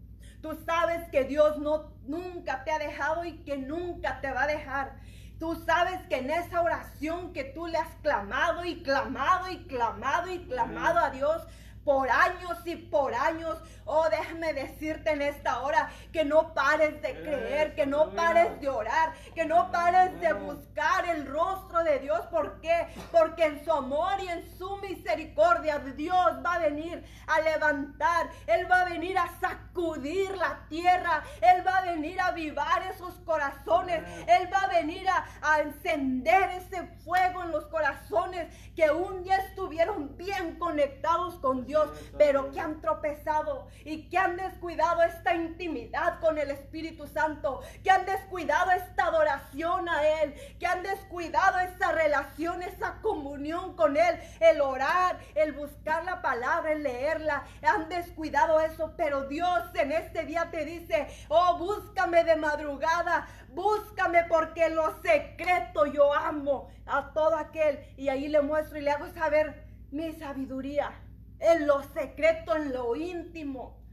Tú 0.45 0.55
sabes 0.63 1.09
que 1.09 1.23
Dios 1.23 1.57
no 1.57 1.91
nunca 2.05 2.63
te 2.63 2.69
ha 2.69 2.77
dejado 2.77 3.25
y 3.25 3.39
que 3.39 3.57
nunca 3.57 4.21
te 4.21 4.31
va 4.31 4.43
a 4.43 4.47
dejar. 4.47 4.93
Tú 5.39 5.55
sabes 5.65 5.99
que 6.07 6.17
en 6.17 6.29
esa 6.29 6.61
oración 6.61 7.33
que 7.33 7.45
tú 7.45 7.65
le 7.65 7.79
has 7.79 7.95
clamado 8.03 8.63
y 8.63 8.83
clamado 8.83 9.49
y 9.49 9.65
clamado 9.65 10.31
y 10.31 10.45
clamado 10.45 10.99
a 10.99 11.09
Dios, 11.09 11.41
por 11.85 12.09
años 12.09 12.57
y 12.65 12.75
por 12.75 13.13
años. 13.13 13.61
Oh, 13.85 14.09
déjame 14.09 14.53
decirte 14.53 15.11
en 15.11 15.21
esta 15.21 15.61
hora 15.61 15.91
que 16.11 16.25
no 16.25 16.55
pares 16.55 16.99
de 17.03 17.13
creer, 17.21 17.75
que 17.75 17.85
no 17.85 18.09
pares 18.15 18.59
de 18.59 18.67
orar, 18.67 19.13
que 19.35 19.45
no 19.45 19.71
pares 19.71 20.19
de 20.19 20.33
buscar 20.33 21.07
el 21.07 21.27
rostro 21.27 21.83
de 21.83 21.99
Dios. 21.99 22.21
¿Por 22.31 22.59
qué? 22.61 22.87
Porque 23.11 23.45
en 23.45 23.63
su 23.63 23.71
amor 23.71 24.19
y 24.19 24.27
en 24.27 24.57
su 24.57 24.77
misericordia 24.77 25.77
Dios 25.77 26.39
va 26.43 26.55
a 26.55 26.59
venir 26.59 27.05
a 27.27 27.39
levantar, 27.41 28.31
Él 28.47 28.69
va 28.69 28.81
a 28.81 28.85
venir 28.85 29.15
a 29.19 29.29
sacudir 29.39 30.35
la 30.35 30.65
tierra, 30.67 31.23
Él 31.41 31.65
va 31.65 31.77
a 31.77 31.81
venir 31.83 32.19
a 32.19 32.27
avivar 32.27 32.81
esos 32.91 33.13
corazones, 33.19 34.01
Él 34.27 34.49
va 34.51 34.61
a 34.61 34.67
venir 34.69 35.07
a, 35.07 35.25
a 35.43 35.59
encender 35.59 36.49
ese 36.51 36.87
fuego 37.03 37.43
en 37.43 37.51
los 37.51 37.67
corazones 37.67 38.47
que 38.75 38.89
un 38.89 39.23
día 39.23 39.37
estuvieron 39.37 40.17
bien 40.17 40.57
conectados 40.57 41.35
con 41.35 41.65
Dios 41.67 41.74
pero 42.17 42.51
que 42.51 42.59
han 42.59 42.81
tropezado 42.81 43.67
y 43.83 44.09
que 44.09 44.17
han 44.17 44.37
descuidado 44.37 45.03
esta 45.03 45.33
intimidad 45.33 46.19
con 46.19 46.37
el 46.37 46.51
Espíritu 46.51 47.07
Santo, 47.07 47.61
que 47.83 47.91
han 47.91 48.05
descuidado 48.05 48.71
esta 48.71 49.05
adoración 49.05 49.89
a 49.89 50.07
Él, 50.21 50.35
que 50.59 50.67
han 50.67 50.83
descuidado 50.83 51.59
esa 51.59 51.91
relación, 51.91 52.61
esa 52.63 52.99
comunión 53.01 53.75
con 53.75 53.97
Él, 53.97 54.19
el 54.39 54.61
orar, 54.61 55.19
el 55.35 55.53
buscar 55.53 56.03
la 56.05 56.21
palabra, 56.21 56.71
el 56.71 56.83
leerla, 56.83 57.45
han 57.63 57.89
descuidado 57.89 58.59
eso, 58.59 58.93
pero 58.97 59.27
Dios 59.27 59.63
en 59.73 59.91
este 59.91 60.25
día 60.25 60.49
te 60.51 60.65
dice, 60.65 61.07
oh, 61.29 61.57
búscame 61.57 62.23
de 62.23 62.35
madrugada, 62.35 63.27
búscame 63.49 64.25
porque 64.25 64.69
lo 64.69 65.01
secreto 65.01 65.85
yo 65.85 66.13
amo 66.13 66.69
a 66.85 67.11
todo 67.13 67.35
aquel. 67.35 67.79
Y 67.97 68.09
ahí 68.09 68.27
le 68.27 68.41
muestro 68.41 68.77
y 68.77 68.81
le 68.81 68.91
hago 68.91 69.07
saber 69.09 69.65
mi 69.91 70.11
sabiduría 70.13 70.91
en 71.39 71.67
lo 71.67 71.83
secreto, 71.83 72.55
en 72.55 72.73
lo 72.73 72.95
íntimo. 72.95 73.83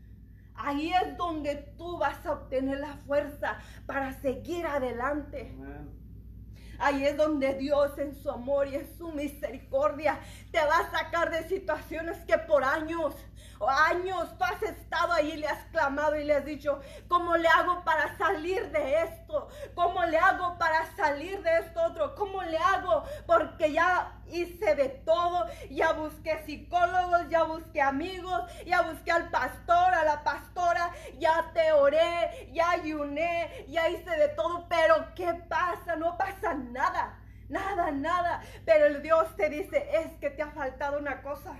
Ahí 0.55 0.93
es 0.93 1.17
donde 1.17 1.57
tú 1.77 1.99
vas 1.99 2.25
a 2.27 2.33
obtener 2.33 2.79
la 2.79 2.97
fuerza 2.99 3.59
para 3.87 4.13
seguir 4.21 4.67
adelante. 4.67 5.55
Ahí 6.79 7.07
es 7.07 7.17
donde 7.17 7.55
Dios 7.55 7.97
en 7.99 8.15
su 8.15 8.31
amor 8.31 8.67
y 8.67 8.75
en 8.75 8.99
su 8.99 9.13
misericordia 9.13 10.19
te 10.51 10.59
va 10.59 10.79
a 10.79 10.91
sacar 10.91 11.31
de 11.31 11.49
situaciones 11.49 12.19
que 12.27 12.39
por 12.39 12.65
años 12.65 13.15
o 13.61 13.71
años 13.71 14.37
tú 14.37 14.45
has 14.45 14.61
estado 14.65 15.13
ahí 15.13 15.31
y 15.31 15.37
le 15.37 15.47
has 15.47 15.65
clamado 15.67 16.17
y 16.17 16.25
le 16.25 16.35
has 16.35 16.45
dicho, 16.45 16.81
¿cómo 17.07 17.37
le 17.37 17.47
hago 17.47 17.85
para 17.85 18.19
salir 18.19 18.69
de 18.73 19.03
esto? 19.03 19.47
¿Cómo 19.77 20.05
le 20.05 20.19
hago 20.19 20.59
para 20.59 20.85
salir 20.97 21.41
de 21.43 21.59
esto 21.59 21.81
otro? 21.81 22.17
¿Cómo 22.17 22.43
le 22.43 22.59
hago? 22.59 23.05
Porque 23.27 23.73
ya 23.73 24.21
hice 24.33 24.75
de 24.75 24.89
todo, 24.89 25.47
ya 25.71 25.93
busqué 25.93 26.43
psicólogos, 26.45 27.29
ya 27.29 27.45
busqué 27.45 27.81
amigos, 27.81 28.43
ya 28.67 28.83
busqué 28.83 29.13
al 29.13 29.31
pastor, 29.31 29.95
a 29.95 30.05
la 30.05 30.25
pastora, 30.25 30.91
ya 31.19 31.53
te 31.53 31.73
oré, 31.73 32.51
ya 32.53 32.71
ayuné, 32.71 33.67
ya 33.69 33.89
hice 33.89 34.11
de 34.11 34.29
todo, 34.29 34.67
pero 34.69 35.15
¿qué 35.15 35.35
pasa? 35.49 35.97
No 35.97 36.17
pasa 36.17 36.55
nada. 36.55 37.19
Nada, 37.49 37.91
nada. 37.91 38.41
Pero 38.65 38.87
el 38.87 39.03
Dios 39.03 39.37
te 39.37 39.51
dice, 39.51 39.87
es 39.95 40.13
que 40.19 40.31
te 40.31 40.43
ha 40.43 40.51
faltado 40.53 40.99
una 40.99 41.21
cosa. 41.23 41.55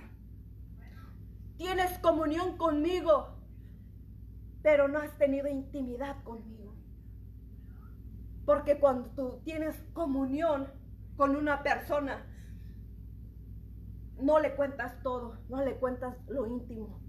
Tienes 1.57 1.99
comunión 1.99 2.57
conmigo, 2.57 3.37
pero 4.63 4.87
no 4.87 4.97
has 4.99 5.15
tenido 5.19 5.47
intimidad 5.47 6.23
conmigo. 6.23 6.73
Porque 8.45 8.79
cuando 8.79 9.09
tú 9.11 9.41
tienes 9.45 9.75
comunión 9.93 10.67
con 11.15 11.35
una 11.35 11.61
persona, 11.61 12.25
no 14.19 14.39
le 14.39 14.55
cuentas 14.55 15.01
todo, 15.03 15.37
no 15.49 15.63
le 15.63 15.75
cuentas 15.75 16.15
lo 16.27 16.47
íntimo. 16.47 16.99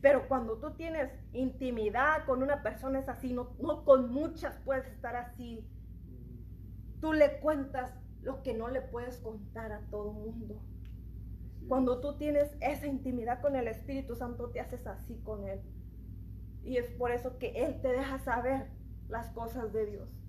Pero 0.00 0.28
cuando 0.28 0.58
tú 0.58 0.74
tienes 0.74 1.10
intimidad 1.32 2.24
con 2.24 2.42
una 2.42 2.62
persona 2.62 2.98
es 2.98 3.08
así, 3.08 3.32
no, 3.32 3.56
no 3.60 3.84
con 3.84 4.12
muchas 4.12 4.58
puedes 4.64 4.86
estar 4.86 5.16
así. 5.16 5.66
Tú 7.00 7.12
le 7.12 7.40
cuentas 7.40 7.92
lo 8.22 8.42
que 8.42 8.54
no 8.54 8.68
le 8.68 8.80
puedes 8.80 9.18
contar 9.18 9.72
a 9.72 9.80
todo 9.90 10.12
mundo. 10.12 10.62
Cuando 11.68 12.00
tú 12.00 12.16
tienes 12.16 12.56
esa 12.60 12.86
intimidad 12.86 13.40
con 13.40 13.56
el 13.56 13.68
Espíritu 13.68 14.14
Santo, 14.14 14.50
te 14.50 14.60
haces 14.60 14.86
así 14.86 15.20
con 15.24 15.48
Él. 15.48 15.60
Y 16.64 16.76
es 16.76 16.90
por 16.90 17.10
eso 17.10 17.38
que 17.38 17.64
Él 17.64 17.80
te 17.80 17.88
deja 17.88 18.18
saber 18.18 18.68
las 19.08 19.30
cosas 19.30 19.72
de 19.72 19.86
Dios. 19.86 20.21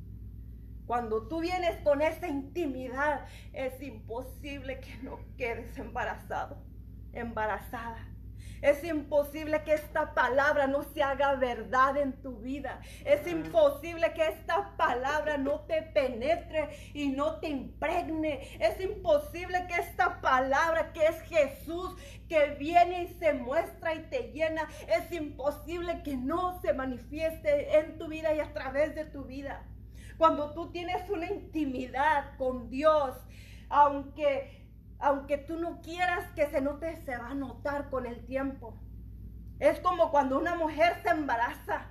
Cuando 0.86 1.28
tú 1.28 1.40
vienes 1.40 1.78
con 1.84 2.02
esa 2.02 2.28
intimidad, 2.28 3.26
es 3.54 3.82
imposible 3.82 4.80
que 4.80 4.98
no 4.98 5.20
quedes 5.38 5.78
embarazado, 5.78 6.58
embarazada. 7.14 8.14
Es 8.64 8.82
imposible 8.86 9.62
que 9.64 9.74
esta 9.74 10.14
palabra 10.14 10.68
no 10.68 10.84
se 10.84 11.04
haga 11.04 11.36
verdad 11.36 11.98
en 11.98 12.14
tu 12.22 12.38
vida. 12.38 12.80
Es 13.04 13.28
imposible 13.28 14.14
que 14.14 14.26
esta 14.26 14.78
palabra 14.78 15.38
no 15.38 15.60
te 15.62 15.82
penetre 15.82 16.70
y 16.94 17.10
no 17.10 17.42
te 17.42 17.50
impregne. 17.50 18.58
Es 18.62 18.80
imposible 18.80 19.68
que 19.68 19.76
esta 19.76 20.22
palabra 20.22 20.94
que 20.94 21.06
es 21.06 21.22
Jesús, 21.24 21.94
que 22.30 22.52
viene 22.52 23.04
y 23.04 23.08
se 23.20 23.34
muestra 23.34 23.96
y 23.96 24.04
te 24.04 24.32
llena, 24.32 24.70
es 24.88 25.12
imposible 25.12 26.02
que 26.02 26.16
no 26.16 26.62
se 26.62 26.74
manifieste 26.74 27.80
en 27.80 27.98
tu 27.98 28.08
vida 28.08 28.34
y 28.34 28.40
a 28.40 28.54
través 28.54 28.96
de 28.96 29.04
tu 29.04 29.26
vida. 29.26 29.68
Cuando 30.18 30.54
tú 30.54 30.72
tienes 30.72 31.10
una 31.10 31.28
intimidad 31.28 32.38
con 32.38 32.70
Dios, 32.70 33.16
aunque 33.70 34.64
aunque 35.04 35.38
tú 35.38 35.58
no 35.58 35.82
quieras 35.82 36.32
que 36.34 36.48
se 36.48 36.62
note, 36.62 37.04
se 37.04 37.18
va 37.18 37.32
a 37.32 37.36
notar 37.36 37.90
con 37.90 38.06
el 38.06 38.26
tiempo. 38.26 38.80
Es 39.60 39.82
como 39.82 40.12
cuando 40.12 40.38
una 40.38 40.56
mujer 40.56 40.96
se 41.04 41.10
embaraza. 41.10 41.88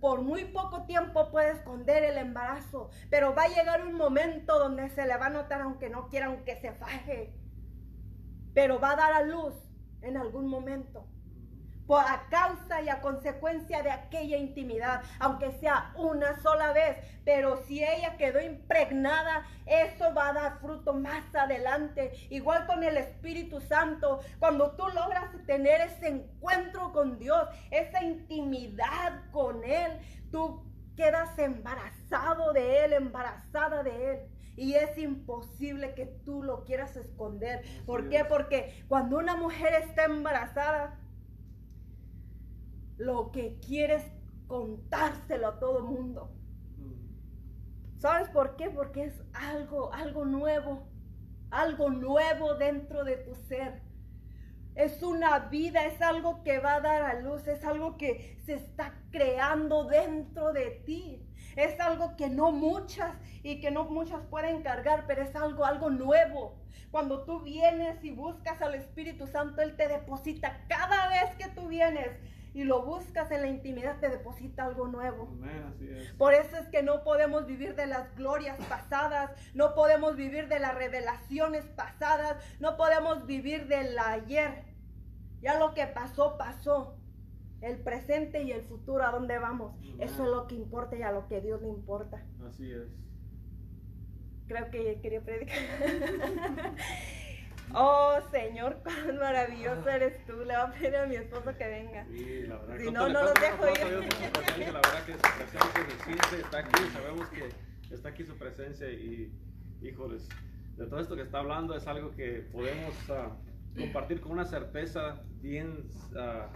Por 0.00 0.22
muy 0.22 0.46
poco 0.46 0.84
tiempo 0.84 1.30
puede 1.30 1.52
esconder 1.52 2.02
el 2.02 2.16
embarazo, 2.16 2.88
pero 3.10 3.34
va 3.34 3.42
a 3.42 3.48
llegar 3.48 3.86
un 3.86 3.94
momento 3.94 4.58
donde 4.58 4.88
se 4.88 5.06
le 5.06 5.18
va 5.18 5.26
a 5.26 5.30
notar 5.30 5.60
aunque 5.60 5.90
no 5.90 6.08
quiera, 6.08 6.26
aunque 6.26 6.58
se 6.62 6.72
faje. 6.72 7.34
Pero 8.54 8.80
va 8.80 8.92
a 8.92 8.96
dar 8.96 9.12
a 9.12 9.22
luz 9.22 9.54
en 10.00 10.16
algún 10.16 10.48
momento 10.48 11.09
a 11.98 12.26
causa 12.30 12.82
y 12.82 12.88
a 12.88 13.00
consecuencia 13.00 13.82
de 13.82 13.90
aquella 13.90 14.36
intimidad, 14.36 15.02
aunque 15.18 15.52
sea 15.52 15.92
una 15.96 16.40
sola 16.40 16.72
vez, 16.72 16.96
pero 17.24 17.56
si 17.64 17.82
ella 17.82 18.16
quedó 18.16 18.40
impregnada, 18.40 19.46
eso 19.66 20.12
va 20.14 20.28
a 20.28 20.32
dar 20.32 20.58
fruto 20.60 20.92
más 20.92 21.34
adelante. 21.34 22.12
Igual 22.30 22.66
con 22.66 22.82
el 22.82 22.96
Espíritu 22.96 23.60
Santo, 23.60 24.20
cuando 24.38 24.72
tú 24.72 24.84
logras 24.88 25.30
tener 25.46 25.80
ese 25.80 26.08
encuentro 26.08 26.92
con 26.92 27.18
Dios, 27.18 27.48
esa 27.70 28.02
intimidad 28.02 29.30
con 29.32 29.64
Él, 29.64 29.92
tú 30.30 30.64
quedas 30.96 31.38
embarazado 31.38 32.52
de 32.52 32.84
Él, 32.84 32.92
embarazada 32.92 33.82
de 33.82 34.12
Él. 34.12 34.20
Y 34.56 34.74
es 34.74 34.98
imposible 34.98 35.94
que 35.94 36.04
tú 36.04 36.42
lo 36.42 36.64
quieras 36.64 36.94
esconder. 36.96 37.64
¿Por 37.86 38.10
qué? 38.10 38.24
Porque 38.26 38.84
cuando 38.88 39.16
una 39.16 39.34
mujer 39.36 39.72
está 39.74 40.04
embarazada, 40.04 40.98
lo 43.00 43.32
que 43.32 43.58
quieres 43.66 44.04
contárselo 44.46 45.48
a 45.48 45.58
todo 45.58 45.86
mundo. 45.86 46.30
¿Sabes 47.96 48.28
por 48.28 48.56
qué? 48.56 48.68
Porque 48.68 49.04
es 49.04 49.22
algo, 49.32 49.92
algo 49.92 50.26
nuevo, 50.26 50.86
algo 51.50 51.88
nuevo 51.88 52.54
dentro 52.54 53.04
de 53.04 53.16
tu 53.16 53.34
ser. 53.34 53.80
Es 54.74 55.02
una 55.02 55.38
vida, 55.38 55.86
es 55.86 56.00
algo 56.02 56.42
que 56.44 56.58
va 56.58 56.74
a 56.74 56.80
dar 56.80 57.02
a 57.02 57.20
luz, 57.20 57.46
es 57.48 57.64
algo 57.64 57.96
que 57.96 58.38
se 58.44 58.54
está 58.54 58.94
creando 59.10 59.84
dentro 59.84 60.52
de 60.52 60.82
ti. 60.84 61.26
Es 61.56 61.80
algo 61.80 62.16
que 62.16 62.28
no 62.28 62.52
muchas 62.52 63.16
y 63.42 63.60
que 63.60 63.70
no 63.70 63.84
muchas 63.84 64.22
pueden 64.26 64.62
cargar, 64.62 65.04
pero 65.06 65.22
es 65.22 65.34
algo, 65.34 65.64
algo 65.64 65.88
nuevo. 65.88 66.60
Cuando 66.90 67.24
tú 67.24 67.40
vienes 67.40 68.04
y 68.04 68.10
buscas 68.10 68.60
al 68.60 68.74
Espíritu 68.74 69.26
Santo, 69.26 69.62
Él 69.62 69.74
te 69.76 69.88
deposita 69.88 70.64
cada 70.68 71.08
vez 71.08 71.34
que 71.36 71.48
tú 71.54 71.68
vienes 71.68 72.10
y 72.52 72.64
lo 72.64 72.84
buscas 72.84 73.30
en 73.30 73.42
la 73.42 73.48
intimidad, 73.48 74.00
te 74.00 74.08
deposita 74.08 74.64
algo 74.64 74.88
nuevo. 74.88 75.28
Por 76.18 76.34
eso 76.34 76.56
es 76.56 76.68
que 76.68 76.82
no 76.82 77.04
podemos 77.04 77.46
vivir 77.46 77.76
de 77.76 77.86
las 77.86 78.14
glorias 78.16 78.58
pasadas, 78.68 79.30
no 79.54 79.74
podemos 79.74 80.16
vivir 80.16 80.48
de 80.48 80.58
las 80.58 80.74
revelaciones 80.74 81.64
pasadas, 81.66 82.42
no 82.58 82.76
podemos 82.76 83.26
vivir 83.26 83.68
del 83.68 83.98
ayer. 83.98 84.64
Ya 85.40 85.58
lo 85.58 85.74
que 85.74 85.86
pasó, 85.86 86.36
pasó. 86.36 86.96
El 87.60 87.78
presente 87.78 88.42
y 88.42 88.52
el 88.52 88.62
futuro, 88.62 89.04
¿a 89.04 89.10
dónde 89.10 89.38
vamos? 89.38 89.74
Eso 89.98 90.24
es 90.24 90.30
lo 90.30 90.46
que 90.46 90.54
importa 90.54 90.96
y 90.96 91.02
a 91.02 91.12
lo 91.12 91.28
que 91.28 91.42
Dios 91.42 91.60
le 91.60 91.68
importa. 91.68 92.24
Así 92.48 92.72
es. 92.72 92.88
Creo 94.48 94.70
que 94.70 94.98
quería 95.00 95.20
predicar. 95.20 95.58
Oh, 97.74 98.18
Señor, 98.30 98.80
cuán 98.82 99.18
maravilloso 99.18 99.88
eres 99.88 100.24
tú. 100.26 100.32
Le 100.38 100.44
voy 100.44 100.54
a 100.54 100.72
pedir 100.72 100.96
a 100.96 101.06
mi 101.06 101.16
esposo 101.16 101.56
que 101.56 101.66
venga. 101.66 102.04
Sí, 102.06 102.42
la 102.46 102.56
verdad. 102.56 102.78
Si 102.78 102.90
no, 102.90 103.08
no 103.08 103.24
los 103.24 103.34
dejo 103.34 103.68
ir. 103.68 104.72
La 104.72 104.80
verdad 104.80 105.04
que 105.06 105.12
su 105.14 105.20
presencia 105.20 105.86
se 105.88 106.04
siente, 106.04 106.40
está 106.44 106.58
aquí. 106.58 106.82
Sabemos 106.92 107.28
que 107.28 107.94
está 107.94 108.08
aquí 108.08 108.24
su 108.24 108.36
presencia 108.36 108.90
y, 108.90 109.32
híjoles, 109.82 110.28
de 110.76 110.86
todo 110.86 111.00
esto 111.00 111.14
que 111.16 111.22
está 111.22 111.38
hablando 111.38 111.76
es 111.76 111.86
algo 111.86 112.14
que 112.16 112.46
podemos 112.52 112.94
uh, 113.08 113.78
compartir 113.78 114.20
con 114.20 114.32
una 114.32 114.44
certeza 114.44 115.22
bien, 115.40 115.88
uh, 116.12 116.48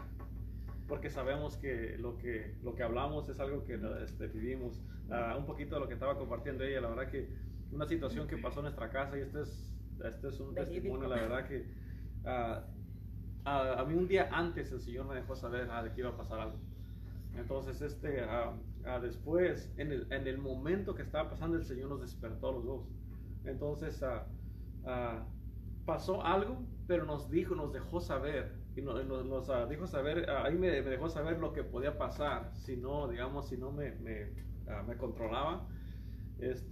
porque 0.88 1.10
sabemos 1.10 1.56
que 1.56 1.96
lo 1.98 2.16
que, 2.18 2.54
lo 2.62 2.74
que 2.74 2.82
hablamos 2.82 3.28
es 3.28 3.38
algo 3.40 3.64
que 3.64 3.78
este, 4.02 4.26
vivimos. 4.28 4.80
Uh, 5.08 5.36
un 5.36 5.44
poquito 5.44 5.74
de 5.74 5.82
lo 5.82 5.88
que 5.88 5.94
estaba 5.94 6.16
compartiendo 6.16 6.64
ella, 6.64 6.80
la 6.80 6.88
verdad 6.88 7.10
que 7.10 7.28
una 7.70 7.86
situación 7.86 8.26
que 8.26 8.38
pasó 8.38 8.60
en 8.60 8.64
nuestra 8.64 8.88
casa 8.90 9.18
y 9.18 9.20
esto 9.20 9.42
es 9.42 9.73
este 10.02 10.28
es 10.28 10.40
un 10.40 10.54
testimonio, 10.54 11.08
la 11.08 11.16
verdad 11.16 11.46
que 11.46 11.66
ah, 12.24 12.64
ah, 13.44 13.76
a 13.78 13.84
mí 13.84 13.94
un 13.94 14.08
día 14.08 14.28
antes 14.32 14.72
el 14.72 14.80
Señor 14.80 15.06
me 15.06 15.14
dejó 15.14 15.36
saber 15.36 15.68
ah, 15.70 15.82
de 15.82 15.92
que 15.92 16.00
iba 16.00 16.10
a 16.10 16.16
pasar 16.16 16.40
algo. 16.40 16.58
Entonces, 17.36 17.82
este, 17.82 18.24
después, 19.02 19.72
en 19.76 19.90
el, 19.90 20.06
en 20.12 20.28
el, 20.28 20.38
momento 20.38 20.94
que 20.94 21.02
estaba 21.02 21.30
pasando, 21.30 21.56
el 21.56 21.64
Señor 21.64 21.88
nos 21.88 22.00
despertó 22.00 22.50
a 22.50 22.52
los 22.52 22.64
dos. 22.64 22.88
Entonces, 23.44 24.04
pasó 25.84 26.24
algo, 26.24 26.64
pero 26.86 27.04
nos 27.04 27.28
dijo, 27.30 27.56
nos 27.56 27.72
dejó 27.72 28.00
saber, 28.00 28.54
y 28.76 28.82
nos, 28.82 29.04
nos, 29.04 29.68
dijo 29.68 29.88
saber, 29.88 30.30
ahí 30.30 30.54
me, 30.54 30.80
me, 30.80 30.90
dejó 30.90 31.08
saber 31.08 31.40
lo 31.40 31.52
que 31.52 31.64
podía 31.64 31.98
pasar, 31.98 32.52
si 32.54 32.76
no, 32.76 33.08
digamos, 33.08 33.48
si 33.48 33.56
no 33.56 33.72
me, 33.72 33.96
me, 33.96 34.30
me 34.86 34.96
controlaba 34.96 35.66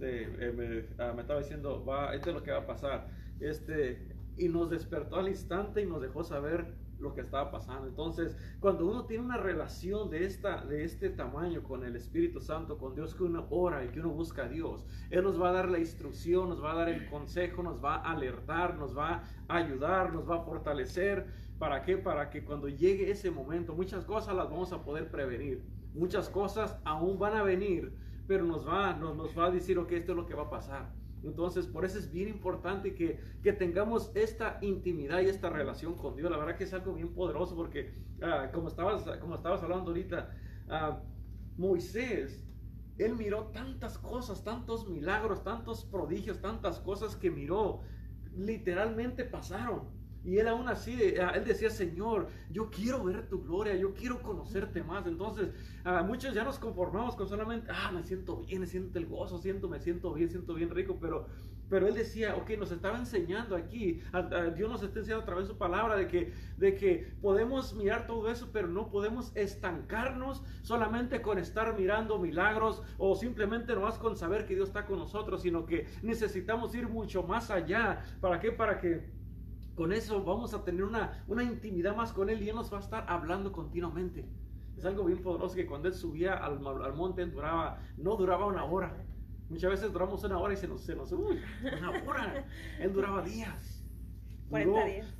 este, 0.03 0.27
eh, 0.39 0.89
ah, 0.99 1.13
me, 1.15 1.21
estaba 1.21 1.39
diciendo, 1.39 1.83
va, 1.85 2.13
esto 2.13 2.29
es 2.29 2.35
lo 2.35 2.43
que 2.43 2.51
va 2.51 2.59
a 2.59 2.67
pasar. 2.67 3.07
Este, 3.39 4.15
y 4.37 4.49
nos 4.49 4.69
despertó 4.69 5.17
al 5.17 5.29
instante 5.29 5.81
y 5.81 5.85
nos 5.85 6.01
dejó 6.01 6.23
saber 6.23 6.75
lo 6.99 7.13
que 7.13 7.21
estaba 7.21 7.51
pasando. 7.51 7.87
Entonces, 7.87 8.37
cuando 8.59 8.85
uno 8.85 9.05
tiene 9.05 9.23
una 9.23 9.37
relación 9.37 10.09
de, 10.09 10.25
esta, 10.25 10.63
de 10.65 10.83
este 10.83 11.09
tamaño 11.09 11.63
con 11.63 11.83
el 11.83 11.95
Espíritu 11.95 12.39
Santo, 12.39 12.77
con 12.77 12.95
Dios, 12.95 13.13
que 13.15 13.23
uno 13.23 13.47
ora 13.49 13.83
y 13.83 13.89
que 13.89 13.99
uno 13.99 14.09
busca 14.09 14.43
a 14.43 14.49
Dios, 14.49 14.85
Él 15.09 15.23
nos 15.23 15.41
va 15.41 15.49
a 15.49 15.53
dar 15.53 15.69
la 15.69 15.79
instrucción, 15.79 16.49
nos 16.49 16.63
va 16.63 16.73
a 16.73 16.75
dar 16.75 16.89
el 16.89 17.09
consejo, 17.09 17.63
nos 17.63 17.83
va 17.83 17.95
a 17.95 18.11
alertar, 18.11 18.75
nos 18.77 18.97
va 18.97 19.23
a 19.47 19.57
ayudar, 19.57 20.13
nos 20.13 20.29
va 20.29 20.37
a 20.37 20.43
fortalecer. 20.43 21.27
¿Para 21.59 21.83
qué? 21.83 21.97
Para 21.97 22.29
que 22.29 22.43
cuando 22.43 22.67
llegue 22.67 23.11
ese 23.11 23.31
momento, 23.31 23.73
muchas 23.73 24.05
cosas 24.05 24.35
las 24.35 24.49
vamos 24.49 24.71
a 24.73 24.83
poder 24.83 25.09
prevenir. 25.09 25.63
Muchas 25.93 26.29
cosas 26.29 26.77
aún 26.85 27.19
van 27.19 27.35
a 27.35 27.43
venir, 27.43 27.93
pero 28.27 28.45
nos 28.45 28.67
va, 28.67 28.93
nos, 28.93 29.15
nos 29.15 29.37
va 29.37 29.45
a 29.47 29.51
decir, 29.51 29.77
ok, 29.77 29.91
esto 29.91 30.11
es 30.13 30.17
lo 30.17 30.25
que 30.25 30.33
va 30.33 30.43
a 30.43 30.49
pasar. 30.49 30.93
Entonces, 31.23 31.67
por 31.67 31.85
eso 31.85 31.97
es 31.97 32.11
bien 32.11 32.27
importante 32.27 32.93
que, 32.95 33.19
que, 33.41 33.53
tengamos 33.53 34.11
esta 34.13 34.57
intimidad 34.61 35.21
y 35.21 35.27
esta 35.27 35.49
relación 35.49 35.95
con 35.95 36.15
Dios. 36.15 36.29
La 36.29 36.37
verdad 36.37 36.57
que 36.57 36.65
es 36.65 36.73
algo 36.73 36.93
bien 36.93 37.13
poderoso 37.13 37.55
porque, 37.55 37.93
ah, 38.21 38.49
como, 38.53 38.67
estabas, 38.67 39.03
como 39.19 39.35
estabas 39.35 39.63
hablando 39.63 39.91
ahorita, 39.91 40.29
uh, 40.67 41.61
Moisés, 41.61 42.45
él 42.97 43.15
miró 43.15 43.45
tantas 43.47 43.97
cosas, 43.97 44.43
tantos 44.43 44.87
milagros, 44.89 45.43
tantos 45.43 45.85
prodigios, 45.85 46.41
tantas 46.41 46.79
cosas 46.79 47.15
que 47.15 47.31
miró, 47.31 47.81
literalmente 48.35 49.23
pasaron. 49.23 50.02
Y 50.25 50.37
él 50.37 50.47
aún 50.47 50.69
así, 50.69 51.01
eh, 51.01 51.19
él 51.35 51.43
decía, 51.43 51.69
Señor, 51.69 52.27
yo 52.49 52.69
quiero 52.69 53.03
ver 53.03 53.27
tu 53.27 53.43
gloria, 53.43 53.75
yo 53.75 53.93
quiero 53.93 54.21
conocerte 54.21 54.81
más. 54.83 55.05
Entonces, 55.05 55.49
muchos 56.05 56.33
ya 56.33 56.43
nos 56.43 56.59
conformamos 56.59 57.15
con 57.15 57.27
solamente, 57.27 57.69
ah, 57.71 57.91
me 57.91 58.03
siento 58.03 58.37
bien, 58.37 58.61
me 58.61 58.67
siento 58.67 58.97
el 58.99 59.05
gozo, 59.05 59.37
siento, 59.37 59.67
me 59.67 59.79
siento 59.79 60.13
bien, 60.13 60.29
siento 60.29 60.53
bien 60.53 60.69
rico, 60.69 60.97
pero, 61.01 61.27
pero 61.69 61.87
él 61.87 61.93
decía, 61.93 62.35
ok, 62.37 62.51
nos 62.57 62.71
estaba 62.71 62.97
enseñando 62.97 63.55
aquí, 63.57 64.01
Dios 64.55 64.69
nos 64.69 64.81
está 64.81 64.99
enseñando 64.99 65.23
a 65.23 65.25
través 65.25 65.47
de 65.47 65.53
su 65.53 65.57
palabra 65.57 65.97
de 65.97 66.07
que, 66.07 66.31
de 66.57 66.75
que 66.75 67.13
podemos 67.21 67.73
mirar 67.73 68.07
todo 68.07 68.29
eso, 68.31 68.49
pero 68.53 68.69
no 68.69 68.89
podemos 68.89 69.35
estancarnos 69.35 70.41
solamente 70.61 71.21
con 71.21 71.37
estar 71.37 71.77
mirando 71.77 72.17
milagros 72.17 72.81
o 72.97 73.15
simplemente 73.15 73.75
nomás 73.75 73.97
con 73.97 74.15
saber 74.15 74.45
que 74.45 74.55
Dios 74.55 74.69
está 74.69 74.85
con 74.85 74.99
nosotros, 74.99 75.41
sino 75.41 75.65
que 75.65 75.87
necesitamos 76.01 76.73
ir 76.75 76.87
mucho 76.87 77.23
más 77.23 77.49
allá. 77.49 78.05
¿Para 78.21 78.39
qué? 78.39 78.51
Para 78.51 78.79
que 78.79 79.22
con 79.75 79.91
eso 79.91 80.23
vamos 80.23 80.53
a 80.53 80.63
tener 80.63 80.83
una, 80.83 81.23
una 81.27 81.43
intimidad 81.43 81.95
más 81.95 82.13
con 82.13 82.29
Él 82.29 82.41
y 82.41 82.49
Él 82.49 82.55
nos 82.55 82.71
va 82.71 82.77
a 82.77 82.81
estar 82.81 83.05
hablando 83.07 83.51
continuamente. 83.51 84.25
Es 84.77 84.85
algo 84.85 85.05
bien 85.05 85.21
poderoso 85.21 85.55
que 85.55 85.65
cuando 85.65 85.87
Él 85.87 85.93
subía 85.93 86.33
al, 86.33 86.65
al 86.65 86.93
monte 86.93 87.25
duraba, 87.25 87.79
no 87.97 88.15
duraba 88.15 88.45
una 88.45 88.65
hora. 88.65 88.95
Muchas 89.49 89.69
veces 89.69 89.93
duramos 89.93 90.23
una 90.23 90.37
hora 90.39 90.53
y 90.53 90.57
se 90.57 90.67
nos, 90.67 90.81
se 90.81 90.95
nos 90.95 91.11
uy, 91.11 91.39
una 91.77 91.89
hora. 92.07 92.45
Él 92.79 92.93
duraba 92.93 93.21
días. 93.21 93.83
Duró, 94.49 94.75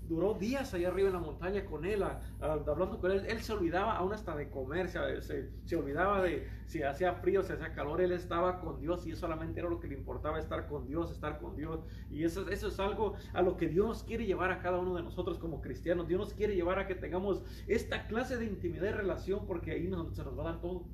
duró, 0.07 0.33
días 0.35 0.73
allá 0.75 0.89
arriba 0.89 1.07
en 1.07 1.13
la 1.13 1.19
montaña 1.19 1.65
con 1.65 1.85
él, 1.85 2.03
hablando 2.39 2.99
con 2.99 3.11
él. 3.11 3.25
Él 3.27 3.41
se 3.41 3.53
olvidaba 3.53 3.97
aún 3.97 4.13
hasta 4.13 4.35
de 4.35 4.49
comer, 4.49 4.89
se, 4.89 5.49
se, 5.65 5.75
olvidaba 5.75 6.21
de 6.21 6.47
si 6.65 6.83
hacía 6.83 7.13
frío, 7.15 7.43
si 7.43 7.53
hacía 7.53 7.73
calor. 7.73 8.01
Él 8.01 8.11
estaba 8.11 8.59
con 8.59 8.79
Dios 8.79 9.05
y 9.05 9.15
solamente 9.15 9.59
era 9.59 9.69
lo 9.69 9.79
que 9.79 9.87
le 9.87 9.95
importaba, 9.95 10.39
estar 10.39 10.67
con 10.67 10.85
Dios, 10.85 11.11
estar 11.11 11.39
con 11.39 11.55
Dios. 11.55 11.81
Y 12.09 12.23
eso, 12.23 12.49
eso 12.49 12.67
es 12.67 12.79
algo 12.79 13.15
a 13.33 13.41
lo 13.41 13.57
que 13.57 13.67
Dios 13.67 13.87
nos 13.87 14.03
quiere 14.03 14.25
llevar 14.25 14.51
a 14.51 14.59
cada 14.59 14.79
uno 14.79 14.95
de 14.95 15.03
nosotros 15.03 15.37
como 15.37 15.61
cristianos. 15.61 16.07
Dios 16.07 16.19
nos 16.19 16.33
quiere 16.33 16.55
llevar 16.55 16.79
a 16.79 16.87
que 16.87 16.95
tengamos 16.95 17.43
esta 17.67 18.07
clase 18.07 18.37
de 18.37 18.45
intimidad 18.45 18.89
y 18.89 18.91
relación 18.91 19.45
porque 19.45 19.71
ahí 19.71 19.87
nos, 19.87 20.15
se 20.15 20.23
nos 20.23 20.37
va 20.37 20.43
a 20.43 20.45
dar 20.51 20.61
todo, 20.61 20.85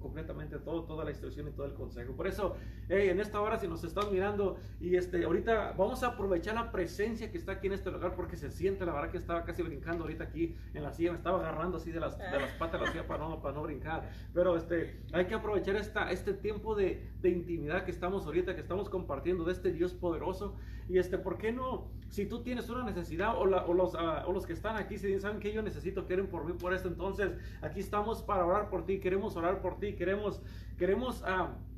completamente 0.00 0.58
todo, 0.58 0.84
toda 0.84 1.04
la 1.04 1.10
instrucción 1.10 1.48
y 1.48 1.52
todo 1.52 1.66
el 1.66 1.74
consejo. 1.74 2.12
Por 2.14 2.26
eso, 2.26 2.56
en 2.88 3.20
esta 3.20 3.40
hora, 3.40 3.58
si 3.58 3.68
nos 3.68 3.84
están 3.84 4.12
mirando 4.12 4.58
y 4.80 4.96
este, 4.96 5.24
ahorita 5.24 5.72
vamos 5.72 6.02
a 6.02 6.08
aprovechar 6.08 6.54
la 6.54 6.70
presencia 6.70 7.30
que 7.30 7.38
está 7.38 7.52
aquí 7.52 7.66
en 7.68 7.74
este 7.74 7.90
lugar 7.90 8.14
porque 8.14 8.36
se 8.36 8.50
siente, 8.50 8.84
la 8.84 8.92
verdad 8.92 9.10
que 9.10 9.18
estaba 9.18 9.44
casi 9.44 9.62
brincando 9.62 10.04
ahorita 10.04 10.24
aquí 10.24 10.56
en 10.74 10.82
la 10.82 10.92
silla, 10.92 11.12
me 11.12 11.18
estaba 11.18 11.38
agarrando 11.38 11.76
así 11.78 11.90
de 11.90 12.00
las, 12.00 12.18
de 12.18 12.40
las 12.40 12.52
patas 12.52 12.80
de 12.80 12.86
la 12.86 12.92
silla 12.92 13.06
para 13.06 13.24
no, 13.24 13.40
para 13.40 13.54
no 13.54 13.62
brincar. 13.62 14.10
Pero 14.34 14.56
este, 14.56 15.00
hay 15.12 15.21
que 15.26 15.34
aprovechar 15.34 15.76
esta, 15.76 16.10
este 16.10 16.34
tiempo 16.34 16.74
de, 16.74 17.10
de 17.20 17.30
intimidad 17.30 17.84
que 17.84 17.90
estamos 17.90 18.26
ahorita, 18.26 18.54
que 18.54 18.60
estamos 18.60 18.88
compartiendo 18.88 19.44
de 19.44 19.52
este 19.52 19.72
Dios 19.72 19.94
poderoso. 19.94 20.54
Y 20.88 20.98
este, 20.98 21.18
¿por 21.18 21.38
qué 21.38 21.52
no? 21.52 21.90
Si 22.08 22.26
tú 22.26 22.42
tienes 22.42 22.68
una 22.68 22.84
necesidad 22.84 23.36
o, 23.38 23.46
los, 23.46 23.94
uh, 23.94 23.98
o 24.26 24.32
los 24.32 24.46
que 24.46 24.52
están 24.52 24.76
aquí, 24.76 24.98
si 24.98 25.18
saben 25.18 25.40
que 25.40 25.52
yo 25.52 25.62
necesito, 25.62 26.06
quieren 26.06 26.26
por 26.26 26.44
mí, 26.44 26.52
por 26.52 26.74
esto, 26.74 26.88
entonces 26.88 27.32
aquí 27.62 27.80
estamos 27.80 28.22
para 28.22 28.44
orar 28.44 28.68
por 28.68 28.84
ti, 28.84 29.00
queremos 29.00 29.36
orar 29.36 29.60
por 29.60 29.78
ti, 29.78 29.94
queremos, 29.94 30.42
queremos... 30.78 31.22
Uh, 31.22 31.71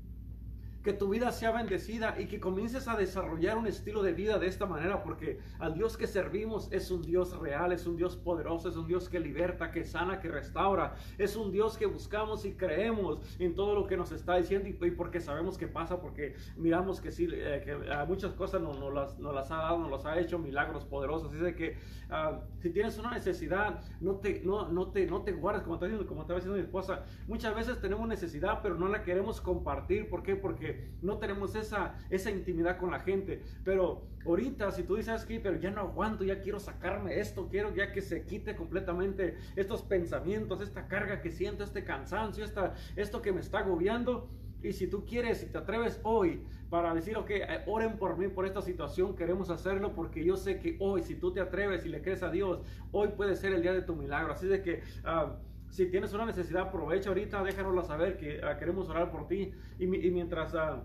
que 0.84 0.92
tu 0.92 1.08
vida 1.08 1.32
sea 1.32 1.50
bendecida 1.50 2.20
y 2.20 2.26
que 2.26 2.38
comiences 2.38 2.86
a 2.88 2.96
desarrollar 2.96 3.56
un 3.56 3.66
estilo 3.66 4.02
de 4.02 4.12
vida 4.12 4.38
de 4.38 4.46
esta 4.46 4.66
manera, 4.66 5.02
porque 5.02 5.40
al 5.58 5.72
Dios 5.72 5.96
que 5.96 6.06
servimos 6.06 6.68
es 6.70 6.90
un 6.90 7.00
Dios 7.00 7.36
real, 7.38 7.72
es 7.72 7.86
un 7.86 7.96
Dios 7.96 8.16
poderoso, 8.16 8.68
es 8.68 8.76
un 8.76 8.86
Dios 8.86 9.08
que 9.08 9.18
liberta, 9.18 9.70
que 9.70 9.84
sana, 9.84 10.20
que 10.20 10.28
restaura, 10.28 10.94
es 11.16 11.36
un 11.36 11.50
Dios 11.50 11.78
que 11.78 11.86
buscamos 11.86 12.44
y 12.44 12.52
creemos 12.52 13.18
en 13.38 13.54
todo 13.54 13.74
lo 13.74 13.86
que 13.86 13.96
nos 13.96 14.12
está 14.12 14.36
diciendo 14.36 14.68
y, 14.68 14.90
porque 14.90 15.20
sabemos 15.20 15.56
que 15.56 15.66
pasa, 15.66 16.02
porque 16.02 16.36
miramos 16.56 17.00
que 17.00 17.10
sí, 17.10 17.28
eh, 17.32 17.62
que 17.64 17.74
muchas 18.06 18.34
cosas 18.34 18.60
nos, 18.60 18.78
las, 18.92 19.18
las, 19.18 19.50
ha 19.50 19.56
dado, 19.56 19.78
nos 19.78 19.90
las 19.90 20.04
ha 20.04 20.20
hecho 20.20 20.38
milagros 20.38 20.84
poderosos, 20.84 21.32
así 21.32 21.38
de 21.38 21.54
que 21.54 21.78
uh, 22.10 22.38
si 22.60 22.68
tienes 22.68 22.98
una 22.98 23.12
necesidad, 23.12 23.80
no 24.02 24.16
te, 24.16 24.42
no, 24.44 24.68
no 24.68 24.88
te, 24.88 25.06
no 25.06 25.22
te 25.22 25.32
guardes, 25.32 25.62
como 25.62 25.76
está 25.76 25.86
diciendo, 25.86 26.06
como 26.06 26.20
estaba 26.20 26.40
diciendo 26.40 26.58
mi 26.58 26.64
esposa, 26.64 27.04
muchas 27.26 27.54
veces 27.54 27.80
tenemos 27.80 28.06
necesidad, 28.06 28.60
pero 28.62 28.74
no 28.74 28.88
la 28.88 29.02
queremos 29.02 29.40
compartir, 29.40 30.10
¿por 30.10 30.22
qué? 30.22 30.36
Porque 30.36 30.73
no 31.02 31.18
tenemos 31.18 31.54
esa, 31.54 31.94
esa 32.10 32.30
intimidad 32.30 32.78
con 32.78 32.90
la 32.90 33.00
gente. 33.00 33.42
Pero 33.64 34.06
ahorita, 34.24 34.70
si 34.70 34.82
tú 34.82 34.96
dices 34.96 35.24
que, 35.24 35.40
pero 35.40 35.58
ya 35.58 35.70
no 35.70 35.80
aguanto, 35.80 36.24
ya 36.24 36.40
quiero 36.40 36.58
sacarme 36.58 37.20
esto, 37.20 37.48
quiero 37.48 37.74
ya 37.74 37.92
que 37.92 38.00
se 38.00 38.24
quite 38.24 38.56
completamente 38.56 39.36
estos 39.56 39.82
pensamientos, 39.82 40.60
esta 40.60 40.86
carga 40.86 41.20
que 41.20 41.30
siento, 41.30 41.64
este 41.64 41.84
cansancio, 41.84 42.44
esta, 42.44 42.74
esto 42.96 43.22
que 43.22 43.32
me 43.32 43.40
está 43.40 43.58
agobiando. 43.58 44.28
Y 44.62 44.72
si 44.72 44.86
tú 44.86 45.04
quieres, 45.04 45.38
si 45.38 45.46
te 45.46 45.58
atreves 45.58 46.00
hoy 46.04 46.42
para 46.70 46.94
decir, 46.94 47.18
ok, 47.18 47.30
eh, 47.30 47.64
oren 47.66 47.98
por 47.98 48.16
mí, 48.16 48.28
por 48.28 48.46
esta 48.46 48.62
situación, 48.62 49.14
queremos 49.14 49.50
hacerlo 49.50 49.94
porque 49.94 50.24
yo 50.24 50.38
sé 50.38 50.58
que 50.58 50.76
hoy, 50.80 51.02
si 51.02 51.16
tú 51.16 51.32
te 51.32 51.40
atreves 51.40 51.84
y 51.84 51.90
le 51.90 52.00
crees 52.00 52.22
a 52.22 52.30
Dios, 52.30 52.62
hoy 52.90 53.08
puede 53.08 53.36
ser 53.36 53.52
el 53.52 53.60
día 53.60 53.74
de 53.74 53.82
tu 53.82 53.94
milagro. 53.94 54.32
Así 54.32 54.46
de 54.46 54.62
que... 54.62 54.82
Uh, 55.04 55.32
Si 55.74 55.86
tienes 55.86 56.14
una 56.14 56.24
necesidad, 56.24 56.68
aprovecha 56.68 57.08
ahorita, 57.08 57.42
déjanosla 57.42 57.82
saber 57.82 58.16
que 58.16 58.40
ah, 58.44 58.56
queremos 58.56 58.88
orar 58.88 59.10
por 59.10 59.26
ti. 59.26 59.50
Y, 59.76 59.88
mientras 59.88 60.54
ah, 60.54 60.84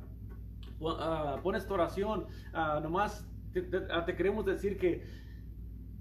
pones 1.44 1.68
tu 1.68 1.76
oración, 1.76 2.26
nomás 2.82 3.30
te, 3.54 4.16
queremos 4.16 4.48
decir 4.48 4.80
que 4.80 5.04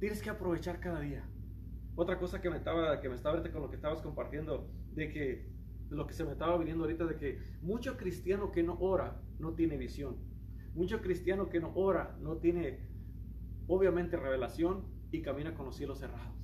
tienes 0.00 0.22
que 0.22 0.30
aprovechar 0.30 0.80
cada 0.80 1.00
día. 1.00 1.22
Otra 1.96 2.18
cosa 2.18 2.40
que 2.40 2.48
me 2.48 2.56
estaba, 2.56 2.98
que 3.02 3.10
me 3.10 3.14
estaba 3.14 3.36
ahorita 3.36 3.52
con 3.52 3.60
lo 3.60 3.68
que 3.68 3.76
estabas 3.76 4.00
compartiendo, 4.00 4.70
de 4.94 5.10
que 5.10 5.52
lo 5.90 6.06
que 6.06 6.14
se 6.14 6.24
me 6.24 6.32
estaba 6.32 6.56
viniendo 6.56 6.84
ahorita, 6.84 7.04
de 7.04 7.16
que 7.16 7.40
mucho 7.60 7.98
cristiano 7.98 8.50
que 8.50 8.62
no 8.62 8.78
ora 8.80 9.20
no 9.38 9.52
tiene 9.52 9.76
visión. 9.76 10.16
Mucho 10.72 11.02
cristiano 11.02 11.50
que 11.50 11.60
no 11.60 11.74
ora 11.74 12.16
no 12.22 12.38
tiene, 12.38 12.88
obviamente, 13.66 14.16
revelación 14.16 14.86
y 15.12 15.20
camina 15.20 15.52
con 15.52 15.66
los 15.66 15.76
cielos 15.76 15.98
cerrados. 15.98 16.38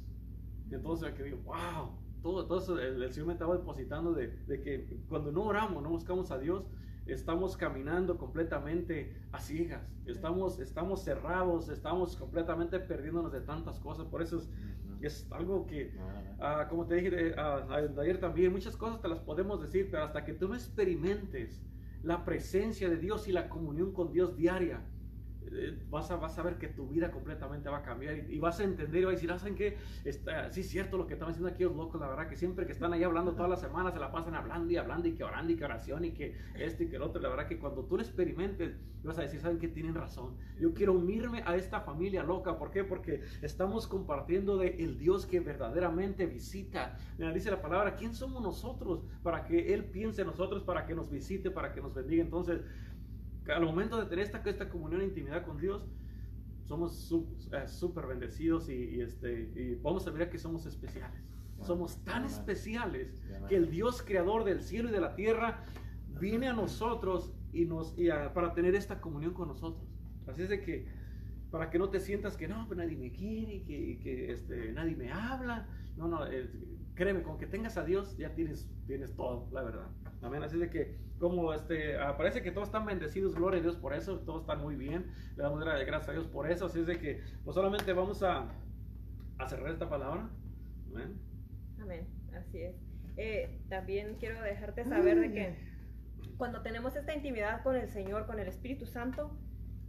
Entonces, 0.71 1.15
que 1.15 1.23
digo, 1.23 1.39
wow, 1.45 2.04
todo, 2.25 2.47
todo 2.47 2.79
el, 2.81 3.03
el, 3.03 3.13
Señor 3.13 3.27
me 3.27 3.33
estaba 3.35 3.55
depositando 3.55 4.15
de, 4.15 4.29
de, 4.47 4.63
que 4.63 4.99
cuando 5.11 5.31
no 5.31 5.45
oramos, 5.45 5.83
no 5.83 5.91
buscamos 5.91 6.31
a 6.31 6.39
Dios, 6.39 6.65
estamos 7.05 7.55
caminando 7.55 8.17
completamente 8.17 9.15
a 9.31 9.39
ciegas, 9.39 9.83
estamos, 10.07 10.59
estamos 10.59 11.05
cerrados, 11.05 11.69
estamos 11.69 12.17
completamente 12.17 12.81
perdiéndonos 12.81 13.31
de 13.31 13.43
tantas 13.43 13.79
cosas. 13.79 14.07
Por 14.07 14.23
eso 14.23 14.39
es, 14.39 14.49
es 15.03 15.31
algo 15.33 15.67
que, 15.67 15.95
uh, 16.39 16.67
como 16.71 16.87
te 16.87 16.95
dije 16.95 17.35
uh, 17.35 18.01
ayer 18.01 18.19
también, 18.19 18.53
muchas 18.53 18.75
cosas 18.75 19.03
te 19.03 19.09
las 19.09 19.21
podemos 19.21 19.61
decir, 19.61 19.89
pero 19.91 20.05
hasta 20.05 20.25
que 20.25 20.33
tú 20.33 20.49
no 20.49 20.55
experimentes 20.55 21.63
la 22.03 22.25
presencia 22.25 22.89
de 22.89 22.97
Dios 22.97 23.29
y 23.29 23.33
la 23.33 23.51
comunión 23.51 23.93
con 23.93 24.11
Dios 24.13 24.35
diaria, 24.35 24.81
vas 25.91 26.11
a, 26.11 26.17
vas 26.17 26.39
a 26.39 26.43
ver 26.43 26.59
que 26.59 26.69
tu 26.69 26.89
vida 26.89 27.11
completamente 27.11 27.69
va 27.69 27.79
a 27.79 27.83
cambiar 27.83 28.31
y, 28.31 28.39
vas 28.39 28.61
a 28.61 28.65
entender 28.65 29.03
y 29.03 29.05
vas 29.05 29.13
a 29.13 29.15
decir, 29.15 29.33
ah, 29.33 29.39
¿saben 29.39 29.55
qué? 29.55 29.77
Está, 30.05 30.51
sí, 30.51 30.61
es 30.61 30.69
cierto 30.69 30.97
lo 30.97 31.07
que 31.07 31.15
están 31.15 31.29
haciendo 31.29 31.49
aquí 31.49 31.65
los 31.65 31.77
locos, 31.77 32.01
la 32.01 32.09
verdad 32.09 32.29
que 32.29 32.37
siempre 32.37 32.67
que 32.67 32.73
están 32.73 32.93
ahí 32.93 33.03
hablando 33.03 33.33
todas 33.33 33.51
las 33.51 33.61
semanas 33.61 33.95
se 33.95 34.01
la 34.01 34.11
pasan 34.11 34.35
hablando 34.35 34.73
y 34.73 34.77
hablando 34.77 35.09
y 35.09 35.13
que 35.15 35.25
orando 35.25 35.53
y 35.53 35.57
que 35.57 35.65
oración 35.65 36.05
y 36.05 36.13
que 36.13 36.37
esto 36.55 36.83
y 36.83 36.89
que 36.89 36.97
el 36.97 37.03
otro. 37.03 37.21
La 37.21 37.29
verdad 37.29 37.47
que 37.47 37.59
cuando 37.59 37.85
tú 37.85 37.97
lo 37.97 38.03
experimentes, 38.03 38.77
vas 39.05 39.19
a 39.19 39.23
decir, 39.23 39.41
¿saben 39.41 39.59
qué? 39.59 39.69
Tienen 39.69 39.95
razón. 39.95 40.37
Yo 40.59 40.73
quiero 40.73 40.95
unirme 40.95 41.43
a 41.47 41.57
esta 41.57 41.81
familia 41.81 42.23
loca. 42.23 42.59
¿Por 42.59 42.71
qué? 42.71 42.85
Porque 42.85 43.23
estamos 43.43 43.87
compartiendo 43.87 44.57
de 44.57 44.69
el 44.79 44.99
Dios 44.99 45.27
que 45.27 45.41
verdaderamente 45.41 46.27
visita. 46.27 46.97
Dice 47.35 47.51
la 47.51 47.61
palabra, 47.61 47.97
¿quién 47.97 48.15
somos 48.15 48.43
nosotros 48.43 49.05
para 49.23 49.45
que 49.45 49.75
Él 49.75 49.85
piense 49.85 50.23
en 50.23 50.29
nosotros, 50.29 50.63
para 50.63 50.87
que 50.87 50.95
nos 50.95 51.11
visite, 51.11 51.51
para 51.51 51.73
que 51.73 51.81
nos 51.81 51.95
bendiga? 51.95 52.23
Entonces, 52.23 52.63
al 53.49 53.65
momento 53.65 54.01
de 54.01 54.07
tener 54.07 54.25
esta, 54.25 54.39
esta 54.45 54.69
comunión 54.69 55.03
e 55.03 55.05
intimidad 55.05 55.45
con 55.45 55.59
Dios, 55.59 55.87
somos 56.65 57.13
súper 57.67 58.07
bendecidos 58.07 58.69
y, 58.71 59.01
este, 59.01 59.51
y 59.55 59.75
vamos 59.83 60.07
a 60.07 60.11
ver 60.11 60.31
que 60.31 60.39
somos 60.39 60.67
especiales. 60.67 61.23
Somos 61.61 62.03
tan 62.05 62.25
especiales 62.25 63.23
que 63.49 63.57
el 63.57 63.71
Dios 63.71 64.03
creador 64.03 64.45
del 64.45 64.61
cielo 64.61 64.89
y 64.89 64.93
de 64.93 65.01
la 65.01 65.15
tierra 65.15 65.63
viene 66.21 66.49
a 66.49 66.53
nosotros 66.53 67.33
y 67.53 67.65
nos, 67.65 67.95
y 67.99 68.09
para 68.35 68.55
tener 68.55 68.75
esta 68.75 69.01
comunión 69.01 69.35
con 69.35 69.49
nosotros. 69.49 69.87
Así 70.27 70.43
es 70.43 70.49
de 70.49 70.61
que, 70.61 70.87
para 71.51 71.71
que 71.71 71.79
no 71.79 71.89
te 71.91 72.01
sientas 72.01 72.37
que 72.37 72.49
no, 72.49 72.67
pues 72.67 72.79
nadie 72.79 72.97
me 72.97 73.13
quiere, 73.13 73.63
que, 73.63 73.99
que 74.03 74.33
este, 74.33 74.73
nadie 74.73 74.97
me 74.97 75.13
habla. 75.13 75.69
No, 75.97 76.09
no, 76.09 76.21
créeme, 76.95 77.23
con 77.23 77.39
que 77.39 77.47
tengas 77.47 77.77
a 77.77 77.85
Dios 77.85 78.17
ya 78.17 78.35
tienes, 78.35 78.69
tienes 78.87 79.15
todo, 79.15 79.49
la 79.53 79.63
verdad. 79.63 79.89
Amén. 80.23 80.43
Así 80.43 80.59
de 80.59 80.71
que, 80.71 80.99
como 81.25 81.55
este, 81.55 81.97
ah, 81.97 82.19
parece 82.19 82.43
que 82.43 82.51
todos 82.51 82.69
están 82.69 82.85
bendecidos, 82.85 83.35
gloria 83.35 83.59
a 83.59 83.63
Dios 83.63 83.77
por 83.77 83.95
eso, 83.95 84.21
todos 84.21 84.43
están 84.43 84.61
muy 84.61 84.77
bien. 84.77 85.11
Le 85.37 85.43
damos 85.43 85.59
gracias 85.59 86.09
a 86.09 86.13
Dios 86.13 86.27
por 86.27 86.51
eso. 86.51 86.67
Así 86.67 86.81
es 86.81 86.87
de 86.87 86.99
que, 86.99 87.23
pues 87.45 87.55
solamente 87.55 87.91
vamos 87.95 88.23
a, 88.23 88.53
a 89.39 89.49
cerrar 89.49 89.73
esta 89.73 89.89
palabra. 89.89 90.29
Amén. 90.91 91.19
Amén. 91.81 92.07
Así 92.37 92.61
es. 92.61 92.77
Eh, 93.17 93.59
también 93.71 94.17
quiero 94.21 94.43
dejarte 94.43 94.85
saber 94.85 95.19
de 95.19 95.33
que 95.33 95.55
cuando 96.37 96.61
tenemos 96.61 96.95
esta 96.95 97.15
intimidad 97.15 97.63
con 97.63 97.75
el 97.75 97.89
Señor, 97.89 98.27
con 98.27 98.39
el 98.39 98.49
Espíritu 98.49 98.85
Santo, 98.85 99.35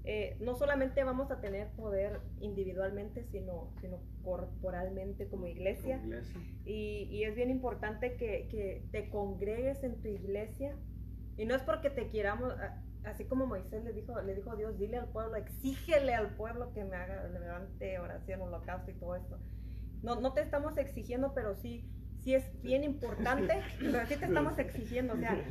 eh, 0.07 0.37
no 0.39 0.55
solamente 0.55 1.03
vamos 1.03 1.31
a 1.31 1.41
tener 1.41 1.69
poder 1.71 2.21
individualmente, 2.39 3.23
sino, 3.23 3.73
sino 3.81 3.99
corporalmente 4.23 5.27
como 5.27 5.47
iglesia. 5.47 5.99
Y, 6.63 7.07
y, 7.09 7.23
es 7.23 7.35
bien 7.35 7.49
importante 7.49 8.15
que, 8.15 8.47
que, 8.49 8.83
te 8.91 9.09
congregues 9.09 9.83
en 9.83 9.99
tu 10.01 10.07
iglesia. 10.07 10.77
Y 11.37 11.45
no 11.45 11.55
es 11.55 11.61
porque 11.63 11.89
te 11.89 12.09
quieramos, 12.09 12.53
así 13.03 13.25
como 13.25 13.45
Moisés 13.45 13.83
le 13.83 13.93
dijo, 13.93 14.19
le 14.21 14.35
dijo 14.35 14.51
a 14.51 14.55
Dios, 14.55 14.77
dile 14.77 14.97
al 14.97 15.09
pueblo, 15.09 15.35
exígele 15.35 16.13
al 16.13 16.35
pueblo 16.35 16.71
que 16.73 16.83
me 16.83 16.95
haga, 16.95 17.27
levante 17.27 17.99
oración, 17.99 18.41
holocausto 18.41 18.91
y 18.91 18.95
todo 18.95 19.15
esto. 19.15 19.39
No, 20.01 20.19
no 20.21 20.33
te 20.33 20.41
estamos 20.41 20.77
exigiendo, 20.77 21.33
pero 21.33 21.55
sí, 21.55 21.89
sí 22.21 22.35
es 22.35 22.61
bien 22.61 22.83
importante, 22.83 23.61
pero 23.79 24.05
sí 24.05 24.15
te 24.17 24.25
estamos 24.25 24.57
exigiendo, 24.59 25.13
o 25.13 25.17
sea, 25.17 25.43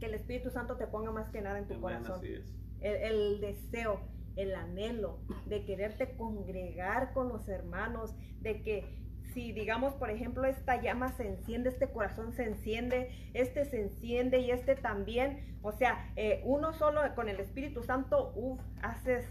que 0.00 0.06
el 0.06 0.14
Espíritu 0.14 0.50
Santo 0.50 0.76
te 0.76 0.86
ponga 0.86 1.10
más 1.10 1.30
que 1.30 1.40
nada 1.42 1.58
en 1.58 1.68
tu 1.68 1.80
corazón. 1.80 2.18
Así 2.18 2.34
es 2.34 2.60
el, 2.80 3.40
deseo, 3.40 4.00
el 4.36 4.54
anhelo 4.54 5.20
de 5.46 5.64
quererte 5.64 6.16
congregar 6.16 7.12
con 7.12 7.28
los 7.28 7.48
hermanos, 7.48 8.14
de 8.40 8.62
que 8.62 8.99
si 9.32 9.52
digamos, 9.52 9.94
por 9.94 10.10
ejemplo, 10.10 10.44
esta 10.44 10.80
llama 10.80 11.08
se 11.08 11.26
enciende, 11.26 11.70
este 11.70 11.88
corazón 11.88 12.32
se 12.32 12.44
enciende, 12.44 13.10
este 13.34 13.64
se 13.64 13.80
enciende 13.80 14.40
y 14.40 14.50
este 14.50 14.76
también, 14.76 15.58
o 15.62 15.72
sea, 15.72 16.10
eh, 16.16 16.42
uno 16.44 16.72
solo 16.72 17.00
con 17.14 17.28
el 17.28 17.40
Espíritu 17.40 17.82
Santo, 17.82 18.32
uff, 18.34 18.60
haces 18.82 19.26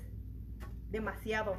demasiado. 0.91 1.55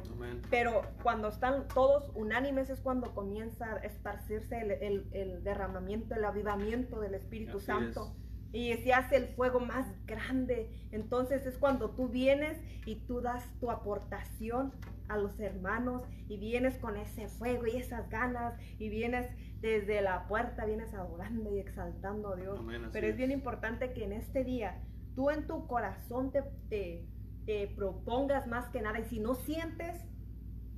Pero 0.49 0.81
cuando 1.03 1.29
están 1.29 1.67
todos 1.69 2.11
unánimes 2.15 2.69
es 2.69 2.81
cuando 2.81 3.13
comienza 3.13 3.75
a 3.75 3.77
esparcirse 3.77 4.59
el, 4.81 5.43
derramamiento, 5.43 6.15
el 6.15 6.25
avivamiento 6.25 6.99
del 6.99 7.13
Espíritu 7.13 7.59
Santo 7.59 8.13
y 8.53 8.73
se 8.73 8.93
hace 8.93 9.15
el 9.15 9.27
fuego 9.29 9.59
más 9.59 9.87
grande. 10.05 10.69
Entonces 10.91 11.45
es 11.45 11.57
cuando 11.57 11.91
tú 11.91 12.09
vienes 12.09 12.57
y 12.85 12.95
tú 12.95 13.21
das 13.21 13.45
tu 13.59 13.71
aportación 13.71 14.73
a 15.11 15.17
los 15.17 15.39
hermanos 15.39 16.03
y 16.27 16.37
vienes 16.37 16.77
con 16.77 16.97
ese 16.97 17.27
fuego 17.27 17.67
y 17.67 17.77
esas 17.77 18.09
ganas 18.09 18.59
y 18.79 18.89
vienes 18.89 19.27
desde 19.59 20.01
la 20.01 20.27
puerta, 20.27 20.65
vienes 20.65 20.93
adorando 20.93 21.53
y 21.55 21.59
exaltando 21.59 22.33
a 22.33 22.35
Dios. 22.35 22.59
Pero 22.91 23.07
es 23.07 23.17
bien 23.17 23.31
importante 23.31 23.93
que 23.93 24.05
en 24.05 24.13
este 24.13 24.43
día 24.43 24.81
tú 25.15 25.29
en 25.29 25.45
tu 25.47 25.67
corazón 25.67 26.31
te, 26.31 26.43
te, 26.69 27.05
te 27.45 27.67
propongas 27.75 28.47
más 28.47 28.69
que 28.69 28.81
nada 28.81 28.99
y 28.99 29.03
si 29.05 29.19
no 29.19 29.35
sientes 29.35 30.05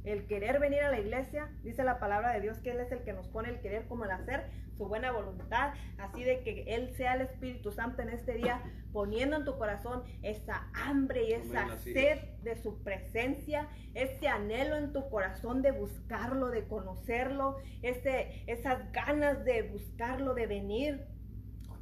el 0.03 0.27
querer 0.27 0.59
venir 0.59 0.81
a 0.81 0.91
la 0.91 0.99
iglesia, 0.99 1.49
dice 1.63 1.83
la 1.83 1.99
palabra 1.99 2.33
de 2.33 2.41
Dios 2.41 2.59
que 2.59 2.71
Él 2.71 2.79
es 2.79 2.91
el 2.91 3.03
que 3.03 3.13
nos 3.13 3.27
pone 3.27 3.49
el 3.49 3.61
querer 3.61 3.87
como 3.87 4.03
el 4.03 4.11
hacer, 4.11 4.49
su 4.77 4.87
buena 4.87 5.11
voluntad, 5.11 5.73
así 5.97 6.23
de 6.23 6.41
que 6.41 6.63
Él 6.67 6.93
sea 6.95 7.15
el 7.15 7.21
Espíritu 7.21 7.71
Santo 7.71 8.01
en 8.01 8.09
este 8.09 8.35
día, 8.35 8.61
poniendo 8.91 9.37
en 9.37 9.45
tu 9.45 9.57
corazón 9.57 10.03
esa 10.21 10.67
hambre 10.73 11.29
y 11.29 11.33
esa 11.33 11.77
sed 11.77 12.19
de 12.43 12.55
su 12.55 12.83
presencia, 12.83 13.67
ese 13.93 14.27
anhelo 14.27 14.75
en 14.75 14.93
tu 14.93 15.09
corazón 15.09 15.61
de 15.61 15.71
buscarlo, 15.71 16.49
de 16.49 16.67
conocerlo, 16.67 17.57
ese, 17.81 18.43
esas 18.47 18.91
ganas 18.91 19.45
de 19.45 19.63
buscarlo, 19.63 20.33
de 20.33 20.47
venir 20.47 21.13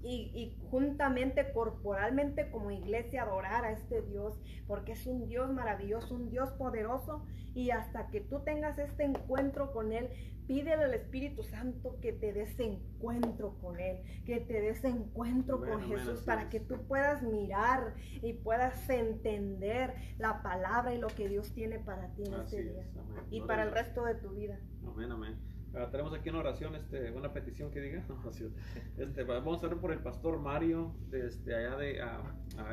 y, 0.03 0.57
juntamente 0.69 1.51
corporalmente 1.51 2.49
como 2.49 2.71
iglesia 2.71 3.23
adorar 3.23 3.65
a 3.65 3.71
este 3.71 4.01
Dios, 4.01 4.39
porque 4.67 4.93
es 4.93 5.05
un 5.05 5.27
Dios 5.27 5.51
maravilloso, 5.51 6.15
un 6.15 6.29
Dios 6.29 6.51
poderoso, 6.53 7.25
y 7.53 7.71
hasta 7.71 8.07
que 8.07 8.21
tú 8.21 8.39
tengas 8.39 8.79
este 8.79 9.03
encuentro 9.03 9.73
con 9.73 9.91
Él, 9.91 10.09
pídele 10.51 10.83
al 10.83 10.93
Espíritu 10.93 11.43
Santo 11.43 11.97
que 12.01 12.11
te 12.11 12.33
des 12.33 12.59
encuentro 12.59 13.57
con 13.61 13.79
Él, 13.79 14.01
que 14.25 14.41
te 14.41 14.59
des 14.59 14.83
encuentro 14.83 15.61
con 15.61 15.81
Jesús, 15.83 16.23
para 16.23 16.49
que 16.49 16.59
tú 16.59 16.75
puedas 16.89 17.23
mirar 17.23 17.95
y 18.21 18.33
puedas 18.33 18.89
entender 18.89 19.95
la 20.17 20.43
palabra 20.43 20.93
y 20.93 20.97
lo 20.97 21.07
que 21.07 21.29
Dios 21.29 21.53
tiene 21.53 21.79
para 21.79 22.13
ti 22.15 22.23
en 22.25 22.33
este 22.33 22.63
día 22.63 22.85
y 23.29 23.39
para 23.39 23.63
el 23.63 23.71
resto 23.71 24.03
de 24.03 24.15
tu 24.15 24.31
vida. 24.31 24.59
Amén, 24.85 25.09
amén. 25.13 25.37
Ah, 25.73 25.87
tenemos 25.89 26.13
aquí 26.13 26.27
una 26.27 26.39
oración, 26.39 26.75
este, 26.75 27.11
una 27.11 27.31
petición 27.31 27.71
que 27.71 27.79
diga. 27.79 28.05
este, 28.97 29.23
vamos 29.23 29.63
a 29.63 29.67
orar 29.67 29.79
por 29.79 29.93
el 29.93 29.99
pastor 29.99 30.37
Mario, 30.37 30.93
desde 31.09 31.55
allá 31.55 31.77
de, 31.77 32.01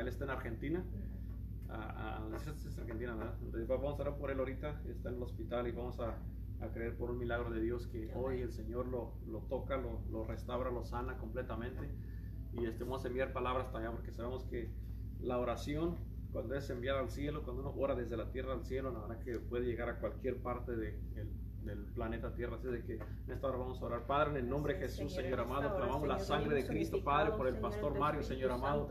él 0.01 0.07
está 0.09 0.25
en 0.25 0.31
Argentina. 0.31 0.85
es 2.45 2.77
Argentina, 2.77 3.15
¿verdad? 3.15 3.35
Entonces, 3.41 3.69
vamos 3.69 3.97
a 3.97 4.01
orar 4.01 4.17
por 4.17 4.31
él 4.31 4.39
ahorita, 4.39 4.81
está 4.89 5.07
en 5.07 5.15
el 5.15 5.23
hospital 5.23 5.65
y 5.69 5.71
vamos 5.71 5.97
a, 6.01 6.17
a 6.61 6.69
creer 6.71 6.95
por 6.97 7.11
un 7.11 7.19
milagro 7.19 7.49
de 7.51 7.61
Dios 7.61 7.87
que 7.87 8.11
hoy 8.15 8.41
el 8.41 8.51
Señor 8.51 8.87
lo, 8.87 9.13
lo 9.27 9.39
toca, 9.43 9.77
lo, 9.77 10.01
lo, 10.11 10.25
restaura, 10.25 10.69
lo 10.71 10.83
sana 10.83 11.17
completamente. 11.17 11.89
Y 12.53 12.65
este, 12.65 12.83
vamos 12.83 13.05
a 13.05 13.07
enviar 13.07 13.31
palabras 13.31 13.67
hasta 13.67 13.79
allá 13.79 13.91
porque 13.91 14.11
sabemos 14.11 14.43
que 14.45 14.69
la 15.21 15.37
oración, 15.37 15.95
cuando 16.31 16.55
es 16.55 16.69
enviada 16.69 16.99
al 16.99 17.09
cielo, 17.09 17.43
cuando 17.43 17.61
uno 17.61 17.73
ora 17.77 17.95
desde 17.95 18.17
la 18.17 18.31
tierra 18.31 18.53
al 18.53 18.63
cielo, 18.63 18.91
la 18.91 18.99
verdad 18.99 19.19
que 19.23 19.39
puede 19.39 19.65
llegar 19.65 19.89
a 19.89 19.99
cualquier 19.99 20.41
parte 20.41 20.75
de, 20.75 20.99
del 21.63 21.85
planeta 21.93 22.33
Tierra. 22.33 22.55
Así 22.55 22.67
de 22.67 22.83
que 22.83 22.93
en 22.93 23.31
esta 23.33 23.47
hora 23.47 23.57
vamos 23.57 23.81
a 23.81 23.85
orar. 23.85 24.01
Padre, 24.05 24.31
en 24.31 24.37
el 24.37 24.49
nombre 24.49 24.73
de 24.73 24.79
Jesús, 24.81 25.13
Señor 25.13 25.41
amado, 25.41 25.75
clamamos 25.75 26.07
la 26.07 26.19
sangre 26.19 26.55
de 26.55 26.67
Cristo, 26.67 27.03
Padre, 27.03 27.31
por 27.33 27.47
el 27.47 27.55
pastor 27.55 27.97
Mario, 27.97 28.23
Señor 28.23 28.51
amado. 28.51 28.89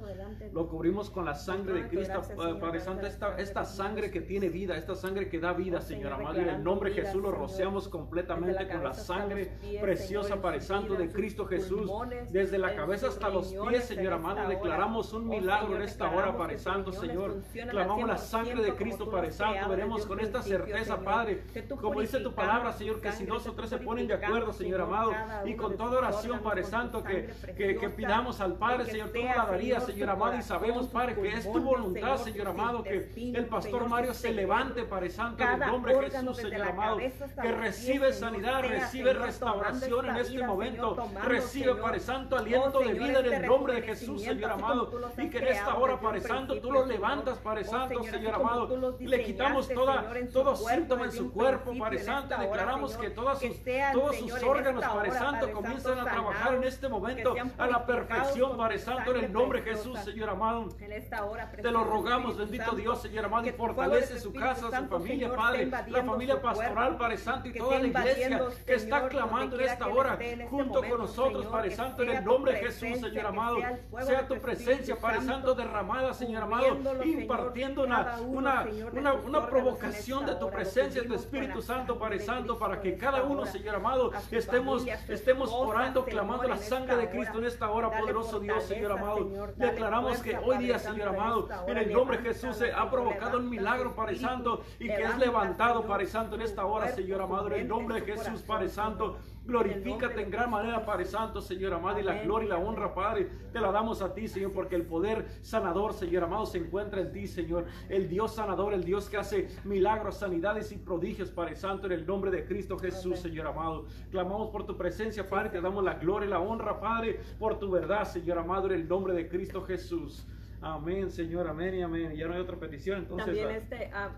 Lo 0.53 0.69
cubrimos 0.69 1.11
con 1.11 1.25
la 1.25 1.35
sangre 1.35 1.83
de 1.83 1.89
Cristo, 1.89 2.23
Padre 2.37 2.81
Santo, 2.81 3.07
esta, 3.07 3.37
esta 3.39 3.65
sangre 3.65 4.11
que 4.11 4.21
tiene 4.21 4.49
vida, 4.49 4.77
esta 4.77 4.95
sangre 4.95 5.29
que 5.29 5.39
da 5.39 5.53
vida, 5.53 5.81
Señor 5.81 6.13
amado. 6.13 6.39
Y 6.39 6.43
en 6.43 6.49
el 6.49 6.63
nombre 6.63 6.91
de 6.91 7.03
Jesús 7.03 7.23
lo 7.23 7.31
rociamos 7.31 7.89
completamente 7.89 8.69
con 8.69 8.85
la 8.85 8.95
sangre 8.95 9.59
preciosa, 9.81 10.41
Padre 10.41 10.61
Santo, 10.61 10.95
de 10.95 11.11
Cristo 11.11 11.47
Jesús. 11.47 11.91
Desde 12.31 12.59
la 12.59 12.75
cabeza 12.75 13.09
hasta 13.09 13.29
los 13.29 13.55
pies, 13.69 13.85
Señor 13.85 14.15
amado, 14.15 14.49
declaramos 14.49 15.13
un 15.13 15.29
milagro 15.29 15.77
en 15.77 15.83
esta 15.83 16.11
hora, 16.11 16.37
Padre 16.37 16.59
Santo, 16.59 16.93
Señor. 16.93 17.43
Clamamos 17.71 18.09
la 18.09 18.19
sangre 18.19 18.63
de 18.63 18.75
Cristo, 18.75 19.11
Padre 19.11 19.31
Santo. 19.31 19.69
Veremos 19.69 20.07
con 20.07 20.21
esta 20.21 20.43
certeza, 20.43 21.01
Padre, 21.01 21.45
como 21.81 22.01
dice 22.01 22.21
tu 22.21 22.33
palabra, 22.33 22.58
Señor, 22.73 23.01
que 23.01 23.13
si 23.13 23.25
dos 23.25 23.47
o 23.47 23.53
tres 23.53 23.71
se 23.71 23.79
ponen 23.79 24.07
de 24.07 24.15
acuerdo, 24.15 24.53
Señor 24.53 24.81
amado, 24.81 25.13
y 25.45 25.55
con 25.55 25.77
toda 25.77 25.99
oración, 25.99 26.41
Padre 26.41 26.65
Santo, 26.65 27.03
que, 27.03 27.35
que, 27.57 27.89
pidamos 27.91 28.41
al 28.41 28.55
Padre, 28.55 28.87
Señor, 28.87 29.11
tú 29.11 29.23
la 29.23 29.47
darías, 29.47 29.85
Señor 29.85 30.11
amado, 30.11 30.37
y 30.37 30.43
sabemos, 30.43 30.87
Padre, 30.89 31.15
que 31.15 31.29
es 31.29 31.51
tu 31.51 31.61
voluntad, 31.61 32.17
Señor 32.19 32.49
amado, 32.49 32.83
que 32.83 33.11
el 33.17 33.47
pastor 33.47 33.89
Mario 33.89 34.15
se 34.15 34.33
levante, 34.33 34.85
Padre 34.85 35.11
Santo, 35.11 35.43
en 35.43 35.63
el 35.63 35.69
nombre 35.69 35.95
de 35.95 36.11
Jesús, 36.11 36.37
Señor 36.37 36.69
amado, 36.69 36.99
que 36.99 37.53
recibe 37.53 38.13
sanidad, 38.13 38.63
recibe 38.63 39.13
restauración 39.15 40.07
en 40.07 40.17
este 40.17 40.47
momento, 40.47 40.97
recibe, 41.25 41.75
Padre 41.77 42.01
Santo, 42.01 42.37
aliento 42.37 42.81
de 42.81 42.93
vida 42.95 43.21
en 43.21 43.33
el 43.33 43.47
nombre 43.47 43.75
de 43.75 43.83
Jesús, 43.83 44.23
Señor 44.23 44.51
amado, 44.51 44.91
y 45.17 45.31
que 45.31 45.39
en 45.39 45.49
esta 45.49 45.75
hora, 45.77 46.01
Padre 46.01 46.21
Santo, 46.21 46.61
tú 46.61 46.73
lo 46.73 46.87
levantas, 46.87 47.39
Padre 47.39 47.65
Santo, 47.65 48.03
Señor 48.03 48.35
amado, 48.35 48.97
le 48.99 49.25
quitamos 49.25 49.69
toda, 49.69 50.13
todo 50.33 50.57
síntoma 50.57 51.07
en 51.07 51.13
su 51.13 51.33
cuerpo, 51.33 51.73
Padre 51.79 51.99
Santo, 51.99 52.37
declaramos 52.49 52.97
que 52.97 53.11
todos 53.11 53.41
sus, 53.41 53.57
todos 53.93 54.17
sus 54.17 54.43
órganos, 54.43 54.85
Padre 54.85 55.11
Santo, 55.13 55.53
comienzan 55.53 55.99
a 56.01 56.05
trabajar 56.05 56.55
en 56.55 56.65
este 56.65 56.89
momento 56.89 57.35
a 57.57 57.67
la 57.67 57.87
perfección, 57.87 58.57
Padre 58.57 58.79
Santo, 58.79 59.15
en 59.15 59.25
el 59.25 59.33
nombre 59.33 59.63
de 59.63 59.71
Jesús, 59.71 59.99
Señor 60.01 60.31
amado. 60.31 60.69
Te 60.69 61.71
lo 61.71 61.85
rogamos, 61.85 62.37
bendito 62.37 62.73
Dios, 62.73 63.03
Señor 63.03 63.27
amado, 63.27 63.47
y 63.47 63.53
fortalece 63.53 64.19
su 64.19 64.33
casa, 64.33 64.71
su 64.71 64.87
familia, 64.87 65.35
Padre, 65.35 65.71
la 65.89 66.05
familia 66.05 66.41
pastoral, 66.41 66.97
Padre 66.97 67.19
Santo, 67.19 67.49
y 67.49 67.53
toda 67.53 67.79
la 67.79 67.87
iglesia 67.87 68.43
que 68.67 68.75
está 68.75 69.09
clamando 69.09 69.59
en 69.59 69.69
esta 69.69 69.87
hora, 69.89 70.19
junto 70.51 70.83
con 70.83 70.99
nosotros, 70.99 71.47
Padre 71.47 71.71
Santo, 71.71 72.03
en 72.03 72.11
el 72.11 72.25
nombre 72.25 72.53
de 72.53 72.59
Jesús, 72.59 73.01
Señor 73.01 73.27
amado. 73.27 73.59
Sea 74.03 74.27
tu 74.27 74.39
presencia, 74.39 74.97
Padre 74.97 75.23
Santo, 75.23 75.55
derramada, 75.55 76.15
Señor 76.15 76.45
amado, 76.45 76.79
impartiendo 77.05 77.83
una, 77.83 78.19
una, 78.21 78.67
una, 78.93 79.13
una 79.15 79.47
provocación 79.47 80.27
de 80.27 80.35
tu 80.37 80.51
presencia, 80.51 81.07
tu 81.07 81.15
Espíritu 81.15 81.63
Santo, 81.63 81.99
Padre 81.99 82.21
Santo, 82.21 82.38
para 82.47 82.81
que 82.81 82.97
cada 82.97 83.25
uno, 83.25 83.45
Señor 83.47 83.77
amado, 83.77 84.13
estemos, 84.31 84.87
estemos 85.09 85.51
orando, 85.53 86.05
clamando 86.05 86.47
la 86.47 86.57
sangre 86.57 86.97
de 86.97 87.11
Cristo 87.11 87.39
en 87.39 87.45
esta 87.45 87.71
hora, 87.71 87.91
poderoso 87.91 88.39
Dios, 88.39 88.65
Señor 88.65 88.93
amado. 88.93 89.29
Declaramos 89.57 90.23
que 90.23 90.37
hoy 90.37 90.59
día, 90.59 90.79
Señor 90.79 91.09
amado, 91.09 91.49
en 91.67 91.79
el 91.79 91.93
nombre 91.93 92.19
de 92.19 92.25
Jesús 92.25 92.57
se 92.57 92.73
ha 92.73 92.89
provocado 92.91 93.39
un 93.39 93.51
milagro, 93.51 93.95
Padre 93.95 94.17
Santo, 94.17 94.63
y 94.79 94.87
que 94.87 95.03
es 95.03 95.19
levantado, 95.19 95.85
Padre 95.87 96.07
Santo, 96.07 96.37
en 96.37 96.43
esta 96.43 96.65
hora, 96.65 96.89
Señor 96.89 97.23
amado, 97.23 97.49
en 97.49 97.55
el 97.55 97.69
nombre 97.69 98.01
de 98.01 98.13
Jesús, 98.13 98.43
Padre 98.43 98.69
Santo. 98.69 99.19
Glorifícate 99.49 100.21
en 100.21 100.31
gran 100.31 100.51
manera, 100.51 100.85
Padre 100.85 101.07
Santo, 101.07 101.41
Señor 101.41 101.73
amado, 101.73 101.99
y 101.99 102.03
la 102.03 102.23
gloria 102.23 102.45
y 102.45 102.49
la 102.51 102.59
honra, 102.59 102.93
Padre, 102.93 103.31
te 103.51 103.59
la 103.59 103.73
damos 103.73 104.03
a 104.03 104.13
ti, 104.13 104.29
Señor, 104.29 104.53
porque 104.53 104.75
el 104.75 104.85
poder 104.85 105.27
sanador, 105.41 105.95
Señor 105.95 106.25
amado, 106.25 106.45
se 106.45 106.59
encuentra 106.59 107.01
en 107.01 107.13
ti, 107.13 107.27
Señor. 107.27 107.65
El 107.89 108.11
Dios 108.11 108.35
sanador, 108.35 108.75
el 108.75 108.85
Dios 108.85 109.09
que 109.09 109.17
hace 109.17 109.49
milagros, 109.65 110.19
sanidades 110.19 110.71
y 110.71 110.77
prodigios, 110.77 111.31
Padre 111.31 111.57
Santo, 111.57 111.87
en 111.87 111.93
el 111.93 112.07
nombre 112.07 112.31
de 112.31 112.45
Cristo 112.45 112.79
Jesús, 112.79 113.21
Señor 113.21 113.47
amado. 113.47 113.87
Clamamos 114.11 114.51
por 114.51 114.67
tu 114.67 114.77
presencia, 114.77 115.27
Padre, 115.27 115.49
te 115.49 115.63
damos 115.63 115.83
la 115.83 115.95
gloria 115.95 116.27
y 116.27 116.31
la 116.31 116.41
honra, 116.41 116.79
Padre, 116.79 117.19
por 117.39 117.59
tu 117.59 117.71
verdad, 117.71 118.05
Señor 118.05 118.37
amado, 118.37 118.67
en 118.67 118.73
el 118.73 118.87
nombre 118.87 119.15
de 119.15 119.31
Cristo 119.31 119.63
Jesús. 119.63 120.27
Amén, 120.61 121.11
Señor, 121.11 121.49
amén 121.49 121.75
y 121.75 121.83
amén. 121.83 122.15
Ya 122.15 122.27
no 122.27 122.35
hay 122.35 122.41
otra 122.41 122.57
petición, 122.59 122.99
entonces. 122.99 123.27
También 123.27 123.51
este, 123.51 123.91
ah, 123.95 124.11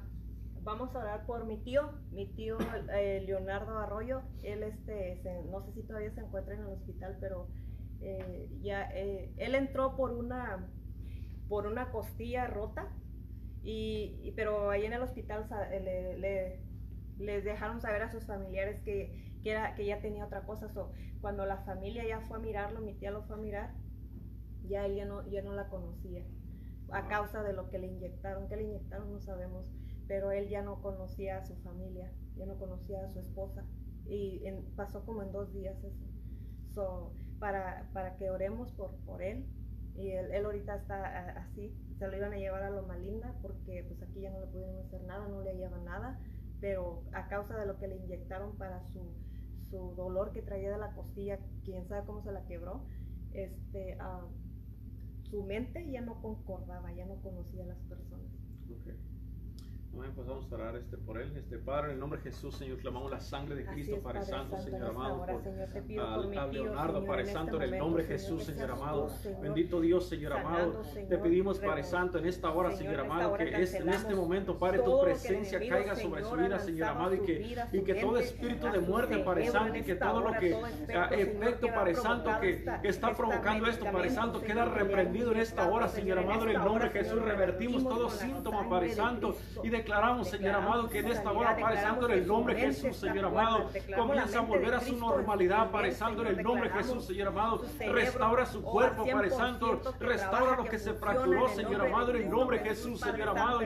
vamos 0.63 0.95
a 0.95 0.99
orar 0.99 1.27
por 1.27 1.47
mi 1.47 1.59
tío, 1.59 1.91
mi 2.13 2.27
tío 2.27 2.59
eh, 2.93 3.23
Leonardo 3.27 3.79
Arroyo. 3.79 4.23
Él, 4.43 4.63
este, 4.63 5.21
no 5.51 5.63
sé 5.63 5.73
si 5.73 5.83
todavía 5.83 6.13
se 6.13 6.21
encuentra 6.21 6.55
en 6.55 6.61
el 6.61 6.69
hospital, 6.69 7.17
pero 7.21 7.49
eh, 8.01 8.49
ya, 8.63 8.91
eh, 8.95 9.33
él 9.37 9.55
entró 9.55 9.97
por 9.97 10.13
una, 10.13 10.69
por 11.49 11.67
una 11.67 11.91
costilla 11.91 12.47
rota, 12.47 12.89
y, 13.63 14.33
pero 14.37 14.71
ahí 14.71 14.87
en 14.87 14.95
el 14.95 15.03
hospital 15.03 15.47
le, 16.19 16.61
les 17.19 17.45
dejaron 17.45 17.81
saber 17.81 18.03
a 18.03 18.11
sus 18.11 18.25
familiares 18.25 18.81
que, 18.85 19.39
que, 19.43 19.51
era, 19.51 19.75
que 19.75 19.85
ya 19.85 20.01
tenía 20.01 20.25
otra 20.25 20.43
cosa. 20.47 20.71
cuando 21.21 21.45
la 21.45 21.59
familia 21.59 22.07
ya 22.07 22.21
fue 22.23 22.39
a 22.39 22.41
mirarlo, 22.41 22.81
mi 22.81 22.95
tía 22.95 23.11
lo 23.11 23.23
fue 23.25 23.37
a 23.37 23.39
mirar, 23.39 23.75
ya 24.67 24.87
él 24.87 24.97
ya 24.97 25.05
no, 25.05 25.27
ya 25.29 25.43
no 25.43 25.53
la 25.53 25.69
conocía 25.69 26.25
a 26.93 27.07
causa 27.07 27.43
de 27.43 27.53
lo 27.53 27.69
que 27.69 27.79
le 27.79 27.87
inyectaron. 27.87 28.49
¿Qué 28.49 28.57
le 28.57 28.65
inyectaron? 28.65 29.13
No 29.13 29.21
sabemos 29.21 29.67
pero 30.11 30.33
él 30.33 30.49
ya 30.49 30.61
no 30.61 30.83
conocía 30.83 31.39
a 31.39 31.47
su 31.47 31.55
familia, 31.59 32.11
ya 32.35 32.45
no 32.45 32.59
conocía 32.59 33.05
a 33.05 33.13
su 33.13 33.21
esposa 33.21 33.65
y 34.07 34.43
pasó 34.75 35.07
como 35.07 35.23
en 35.23 35.31
dos 35.31 35.53
días 35.53 35.77
eso. 35.85 36.05
So, 36.75 37.13
para, 37.39 37.89
para 37.93 38.17
que 38.17 38.29
oremos 38.29 38.73
por, 38.73 38.97
por 39.07 39.23
él 39.23 39.47
y 39.95 40.11
él, 40.11 40.33
él, 40.33 40.45
ahorita 40.45 40.75
está 40.75 41.39
así, 41.39 41.73
se 41.97 42.09
lo 42.09 42.17
iban 42.17 42.33
a 42.33 42.39
llevar 42.39 42.65
a 42.65 42.71
Loma 42.71 42.97
Linda 42.99 43.37
porque 43.41 43.85
pues 43.87 44.03
aquí 44.03 44.23
ya 44.23 44.33
no 44.33 44.41
le 44.41 44.49
pudieron 44.49 44.81
hacer 44.81 45.01
nada, 45.05 45.29
no 45.29 45.43
le 45.43 45.55
llevan 45.55 45.85
nada, 45.85 46.19
pero 46.61 47.05
a 47.13 47.29
causa 47.29 47.57
de 47.57 47.67
lo 47.67 47.79
que 47.79 47.87
le 47.87 47.95
inyectaron 47.99 48.59
para 48.59 48.83
su, 48.89 49.15
su 49.71 49.95
dolor 49.95 50.33
que 50.33 50.43
traía 50.43 50.73
de 50.73 50.79
la 50.79 50.93
costilla, 50.93 51.39
quién 51.65 51.87
sabe 51.87 52.05
cómo 52.05 52.21
se 52.25 52.33
la 52.33 52.45
quebró, 52.47 52.85
este, 53.33 53.97
uh, 54.01 54.27
su 55.31 55.45
mente 55.45 55.89
ya 55.89 56.01
no 56.01 56.21
concordaba, 56.21 56.93
ya 56.95 57.07
no 57.07 57.15
conocía 57.23 57.65
las 57.65 57.79
personas. 57.83 58.10
Amén, 59.93 60.13
pues 60.15 60.27
vamos 60.29 60.51
a 60.51 60.55
orar 60.55 60.77
este, 60.77 60.97
por 60.97 61.21
él. 61.21 61.37
Este 61.37 61.59
Padre, 61.59 61.89
en 61.89 61.95
el 61.95 62.01
nombre 62.01 62.21
de 62.21 62.31
Jesús, 62.31 62.55
Señor, 62.55 62.79
clamamos 62.79 63.11
la 63.11 63.21
sangre 63.21 63.57
de 63.57 63.67
Cristo, 63.67 64.01
Padre, 64.01 64.23
Santo, 64.23 64.57
Señor 64.59 64.91
amado, 64.91 65.27
por, 65.27 66.39
a, 66.39 66.47
Leonardo, 66.47 67.05
Padre 67.05 67.27
Santo, 67.27 67.57
en 67.57 67.75
el 67.75 67.79
nombre 67.79 68.05
de 68.05 68.09
Jesús, 68.11 68.45
Señor 68.45 68.71
amado. 68.71 69.11
Bendito 69.43 69.81
Dios, 69.81 70.09
Señor 70.09 70.35
amado. 70.35 70.83
Te 71.09 71.19
pedimos, 71.19 71.59
Padre 71.59 71.83
Santo, 71.83 72.19
en 72.19 72.27
esta 72.27 72.51
hora, 72.51 72.71
Señor 72.73 73.01
amado, 73.01 73.37
que 73.37 73.63
es, 73.63 73.75
en 73.75 73.89
este 73.89 74.15
momento, 74.15 74.59
Padre, 74.59 74.79
tu 74.79 75.01
presencia 75.01 75.59
caiga 75.59 75.97
sobre 75.97 76.25
su 76.25 76.37
vida, 76.37 76.59
Señor 76.61 76.89
amado, 76.89 77.15
y 77.17 77.21
que, 77.21 77.57
y 77.73 77.83
que 77.83 77.95
todo 77.95 78.19
espíritu 78.19 78.71
de 78.71 78.79
muerte, 78.79 79.19
Padre 79.19 79.51
Santo, 79.51 79.77
y 79.77 79.83
que 79.83 79.97
todo 79.97 80.21
lo 80.21 80.33
que, 80.39 80.57
efecto, 81.11 81.67
Padre 81.67 81.95
Santo, 81.97 82.31
que, 82.41 82.65
que 82.81 82.89
está 82.89 83.13
provocando 83.17 83.67
esto, 83.67 83.85
Padre 83.87 84.11
Santo, 84.11 84.41
queda 84.41 84.67
reprendido 84.67 85.33
en 85.33 85.41
esta 85.41 85.69
hora, 85.69 85.89
Señor 85.89 86.21
amado, 86.21 86.45
en 86.45 86.51
el 86.51 86.59
nombre 86.59 86.85
de 86.85 86.91
Jesús. 86.91 87.21
Revertimos 87.23 87.83
todo 87.83 88.09
síntoma, 88.09 88.69
Padre 88.69 88.95
Santo, 88.95 89.37
y 89.63 89.69
de 89.69 89.80
declaramos, 89.81 90.29
Señor 90.29 90.55
amado, 90.57 90.89
que 90.89 90.99
en 90.99 91.09
esta 91.09 91.33
hora, 91.33 91.57
Padre 91.57 91.81
Santo, 91.81 92.07
en 92.07 92.13
el 92.13 92.27
nombre 92.27 92.55
de 92.55 92.61
Jesús, 92.61 92.97
Señor 92.97 93.25
amado, 93.27 93.71
comienza 93.97 94.39
a 94.39 94.43
volver 94.43 94.75
a 94.75 94.81
su 94.81 94.97
normalidad, 94.97 95.71
Padre 95.71 95.93
Santo, 95.93 96.23
en 96.23 96.39
el 96.39 96.43
nombre 96.43 96.69
de 96.69 96.75
Jesús, 96.77 97.07
Señor 97.07 97.29
amado. 97.29 97.63
Restaura 97.79 98.47
su 98.47 98.63
cuerpo, 98.63 99.07
Padre 99.11 99.31
Santo. 99.31 99.81
Restaura 99.99 100.57
lo 100.57 100.65
que 100.65 100.79
se 100.79 100.95
fracturó, 100.95 101.49
Señor 101.49 101.87
amado, 101.87 102.11
en 102.11 102.23
el 102.23 102.31
nombre 102.31 102.59
de 102.59 102.69
Jesús, 102.71 103.01
Señor 103.01 103.31
amado. 103.31 103.61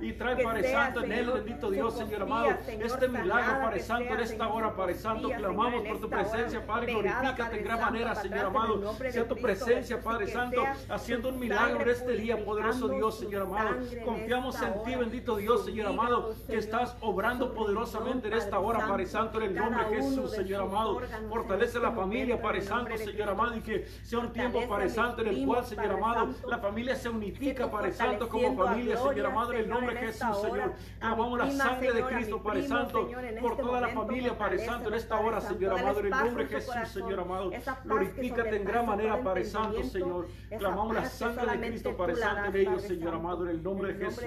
Y 0.00 0.12
trae, 0.12 0.42
Padre 0.42 0.70
Santo, 0.70 1.04
en 1.04 1.12
él, 1.12 1.30
bendito 1.30 1.70
Dios, 1.70 1.96
Señor 1.96 2.22
amado, 2.22 2.50
este 2.66 3.08
milagro, 3.08 3.60
Padre 3.60 3.80
Santo, 3.80 4.14
en 4.14 4.20
esta 4.20 4.48
hora, 4.48 4.74
Padre 4.74 4.94
Santo. 4.94 5.28
Clamamos 5.28 5.86
por 5.86 6.00
tu 6.00 6.10
presencia, 6.10 6.66
Padre. 6.66 6.92
Glorifícate 6.92 7.58
en 7.58 7.64
gran 7.64 7.80
manera, 7.80 8.14
Señor 8.14 8.46
amado. 8.46 8.94
Sea 9.10 9.28
tu 9.28 9.36
presencia, 9.36 10.00
Padre 10.00 10.26
Santo, 10.28 10.64
haciendo 10.88 11.28
un 11.28 11.38
milagro 11.38 11.82
en 11.82 11.88
este 11.88 12.12
día, 12.12 12.44
poderoso 12.44 12.88
Dios, 12.88 13.18
Señor 13.18 13.42
amado. 13.42 13.76
Confiamos 14.04 14.60
en 14.62 14.82
ti, 14.84 14.94
bendito 14.94 15.36
Dios. 15.36 15.43
Dios, 15.44 15.66
Señor 15.66 15.88
amado, 15.88 16.34
que 16.46 16.56
estás 16.56 16.96
obrando 17.02 17.52
poderosamente 17.52 18.28
en 18.28 18.34
esta 18.34 18.58
hora, 18.58 18.78
Padre 18.88 19.04
Santo, 19.04 19.42
en 19.42 19.50
el 19.50 19.54
nombre 19.54 19.84
de 19.84 19.96
Jesús, 19.96 20.30
Señor 20.30 20.62
amado. 20.62 21.02
Fortalece 21.28 21.78
la 21.80 21.92
familia, 21.92 22.40
Padre 22.40 22.62
Santo, 22.62 22.96
Señor 22.96 23.28
amado, 23.28 23.54
y 23.54 23.60
que 23.60 23.86
sea 24.02 24.20
un 24.20 24.32
tiempo, 24.32 24.66
Padre 24.66 24.88
Santo, 24.88 25.20
en 25.20 25.28
el 25.28 25.46
cual, 25.46 25.66
Señor 25.66 25.90
amado, 25.90 26.30
la 26.48 26.58
familia 26.58 26.96
se 26.96 27.10
unifica, 27.10 27.70
Padre 27.70 27.92
Santo, 27.92 28.26
como 28.26 28.56
familia, 28.56 28.96
Señor 28.96 29.26
amado, 29.26 29.52
en 29.52 29.58
el 29.58 29.68
nombre 29.68 29.94
de 29.94 30.00
Jesús, 30.00 30.40
Señor. 30.40 30.72
Clamamos 30.98 31.38
la 31.38 31.50
sangre 31.50 31.92
de 31.92 32.02
Cristo, 32.04 32.42
Padre 32.42 32.66
Santo, 32.66 33.10
por 33.42 33.56
toda 33.58 33.80
la 33.82 33.88
familia, 33.88 34.38
Padre 34.38 34.64
Santo, 34.64 34.88
en 34.88 34.94
esta 34.94 35.20
hora, 35.20 35.42
Señor 35.42 35.78
amado, 35.78 36.00
en 36.00 36.06
el 36.06 36.10
nombre 36.10 36.46
de 36.46 36.54
Jesús, 36.54 36.88
Señor 36.88 37.20
amado. 37.20 37.50
Glorifícate 37.84 38.56
en 38.56 38.64
gran 38.64 38.86
manera, 38.86 39.22
Padre 39.22 39.44
Santo, 39.44 39.82
Señor. 39.82 40.26
Clamamos 40.58 40.94
la 40.94 41.04
sangre 41.04 41.58
de 41.58 41.66
Cristo, 41.68 41.94
Padre 41.94 42.16
Santo, 42.16 42.48
en 42.48 42.56
ellos, 42.56 42.82
Señor 42.82 43.14
amado, 43.14 43.44
en 43.44 43.50
el 43.50 43.62
nombre 43.62 43.92
de 43.92 44.06
Jesús. 44.06 44.24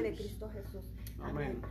Amén. 1.22 1.62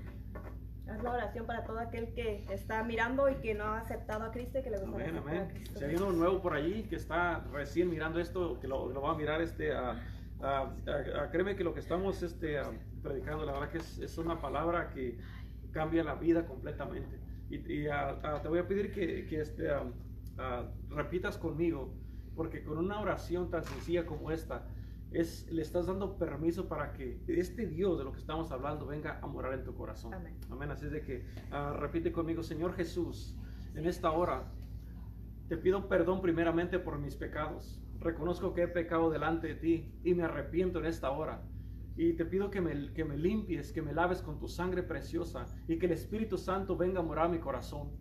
Haz 0.89 1.03
la 1.03 1.13
oración 1.13 1.47
para 1.47 1.65
todo 1.65 1.81
aquel 1.81 2.15
que 2.15 2.45
está 2.51 2.85
mirando 2.85 3.29
y 3.29 3.35
que 3.37 3.55
no 3.55 3.65
ha 3.65 3.81
aceptado 3.81 4.25
a 4.25 4.31
Cristo 4.31 4.59
y 4.59 4.63
que 4.63 4.71
le 4.71 4.79
gusta 4.79 4.95
amén, 4.95 5.17
amén. 5.17 5.65
Si 5.77 5.85
hay 5.85 5.97
uno 5.97 6.13
nuevo 6.13 6.41
por 6.41 6.55
allí 6.55 6.85
que 6.85 6.97
está 6.97 7.41
recién 7.53 7.91
mirando 7.91 8.21
esto, 8.21 8.61
que 8.61 8.69
lo, 8.69 8.89
lo 8.93 9.03
va 9.03 9.13
a 9.13 9.15
mirar, 9.17 9.41
este, 9.41 9.73
créeme 11.33 11.57
que 11.57 11.65
lo 11.65 11.75
que 11.75 11.81
estamos 11.81 12.23
este, 12.23 12.61
predicando, 13.03 13.45
la 13.45 13.53
verdad 13.53 13.71
que 13.71 13.79
es, 13.79 13.99
es, 13.99 14.17
una 14.19 14.41
palabra 14.41 14.91
que 14.91 15.19
cambia 15.73 16.05
la 16.05 16.15
vida 16.15 16.47
completamente. 16.47 17.19
Y, 17.51 17.87
ah, 17.89 18.41
te 18.43 18.49
voy 18.49 18.61
a 18.61 18.67
pedir 18.67 18.93
que, 18.93 19.27
que 19.27 19.41
este, 19.41 19.69
repitas 20.89 21.37
conmigo, 21.37 21.93
porque 22.35 22.63
con 22.63 22.79
una 22.79 23.01
oración 23.01 23.51
tan 23.51 23.65
sencilla 23.65 24.07
como 24.07 24.31
esta, 24.31 24.67
es, 25.21 25.51
le 25.51 25.63
estás 25.63 25.87
dando 25.87 26.19
permiso 26.19 26.69
para 26.69 26.93
que 26.93 27.23
este 27.27 27.67
Dios 27.67 27.99
de 27.99 28.05
lo 28.05 28.13
que 28.13 28.19
estamos 28.19 28.53
hablando 28.53 28.87
venga 28.87 29.19
a 29.23 29.27
morar 29.27 29.55
en 29.55 29.65
tu 29.65 29.75
corazón. 29.75 30.13
Amén. 30.13 30.39
Amén. 30.51 30.71
Así 30.71 30.87
es 30.87 30.93
de 30.93 31.03
que 31.03 31.27
repite 31.79 32.13
conmigo, 32.13 32.43
Señor 32.43 32.75
Jesús, 32.75 33.37
en 33.75 33.87
esta 33.87 34.11
hora 34.11 34.53
te 35.49 35.57
pido 35.57 35.89
perdón 35.89 36.21
primeramente 36.21 36.79
por 36.79 36.99
mis 36.99 37.15
pecados. 37.15 37.81
Reconozco 38.01 38.53
que 38.53 38.65
he 38.65 38.69
pecado 38.69 39.11
delante 39.11 39.49
de 39.49 39.55
ti 39.55 39.95
y 40.05 40.15
me 40.15 40.25
arrepiento 40.25 40.81
en 40.81 40.87
esta 40.87 41.11
hora. 41.11 41.43
Y 41.97 42.13
te 42.13 42.27
pido 42.27 42.51
que 42.51 42.61
me, 42.61 42.93
que 42.93 43.05
me 43.05 43.17
limpies, 43.17 43.73
que 43.73 43.81
me 43.81 43.95
laves 43.95 44.21
con 44.21 44.39
tu 44.39 44.49
sangre 44.49 44.83
preciosa 44.83 45.47
y 45.67 45.79
que 45.79 45.87
el 45.87 45.93
Espíritu 45.93 46.37
Santo 46.37 46.77
venga 46.77 47.01
a 47.01 47.03
morar 47.03 47.27
a 47.27 47.29
mi 47.29 47.39
corazón. 47.39 47.93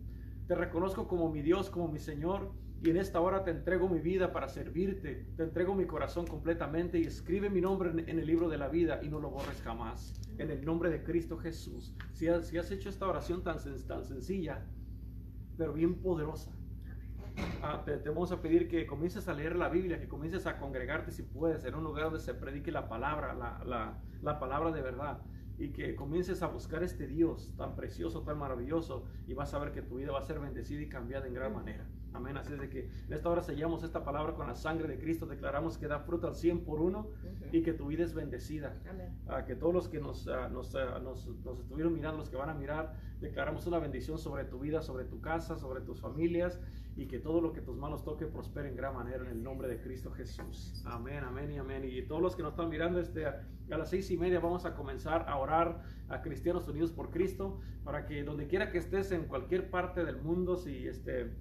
Te 0.46 0.54
reconozco 0.54 1.08
como 1.08 1.30
mi 1.30 1.40
Dios, 1.40 1.70
como 1.70 1.88
mi 1.88 1.98
Señor. 1.98 2.52
Y 2.82 2.90
en 2.90 2.98
esta 2.98 3.20
hora 3.20 3.42
te 3.42 3.50
entrego 3.50 3.88
mi 3.88 4.00
vida 4.00 4.32
para 4.32 4.48
servirte. 4.48 5.26
Te 5.36 5.42
entrego 5.42 5.74
mi 5.74 5.86
corazón 5.86 6.26
completamente 6.26 6.98
y 6.98 7.02
escribe 7.02 7.50
mi 7.50 7.60
nombre 7.60 7.90
en, 7.90 8.18
el 8.18 8.26
libro 8.26 8.48
de 8.48 8.58
la 8.58 8.68
vida 8.68 9.00
y 9.02 9.08
no 9.08 9.18
lo 9.18 9.30
borres 9.30 9.60
jamás. 9.62 10.20
En 10.38 10.50
el 10.50 10.64
nombre 10.64 10.90
de 10.90 11.02
Cristo 11.02 11.38
Jesús. 11.38 11.94
Si 12.12 12.28
has, 12.28 12.48
si 12.48 12.58
has 12.58 12.70
hecho 12.70 12.88
esta 12.88 13.06
oración 13.06 13.42
tan, 13.42 13.58
tan 13.86 14.04
sencilla, 14.04 14.64
pero 15.56 15.72
bien 15.72 15.94
poderosa, 15.94 16.52
Ah, 17.62 17.82
te, 17.84 17.96
vamos 18.08 18.32
a 18.32 18.40
pedir 18.40 18.68
que 18.68 18.86
comiences 18.86 19.28
a 19.28 19.34
leer 19.34 19.56
la 19.56 19.68
Biblia, 19.68 20.00
que 20.00 20.08
comiences 20.08 20.46
a 20.46 20.58
congregarte 20.58 21.10
si 21.10 21.22
puedes 21.22 21.64
en 21.64 21.74
un 21.74 21.84
lugar 21.84 22.04
donde 22.04 22.20
se 22.20 22.34
predique 22.34 22.70
la 22.70 22.88
palabra, 22.88 23.34
la, 23.34 23.62
la, 23.64 23.98
la 24.22 24.38
palabra 24.38 24.72
de 24.72 24.80
verdad 24.80 25.20
y 25.58 25.70
que 25.70 25.96
comiences 25.96 26.42
a 26.42 26.48
buscar 26.48 26.82
este 26.82 27.06
Dios 27.06 27.54
tan 27.56 27.74
precioso, 27.76 28.22
tan 28.22 28.38
maravilloso 28.38 29.04
y 29.26 29.34
vas 29.34 29.52
a 29.54 29.58
ver 29.58 29.72
que 29.72 29.82
tu 29.82 29.96
vida 29.96 30.12
va 30.12 30.20
a 30.20 30.22
ser 30.22 30.38
bendecida 30.38 30.82
y 30.82 30.88
cambiada 30.88 31.26
en 31.26 31.34
gran 31.34 31.52
manera. 31.52 31.86
Amén. 32.16 32.36
Así 32.36 32.54
es 32.54 32.60
de 32.60 32.68
que 32.68 32.90
en 33.06 33.12
esta 33.12 33.28
hora 33.28 33.42
sellamos 33.42 33.82
esta 33.82 34.04
palabra 34.04 34.34
con 34.34 34.46
la 34.46 34.54
sangre 34.54 34.88
de 34.88 34.98
Cristo, 34.98 35.26
declaramos 35.26 35.78
que 35.78 35.86
da 35.86 36.00
fruto 36.00 36.26
al 36.26 36.34
100 36.34 36.64
por 36.64 36.80
uno 36.80 37.08
y 37.52 37.62
que 37.62 37.72
tu 37.72 37.86
vida 37.86 38.04
es 38.04 38.14
bendecida. 38.14 38.74
Amén. 38.88 39.46
que 39.46 39.54
todos 39.54 39.74
los 39.74 39.88
que 39.88 40.00
nos, 40.00 40.26
nos, 40.26 40.74
nos, 40.74 41.26
nos, 41.44 41.60
estuvieron 41.60 41.92
mirando, 41.92 42.18
los 42.18 42.30
que 42.30 42.36
van 42.36 42.48
a 42.48 42.54
mirar, 42.54 42.94
declaramos 43.20 43.66
una 43.66 43.78
bendición 43.78 44.18
sobre 44.18 44.44
tu 44.44 44.58
vida, 44.58 44.82
sobre 44.82 45.04
tu 45.04 45.20
casa, 45.20 45.56
sobre 45.56 45.80
tus 45.82 46.00
familias 46.00 46.60
y 46.96 47.06
que 47.06 47.18
todo 47.18 47.40
lo 47.40 47.52
que 47.52 47.60
tus 47.60 47.76
manos 47.76 48.04
toque 48.04 48.26
prospere 48.26 48.68
en 48.68 48.76
gran 48.76 48.94
manera 48.94 49.22
en 49.22 49.30
el 49.30 49.42
nombre 49.42 49.68
de 49.68 49.80
Cristo 49.80 50.10
Jesús. 50.10 50.82
Amén, 50.86 51.22
amén 51.24 51.50
y 51.52 51.58
amén. 51.58 51.84
Y 51.84 52.02
todos 52.02 52.22
los 52.22 52.34
que 52.34 52.42
nos 52.42 52.52
están 52.52 52.70
mirando, 52.70 52.98
este, 52.98 53.26
a 53.26 53.44
las 53.68 53.90
seis 53.90 54.10
y 54.10 54.16
media 54.16 54.40
vamos 54.40 54.64
a 54.64 54.74
comenzar 54.74 55.26
a 55.28 55.36
orar 55.36 55.82
a 56.08 56.22
Cristianos 56.22 56.66
Unidos 56.68 56.92
por 56.92 57.10
Cristo 57.10 57.60
para 57.84 58.06
que 58.06 58.24
donde 58.24 58.46
quiera 58.46 58.70
que 58.70 58.78
estés 58.78 59.12
en 59.12 59.24
cualquier 59.24 59.70
parte 59.70 60.04
del 60.04 60.16
mundo, 60.16 60.56
si 60.56 60.88
este, 60.88 61.36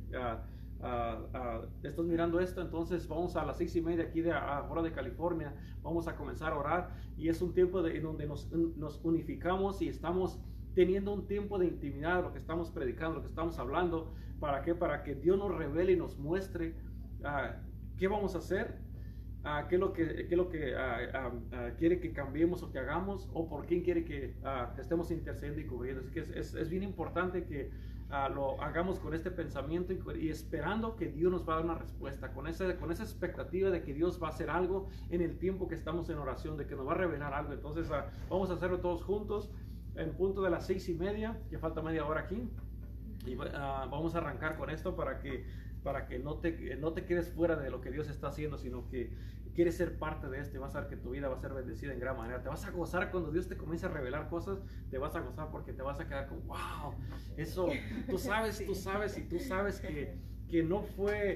estás 1.84 2.05
mirando 2.05 2.39
esto, 2.39 2.61
entonces 2.61 3.07
vamos 3.07 3.36
a 3.36 3.45
las 3.45 3.57
seis 3.57 3.76
y 3.76 3.82
media 3.82 4.05
aquí 4.05 4.21
de 4.21 4.32
hora 4.32 4.82
de 4.82 4.91
California, 4.91 5.53
vamos 5.82 6.07
a 6.07 6.15
comenzar 6.15 6.53
a 6.53 6.57
orar 6.57 6.95
y 7.17 7.30
es 7.30 7.41
un 7.41 7.53
tiempo 7.53 7.82
de, 7.82 7.97
en 7.97 8.03
donde 8.03 8.28
nos, 8.28 8.99
unificamos 9.03 9.82
y 9.82 9.88
estamos 9.88 10.39
teniendo 10.73 11.13
un 11.13 11.28
tiempo 11.28 11.57
de 11.57 11.67
intimidad, 11.67 12.21
lo 12.21 12.34
que 12.34 12.39
estamos 12.39 12.69
predicando, 12.69 13.15
lo 13.15 13.21
que 13.21 13.30
estamos 13.30 13.57
hablando, 13.59 14.13
¿para 14.39 14.61
qué? 14.61 14.76
Para 14.76 15.03
que 15.03 15.15
Dios 15.15 15.38
nos 15.38 15.55
revele 15.55 15.93
y 15.93 15.95
nos 15.95 16.17
muestre 16.17 16.76
uh, 17.21 17.55
qué 17.97 18.07
vamos 18.09 18.36
a 18.36 18.39
hacer, 18.39 18.76
uh, 19.45 19.67
qué 19.69 19.76
es 19.76 19.82
lo 19.82 19.93
que, 19.93 20.28
qué 20.28 20.36
lo 20.36 20.49
que 20.49 20.73
uh, 20.76 21.78
quiere 21.78 22.01
que 22.01 22.11
cambiemos 22.11 22.61
o 22.61 22.71
que 22.71 22.80
hagamos, 22.80 23.30
o 23.34 23.47
por 23.47 23.65
quién 23.65 23.84
quiere 23.84 24.03
que 24.03 24.36
estemos 24.78 25.11
intercediendo 25.11 25.61
y 25.61 25.65
cubriendo. 25.65 26.01
Así 26.01 26.11
que 26.11 26.19
es, 26.19 26.69
bien 26.69 26.84
importante 26.84 27.45
que 27.45 27.71
lo 28.34 28.62
hagamos 28.62 28.99
con 28.99 29.14
este 29.14 29.32
pensamiento 29.32 29.93
y, 30.16 30.30
esperando 30.30 30.95
que 30.95 31.08
Dios 31.08 31.32
nos 31.32 31.47
va 31.47 31.53
a 31.53 31.56
dar 31.58 31.66
una 31.66 31.76
respuesta, 31.76 32.32
con 32.34 32.47
esa, 32.47 32.78
con 32.78 32.91
esa 32.91 33.03
expectativa 33.03 33.70
de 33.70 33.82
que 33.84 33.93
Dios 33.93 34.22
va 34.22 34.28
a 34.28 34.30
hacer 34.30 34.49
algo 34.49 34.88
en 35.10 35.22
el 35.22 35.38
tiempo 35.38 35.68
que 35.68 35.76
estamos 35.76 36.10
en 36.10 36.18
oración, 36.18 36.58
de 36.58 36.66
que 36.66 36.76
nos 36.76 36.88
va 36.88 36.93
a 36.93 36.95
revelar 36.95 37.34
algo. 37.34 37.53
Entonces 37.53 37.89
vamos 38.30 38.49
a 38.49 38.53
hacerlo 38.53 38.80
todos 38.80 39.03
juntos 39.03 39.49
en 39.95 40.14
punto 40.14 40.41
de 40.41 40.49
las 40.49 40.66
seis 40.66 40.88
y 40.89 40.93
media, 40.93 41.39
que 41.49 41.58
falta 41.58 41.82
media 41.82 42.06
hora 42.06 42.22
aquí. 42.22 42.49
Y 43.26 43.36
ah, 43.53 43.88
vamos 43.89 44.16
a 44.16 44.20
arrancar 44.20 44.58
con 44.58 44.70
esto 44.70 44.95
para 44.95 45.20
que, 45.20 45.45
para 45.84 46.06
que 46.06 46.20
no, 46.20 46.36
te, 46.36 46.76
no 46.78 46.93
te 46.93 47.06
quedes 47.06 47.30
fuera 47.30 47.56
de 47.56 47.70
lo 47.70 47.82
que 47.82 47.91
Dios 47.91 48.10
está 48.10 48.28
haciendo, 48.28 48.58
sino 48.58 48.88
que 48.88 49.12
quieres 49.56 49.78
ser 49.78 49.97
parte 49.97 50.28
de 50.28 50.39
esto 50.39 50.58
y 50.58 50.60
vas 50.60 50.76
a 50.76 50.82
ver 50.82 50.89
que 50.89 50.97
tu 50.97 51.12
vida 51.12 51.28
va 51.28 51.36
a 51.36 51.39
ser 51.39 51.53
bendecida 51.53 51.93
en 51.93 51.99
gran 51.99 52.18
manera. 52.18 52.43
Te 52.43 52.49
vas 52.49 52.66
a 52.66 52.72
gozar 52.72 53.10
cuando 53.10 53.32
Dios 53.32 53.47
te 53.47 53.58
comience 53.58 53.86
a 53.86 53.89
revelar 53.89 54.30
cosas, 54.30 54.60
te 54.91 54.97
vas 54.97 55.16
a 55.16 55.22
gozar 55.22 55.49
porque 55.49 55.74
te 55.74 55.82
vas 55.82 55.99
a 55.99 56.08
quedar 56.08 56.28
con, 56.28 56.45
wow, 56.45 56.93
eso, 57.38 57.70
tú 58.10 58.18
sabes, 58.18 58.64
tú 58.66 58.76
sabes 58.76 59.18
y 59.18 59.24
tú 59.24 59.39
sabes 59.39 59.80
que, 59.80 60.20
que 60.47 60.62
no 60.62 60.82
fue 60.84 61.36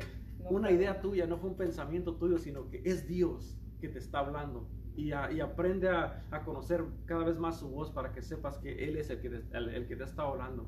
una 0.50 0.70
idea 0.72 1.02
tuya, 1.02 1.26
no 1.26 1.38
fue 1.38 1.50
un 1.50 1.58
pensamiento 1.58 2.16
tuyo, 2.16 2.38
sino 2.38 2.70
que 2.70 2.82
es 2.86 3.08
Dios 3.08 3.58
que 3.80 3.88
te 3.88 3.98
está 3.98 4.20
hablando 4.20 4.70
y, 5.00 5.12
aprende 5.42 5.90
a, 5.90 6.24
conocer 6.44 6.84
cada 7.06 7.24
vez 7.24 7.38
más 7.38 7.60
su 7.60 7.70
voz 7.70 7.90
para 7.90 8.12
que 8.12 8.22
sepas 8.22 8.58
que 8.58 8.84
Él 8.86 8.98
es 8.98 9.10
el 9.10 9.20
que, 9.22 9.28
el, 9.28 9.88
que 9.88 9.96
te 9.96 10.04
está 10.04 10.24
hablando. 10.24 10.66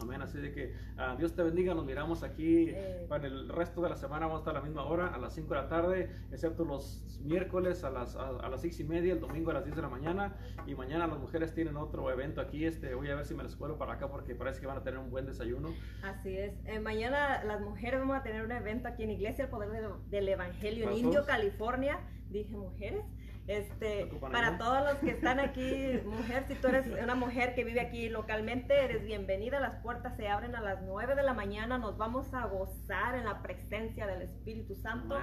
Amén. 0.00 0.22
Así 0.22 0.38
de 0.38 0.52
que 0.52 0.74
uh, 0.98 1.16
Dios 1.16 1.34
te 1.34 1.42
bendiga. 1.42 1.74
Nos 1.74 1.84
miramos 1.84 2.22
aquí 2.22 2.70
eh. 2.70 3.06
para 3.08 3.26
el 3.26 3.48
resto 3.48 3.82
de 3.82 3.90
la 3.90 3.96
semana. 3.96 4.26
Vamos 4.26 4.38
a 4.38 4.42
estar 4.42 4.56
a 4.56 4.58
la 4.60 4.64
misma 4.64 4.84
hora, 4.84 5.08
a 5.08 5.18
las 5.18 5.34
5 5.34 5.48
de 5.54 5.60
la 5.60 5.68
tarde, 5.68 6.10
excepto 6.32 6.64
los 6.64 7.20
miércoles 7.24 7.84
a 7.84 7.90
las, 7.90 8.16
a, 8.16 8.48
las 8.48 8.60
6 8.60 8.80
y 8.80 8.84
media, 8.84 9.12
el 9.12 9.20
domingo 9.20 9.50
a 9.50 9.54
las 9.54 9.64
10 9.64 9.76
de 9.76 9.82
la 9.82 9.88
mañana. 9.88 10.36
Y 10.66 10.74
mañana 10.74 11.06
las 11.06 11.18
mujeres 11.18 11.54
tienen 11.54 11.76
otro 11.76 12.10
evento 12.10 12.40
aquí. 12.40 12.64
Este, 12.64 12.94
voy 12.94 13.10
a 13.10 13.14
ver 13.14 13.26
si 13.26 13.34
me 13.34 13.42
les 13.42 13.56
cuelo 13.56 13.78
para 13.78 13.94
acá 13.94 14.08
porque 14.08 14.34
parece 14.34 14.60
que 14.60 14.66
van 14.66 14.78
a 14.78 14.82
tener 14.82 14.98
un 14.98 15.10
buen 15.10 15.26
desayuno. 15.26 15.70
Así 16.02 16.36
es. 16.36 16.52
Eh, 16.66 16.80
mañana 16.80 17.42
las 17.44 17.60
mujeres 17.60 18.00
vamos 18.00 18.16
a 18.16 18.22
tener 18.22 18.44
un 18.44 18.52
evento 18.52 18.88
aquí 18.88 19.04
en 19.04 19.10
Iglesia 19.10 19.44
El 19.44 19.50
Poder 19.50 19.70
del 20.10 20.28
Evangelio 20.28 20.90
en 20.90 20.96
Indio, 20.96 21.24
California. 21.24 21.98
Dije 22.30 22.56
mujeres. 22.56 23.04
Este, 23.46 24.06
para 24.20 24.56
todos 24.56 24.82
los 24.84 24.94
que 24.96 25.10
están 25.10 25.38
aquí, 25.38 26.00
mujer, 26.06 26.44
si 26.48 26.54
tú 26.54 26.68
eres 26.68 26.86
una 26.86 27.14
mujer 27.14 27.54
que 27.54 27.62
vive 27.64 27.80
aquí 27.80 28.08
localmente, 28.08 28.84
eres 28.84 29.04
bienvenida. 29.04 29.60
Las 29.60 29.82
puertas 29.82 30.16
se 30.16 30.28
abren 30.28 30.56
a 30.56 30.62
las 30.62 30.82
9 30.82 31.14
de 31.14 31.22
la 31.22 31.34
mañana. 31.34 31.76
Nos 31.76 31.98
vamos 31.98 32.32
a 32.32 32.46
gozar 32.46 33.14
en 33.16 33.24
la 33.24 33.42
presencia 33.42 34.06
del 34.06 34.22
Espíritu 34.22 34.74
Santo. 34.76 35.18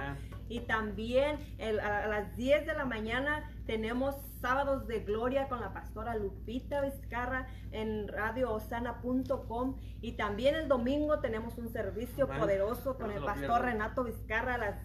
Y 0.48 0.60
también 0.60 1.38
a 1.60 2.06
las 2.06 2.36
10 2.36 2.66
de 2.66 2.74
la 2.74 2.84
mañana 2.84 3.50
tenemos 3.66 4.14
sábados 4.42 4.88
de 4.88 5.00
gloria 5.00 5.48
con 5.48 5.60
la 5.60 5.72
pastora 5.72 6.16
Lupita 6.16 6.82
Vizcarra 6.82 7.46
en 7.70 8.08
radioosana.com 8.08 9.76
y 10.00 10.12
también 10.12 10.56
el 10.56 10.68
domingo 10.68 11.20
tenemos 11.20 11.56
un 11.58 11.68
servicio 11.68 12.26
poderoso 12.26 12.98
con 12.98 13.12
el 13.12 13.24
pastor 13.24 13.62
Renato 13.62 14.04
Vizcarra 14.04 14.56
a 14.56 14.58
las 14.58 14.76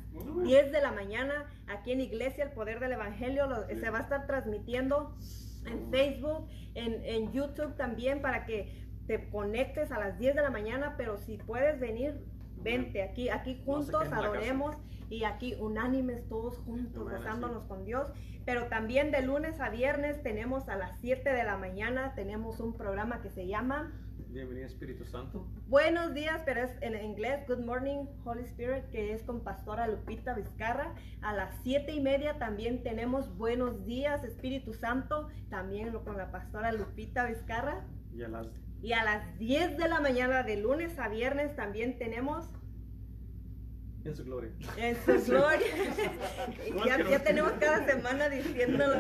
10 0.44 0.72
de 0.72 0.82
la 0.82 0.92
mañana 0.92 1.48
aquí 1.68 1.92
en 1.92 2.02
Iglesia 2.02 2.46
El 2.46 2.52
Poder 2.52 2.80
del 2.80 2.94
Evangelio. 2.94 3.48
Se 3.68 3.90
va 3.90 3.98
a 3.98 4.02
estar 4.02 4.28
transmitiendo 4.28 5.18
en 5.66 5.90
Facebook, 5.90 6.48
en, 6.76 7.04
en 7.04 7.34
YouTube 7.34 7.76
también 7.76 8.22
para 8.22 8.46
que 8.46 8.88
te 9.08 9.28
conectes 9.30 9.92
a 9.92 10.00
las 10.00 10.20
10 10.20 10.36
de 10.36 10.42
la 10.44 10.52
mañana, 10.52 10.94
pero 10.98 11.18
si 11.18 11.38
puedes 11.38 11.80
venir, 11.80 12.24
vente 12.58 13.02
aquí, 13.02 13.30
aquí 13.30 13.60
juntos 13.66 14.08
adoremos 14.12 14.78
y 15.10 15.24
aquí 15.24 15.56
unánimes 15.60 16.28
todos 16.28 16.58
juntos, 16.60 17.10
gozándonos 17.10 17.64
con 17.66 17.86
Dios. 17.86 18.08
Pero 18.46 18.68
también 18.68 19.12
de 19.12 19.22
lunes 19.22 19.60
a 19.60 19.70
viernes 19.70 20.22
tenemos 20.24 20.70
a 20.70 20.76
las 20.76 21.00
7 21.00 21.30
de 21.30 21.44
la 21.44 21.58
mañana, 21.58 22.14
tenemos 22.16 22.60
un 22.60 22.74
programa 22.74 23.22
que 23.22 23.30
se 23.30 23.48
llama... 23.48 23.92
Bienvenido 24.30 24.68
Espíritu 24.68 25.06
Santo. 25.06 25.48
Buenos 25.68 26.14
días, 26.14 26.42
pero 26.46 26.62
es 26.62 26.72
en 26.82 27.02
inglés, 27.04 27.48
Good 27.48 27.64
Morning 27.66 28.06
Holy 28.24 28.44
Spirit, 28.44 28.86
que 28.92 29.14
es 29.14 29.24
con 29.24 29.42
Pastora 29.42 29.88
Lupita 29.88 30.34
Vizcarra. 30.34 30.94
A 31.22 31.34
las 31.34 31.56
7 31.64 31.92
y 31.92 32.02
media 32.02 32.38
también 32.38 32.84
tenemos 32.84 33.36
Buenos 33.38 33.86
días 33.86 34.24
Espíritu 34.24 34.74
Santo, 34.74 35.30
también 35.50 35.92
con 35.92 36.18
la 36.18 36.30
Pastora 36.30 36.72
Lupita 36.72 37.26
Vizcarra. 37.26 37.86
Y 38.14 38.24
a 38.24 38.28
las... 38.28 38.48
Y 38.82 38.94
a 38.94 39.04
las 39.04 39.40
10 39.40 39.78
de 39.78 39.88
la 39.88 40.00
mañana, 40.00 40.44
de 40.44 40.58
lunes 40.58 41.00
a 41.00 41.10
viernes, 41.10 41.56
también 41.56 41.98
tenemos 41.98 42.48
en 44.10 44.16
su 44.16 44.24
gloria. 44.24 44.52
En 44.78 44.96
su 44.96 45.32
gloria. 45.32 45.68
ya, 46.86 47.10
ya 47.10 47.24
tenemos 47.24 47.52
cada 47.60 47.86
semana 47.86 48.30
diciéndolo. 48.30 48.96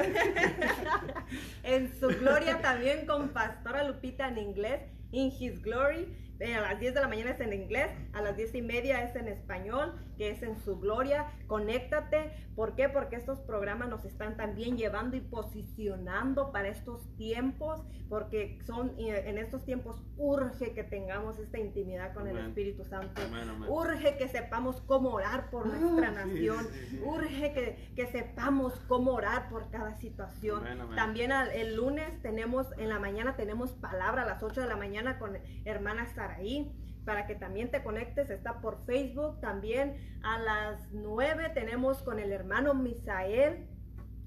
en 1.63 1.99
su 1.99 2.07
gloria 2.07 2.61
también 2.61 3.05
con 3.05 3.29
Pastora 3.29 3.83
Lupita 3.83 4.27
en 4.27 4.37
inglés. 4.37 4.81
In 5.11 5.31
His 5.31 5.61
Glory. 5.61 6.07
Eh, 6.39 6.53
a 6.53 6.61
las 6.61 6.79
10 6.79 6.93
de 6.93 7.01
la 7.01 7.07
mañana 7.07 7.31
es 7.31 7.39
en 7.39 7.51
inglés, 7.51 7.89
a 8.13 8.21
las 8.21 8.37
10 8.37 8.55
y 8.55 8.61
media 8.61 9.03
es 9.03 9.15
en 9.15 9.27
español, 9.27 9.95
que 10.17 10.31
es 10.31 10.43
en 10.43 10.57
su 10.57 10.79
gloria. 10.79 11.27
Conéctate. 11.47 12.31
¿Por 12.55 12.75
qué? 12.75 12.89
Porque 12.89 13.15
estos 13.15 13.39
programas 13.41 13.89
nos 13.89 14.03
están 14.05 14.35
también 14.35 14.77
llevando 14.77 15.15
y 15.15 15.21
posicionando 15.21 16.51
para 16.51 16.69
estos 16.69 17.15
tiempos, 17.15 17.83
porque 18.09 18.59
son 18.65 18.93
en 18.97 19.37
estos 19.37 19.63
tiempos 19.63 20.01
urge 20.17 20.73
que 20.73 20.83
tengamos 20.83 21.37
esta 21.39 21.59
intimidad 21.59 22.13
con 22.13 22.27
el 22.27 22.37
Espíritu 22.37 22.83
Santo. 22.83 23.21
Urge 23.67 24.17
que 24.17 24.27
sepamos 24.27 24.81
cómo 24.81 25.11
orar 25.11 25.49
por 25.49 25.67
ah, 25.67 25.77
nuestra 25.77 26.11
nación. 26.11 26.67
Urge 27.05 27.53
que, 27.53 27.91
que, 27.95 28.07
sepamos 28.07 28.73
cómo 28.87 29.11
orar 29.13 29.49
por 29.49 29.69
cada 29.69 29.95
situación. 29.95 30.63
También 30.95 31.31
el 31.31 31.75
lunes 31.75 32.21
tenemos, 32.21 32.67
en 32.77 32.89
la 32.89 32.99
mañana 32.99 33.35
tenemos 33.35 33.71
palabra 33.73 34.23
a 34.23 34.25
las 34.25 34.41
8 34.41 34.61
de 34.61 34.67
la 34.67 34.75
mañana 34.75 35.19
con 35.19 35.37
hermana 35.65 36.07
Sara 36.07 36.17
estar 36.17 36.31
ahí 36.31 36.71
para 37.07 37.25
que 37.25 37.35
también 37.35 37.71
te 37.71 37.81
conectes. 37.81 38.29
Está 38.29 38.59
por 38.59 38.85
Facebook 38.85 39.39
también. 39.39 39.95
A 40.23 40.39
las 40.39 40.91
9 40.91 41.51
tenemos 41.53 42.03
con 42.03 42.19
el 42.19 42.33
hermano 42.33 42.73
Misael 42.73 43.65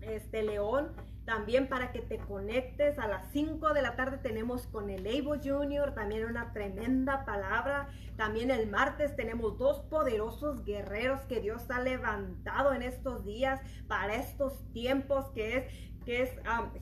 este 0.00 0.42
León. 0.42 0.96
También 1.26 1.68
para 1.68 1.92
que 1.92 2.00
te 2.00 2.16
conectes 2.16 2.98
a 2.98 3.06
las 3.06 3.30
5 3.32 3.74
de 3.74 3.82
la 3.82 3.96
tarde 3.96 4.16
tenemos 4.16 4.66
con 4.66 4.88
el 4.88 5.06
Evo 5.06 5.36
Junior, 5.36 5.94
también 5.94 6.24
una 6.24 6.54
tremenda 6.54 7.26
palabra. 7.26 7.90
También 8.16 8.50
el 8.50 8.66
martes 8.70 9.14
tenemos 9.14 9.58
dos 9.58 9.80
poderosos 9.90 10.64
guerreros 10.64 11.20
que 11.28 11.42
Dios 11.42 11.70
ha 11.70 11.82
levantado 11.82 12.72
en 12.72 12.80
estos 12.80 13.26
días 13.26 13.60
para 13.88 14.16
estos 14.16 14.64
tiempos 14.72 15.26
que 15.32 15.58
es 15.58 15.89
que 16.04 16.22
es 16.22 16.30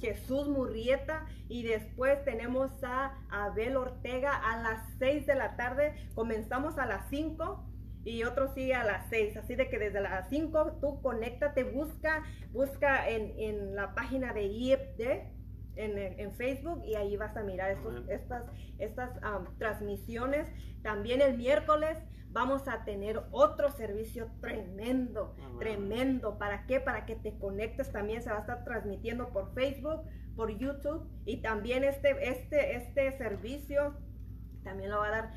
Jesús 0.01 0.49
Murrieta 0.49 1.27
y 1.49 1.63
después 1.63 2.25
tenemos 2.25 2.71
a 2.83 3.19
Abel 3.31 3.77
Ortega 3.77 4.35
a 4.35 4.63
las 4.63 4.81
6 4.99 5.27
de 5.27 5.35
la 5.35 5.57
tarde. 5.57 5.95
Comenzamos 6.15 6.79
a 6.79 6.87
las 6.87 7.09
5 7.11 7.65
y 8.05 8.25
otro 8.25 8.53
sigue 8.55 8.75
a 8.75 8.85
las 8.85 9.09
6. 9.11 9.37
Así 9.37 9.55
de 9.55 9.69
que 9.69 9.79
desde 9.79 10.01
las 10.01 10.29
5 10.29 10.79
tú 10.81 11.01
conéctate, 11.03 11.65
busca, 11.65 12.23
busca 12.53 13.09
en, 13.09 13.75
la 13.75 13.95
página 13.95 14.33
de 14.33 14.45
IEPD. 14.47 15.38
En, 15.79 15.97
en, 15.97 16.33
Facebook 16.33 16.83
y 16.85 16.97
ahí 16.97 17.17
vas 17.17 17.37
a 17.37 17.43
mirar 17.43 17.79
estas, 18.09 18.45
estas 18.79 19.11
transmisiones. 19.59 20.51
También 20.83 21.23
el 21.23 21.37
miércoles 21.37 21.99
vamos 22.31 22.69
a 22.69 22.85
tener 22.85 23.23
otro 23.31 23.71
servicio 23.71 24.29
tremendo, 24.41 25.35
tremendo. 25.59 26.37
¿Para 26.37 26.67
qué? 26.67 26.81
Para 26.81 27.07
que 27.07 27.17
te 27.17 27.39
conectes 27.39 27.93
también. 27.93 28.23
Se 28.23 28.31
va 28.31 28.39
a 28.39 28.41
estar 28.41 28.65
transmitiendo 28.65 29.29
por 29.31 29.55
Facebook, 29.55 30.03
por 30.37 30.51
YouTube 30.51 31.09
y 31.25 31.43
también 31.43 31.85
este, 31.85 32.29
este, 32.29 32.77
este 32.77 33.17
servicio 33.17 33.97
también 34.65 34.91
lo 34.91 34.99
va 34.99 35.07
a 35.07 35.11
dar 35.11 35.31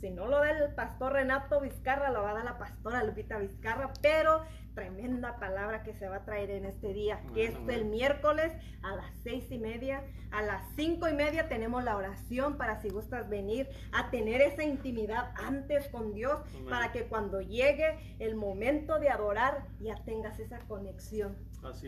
si 0.00 0.10
no 0.10 0.26
lo 0.26 0.38
da 0.38 0.50
el 0.50 0.74
pastor 0.74 1.12
Renato 1.12 1.60
Vizcarra, 1.60 2.10
lo 2.10 2.22
va 2.22 2.30
a 2.30 2.34
dar 2.34 2.44
la 2.44 2.58
pastora 2.58 3.02
Lupita 3.02 3.38
Vizcarra, 3.38 3.92
pero 4.00 4.42
tremenda 4.78 5.36
palabra 5.40 5.82
que 5.82 5.92
se 5.92 6.08
va 6.08 6.16
a 6.16 6.24
traer 6.24 6.50
en 6.50 6.64
este 6.64 6.92
día, 6.92 7.20
que 7.34 7.46
es 7.46 7.54
el 7.66 7.84
miércoles 7.84 8.52
a 8.82 8.94
las 8.94 9.06
seis 9.24 9.50
y 9.50 9.58
media. 9.58 10.04
A 10.30 10.40
las 10.42 10.62
cinco 10.76 11.08
y 11.08 11.14
media 11.14 11.48
tenemos 11.48 11.82
la 11.82 11.96
oración 11.96 12.56
para 12.56 12.80
si 12.80 12.88
gustas 12.88 13.28
venir 13.28 13.68
a 13.92 14.10
tener 14.10 14.40
esa 14.40 14.62
intimidad 14.62 15.32
antes 15.34 15.88
con 15.88 16.14
Dios, 16.14 16.38
para 16.70 16.92
que 16.92 17.06
cuando 17.06 17.40
llegue 17.40 17.98
el 18.20 18.36
momento 18.36 19.00
de 19.00 19.08
adorar 19.08 19.66
ya 19.80 19.96
tengas 20.04 20.38
esa 20.38 20.60
conexión. 20.68 21.36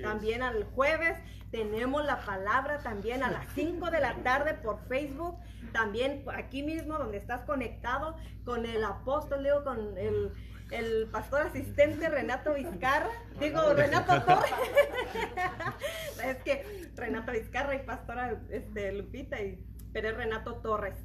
también 0.03 0.43
al 0.43 0.65
jueves 0.65 1.17
tenemos 1.53 2.05
la 2.05 2.25
palabra 2.25 2.79
también 2.79 3.23
a 3.23 3.31
las 3.31 3.47
5 3.55 3.89
de 3.93 4.01
la 4.01 4.17
tarde 4.25 4.55
por 4.55 4.81
Facebook, 4.89 5.39
también 5.73 6.25
aquí 6.35 6.65
mismo 6.65 6.99
donde 6.99 7.19
estás 7.19 7.43
conectado 7.43 8.17
con 8.45 8.67
el 8.67 8.83
apóstol, 8.83 9.45
digo, 9.45 9.63
con 9.63 9.97
el 9.97 10.33
el 10.71 11.09
pastor 11.11 11.43
asistente 11.43 12.09
Renato 12.09 12.55
Vizcarra, 12.55 13.11
digo 13.41 13.75
Renato 13.75 14.23
Torres, 14.23 14.53
es 16.25 16.37
que 16.39 16.91
Renato 16.95 17.33
Vizcarra 17.33 17.75
y 17.75 17.81
pastora 17.81 18.41
este, 18.51 18.93
Lupita, 18.93 19.41
y, 19.41 19.59
pero 19.93 20.11
es 20.11 20.17
Renato 20.17 20.57
Torres, 20.57 20.97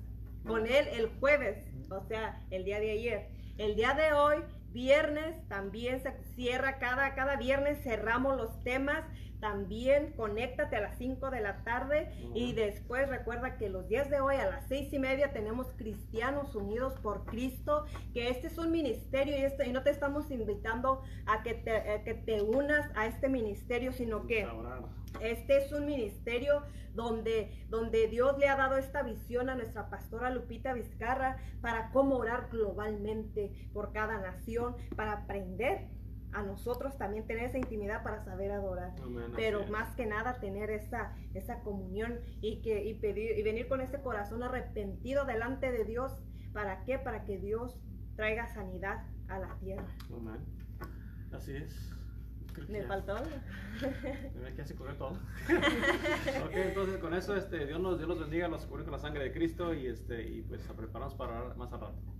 con 0.45 0.67
él 0.67 0.87
el 0.91 1.09
jueves, 1.19 1.57
o 1.89 2.05
sea, 2.07 2.41
el 2.51 2.65
día 2.65 2.79
de 2.79 2.91
ayer. 2.91 3.29
El 3.57 3.75
día 3.75 3.93
de 3.93 4.11
hoy, 4.13 4.43
viernes, 4.71 5.47
también 5.47 6.03
se 6.03 6.13
cierra 6.35 6.77
cada, 6.77 7.15
cada 7.15 7.37
viernes, 7.37 7.81
cerramos 7.83 8.35
los 8.35 8.61
temas 8.63 9.05
también 9.39 10.13
conéctate 10.13 10.75
a 10.75 10.81
las 10.81 10.97
5 10.97 11.29
de 11.29 11.41
la 11.41 11.63
tarde 11.63 12.11
y 12.33 12.53
después 12.53 13.09
recuerda 13.09 13.57
que 13.57 13.69
los 13.69 13.87
días 13.87 14.09
de 14.09 14.19
hoy 14.19 14.35
a 14.35 14.47
las 14.47 14.67
6 14.67 14.93
y 14.93 14.99
media 14.99 15.31
tenemos 15.33 15.67
Cristianos 15.75 16.55
Unidos 16.55 16.93
por 17.01 17.25
Cristo, 17.25 17.85
que 18.13 18.29
este 18.29 18.47
es 18.47 18.57
un 18.57 18.71
ministerio 18.71 19.37
y, 19.37 19.41
este, 19.41 19.67
y 19.67 19.71
no 19.71 19.83
te 19.83 19.89
estamos 19.89 20.31
invitando 20.31 21.01
a 21.25 21.43
que 21.43 21.53
te, 21.53 22.01
que 22.03 22.13
te 22.13 22.41
unas 22.41 22.89
a 22.95 23.07
este 23.07 23.29
ministerio, 23.29 23.91
sino 23.91 24.25
que 24.27 24.47
este 25.21 25.57
es 25.57 25.71
un 25.71 25.85
ministerio 25.85 26.63
donde, 26.93 27.65
donde 27.69 28.07
Dios 28.07 28.37
le 28.37 28.47
ha 28.47 28.55
dado 28.55 28.77
esta 28.77 29.03
visión 29.03 29.49
a 29.49 29.55
nuestra 29.55 29.89
pastora 29.89 30.29
Lupita 30.29 30.73
Vizcarra 30.73 31.37
para 31.61 31.91
cómo 31.91 32.15
orar 32.15 32.47
globalmente 32.51 33.51
por 33.73 33.91
cada 33.91 34.17
nación, 34.19 34.75
para 34.95 35.13
aprender 35.13 35.87
a 36.35 36.43
nosotros 36.43 36.97
también 36.97 37.25
tener 37.25 37.45
esa 37.45 37.57
intimidad 37.57 38.03
para 38.03 38.23
saber 38.23 38.51
adorar. 38.51 38.93
Pero 39.35 39.65
más 39.67 39.95
que 39.95 40.05
nada 40.05 40.39
tener 40.39 40.69
esa, 40.69 41.15
esa 41.33 41.61
comunión 41.61 42.19
y, 42.41 42.61
que, 42.61 42.83
y, 42.83 42.93
pedir, 42.95 43.37
y 43.37 43.41
venir 43.41 43.69
con 43.69 43.79
ese 43.79 44.01
corazón 44.01 44.43
arrepentido 44.43 45.25
delante 45.25 45.71
de 45.71 45.85
Dios. 45.85 46.11
¿Para 46.53 46.83
qué? 46.83 46.99
Para 46.99 47.23
que 47.23 47.37
Dios 47.37 47.79
traiga 48.17 48.47
sanidad 48.47 49.05
a 49.29 49.39
la 49.39 49.55
tierra. 49.59 49.87
Amén. 50.13 50.41
Así 51.31 51.55
es. 51.55 51.91
Me 52.69 52.83
faltó. 52.83 53.15
que 53.79 54.93
todo. 54.97 55.09
ok, 56.45 56.51
entonces 56.53 56.97
con 56.99 57.13
eso 57.13 57.35
este, 57.35 57.65
Dios, 57.65 57.79
nos, 57.79 57.97
Dios 57.97 58.07
los 58.07 58.19
bendiga, 58.19 58.47
nos 58.47 58.65
cubre 58.65 58.83
con 58.83 58.93
la 58.93 58.99
sangre 58.99 59.23
de 59.23 59.33
Cristo 59.33 59.73
y, 59.73 59.87
este, 59.87 60.21
y 60.21 60.41
pues 60.41 60.69
a 60.69 60.73
prepararnos 60.73 61.15
para 61.15 61.53
más 61.55 61.71
al 61.73 61.81
rato. 61.81 62.14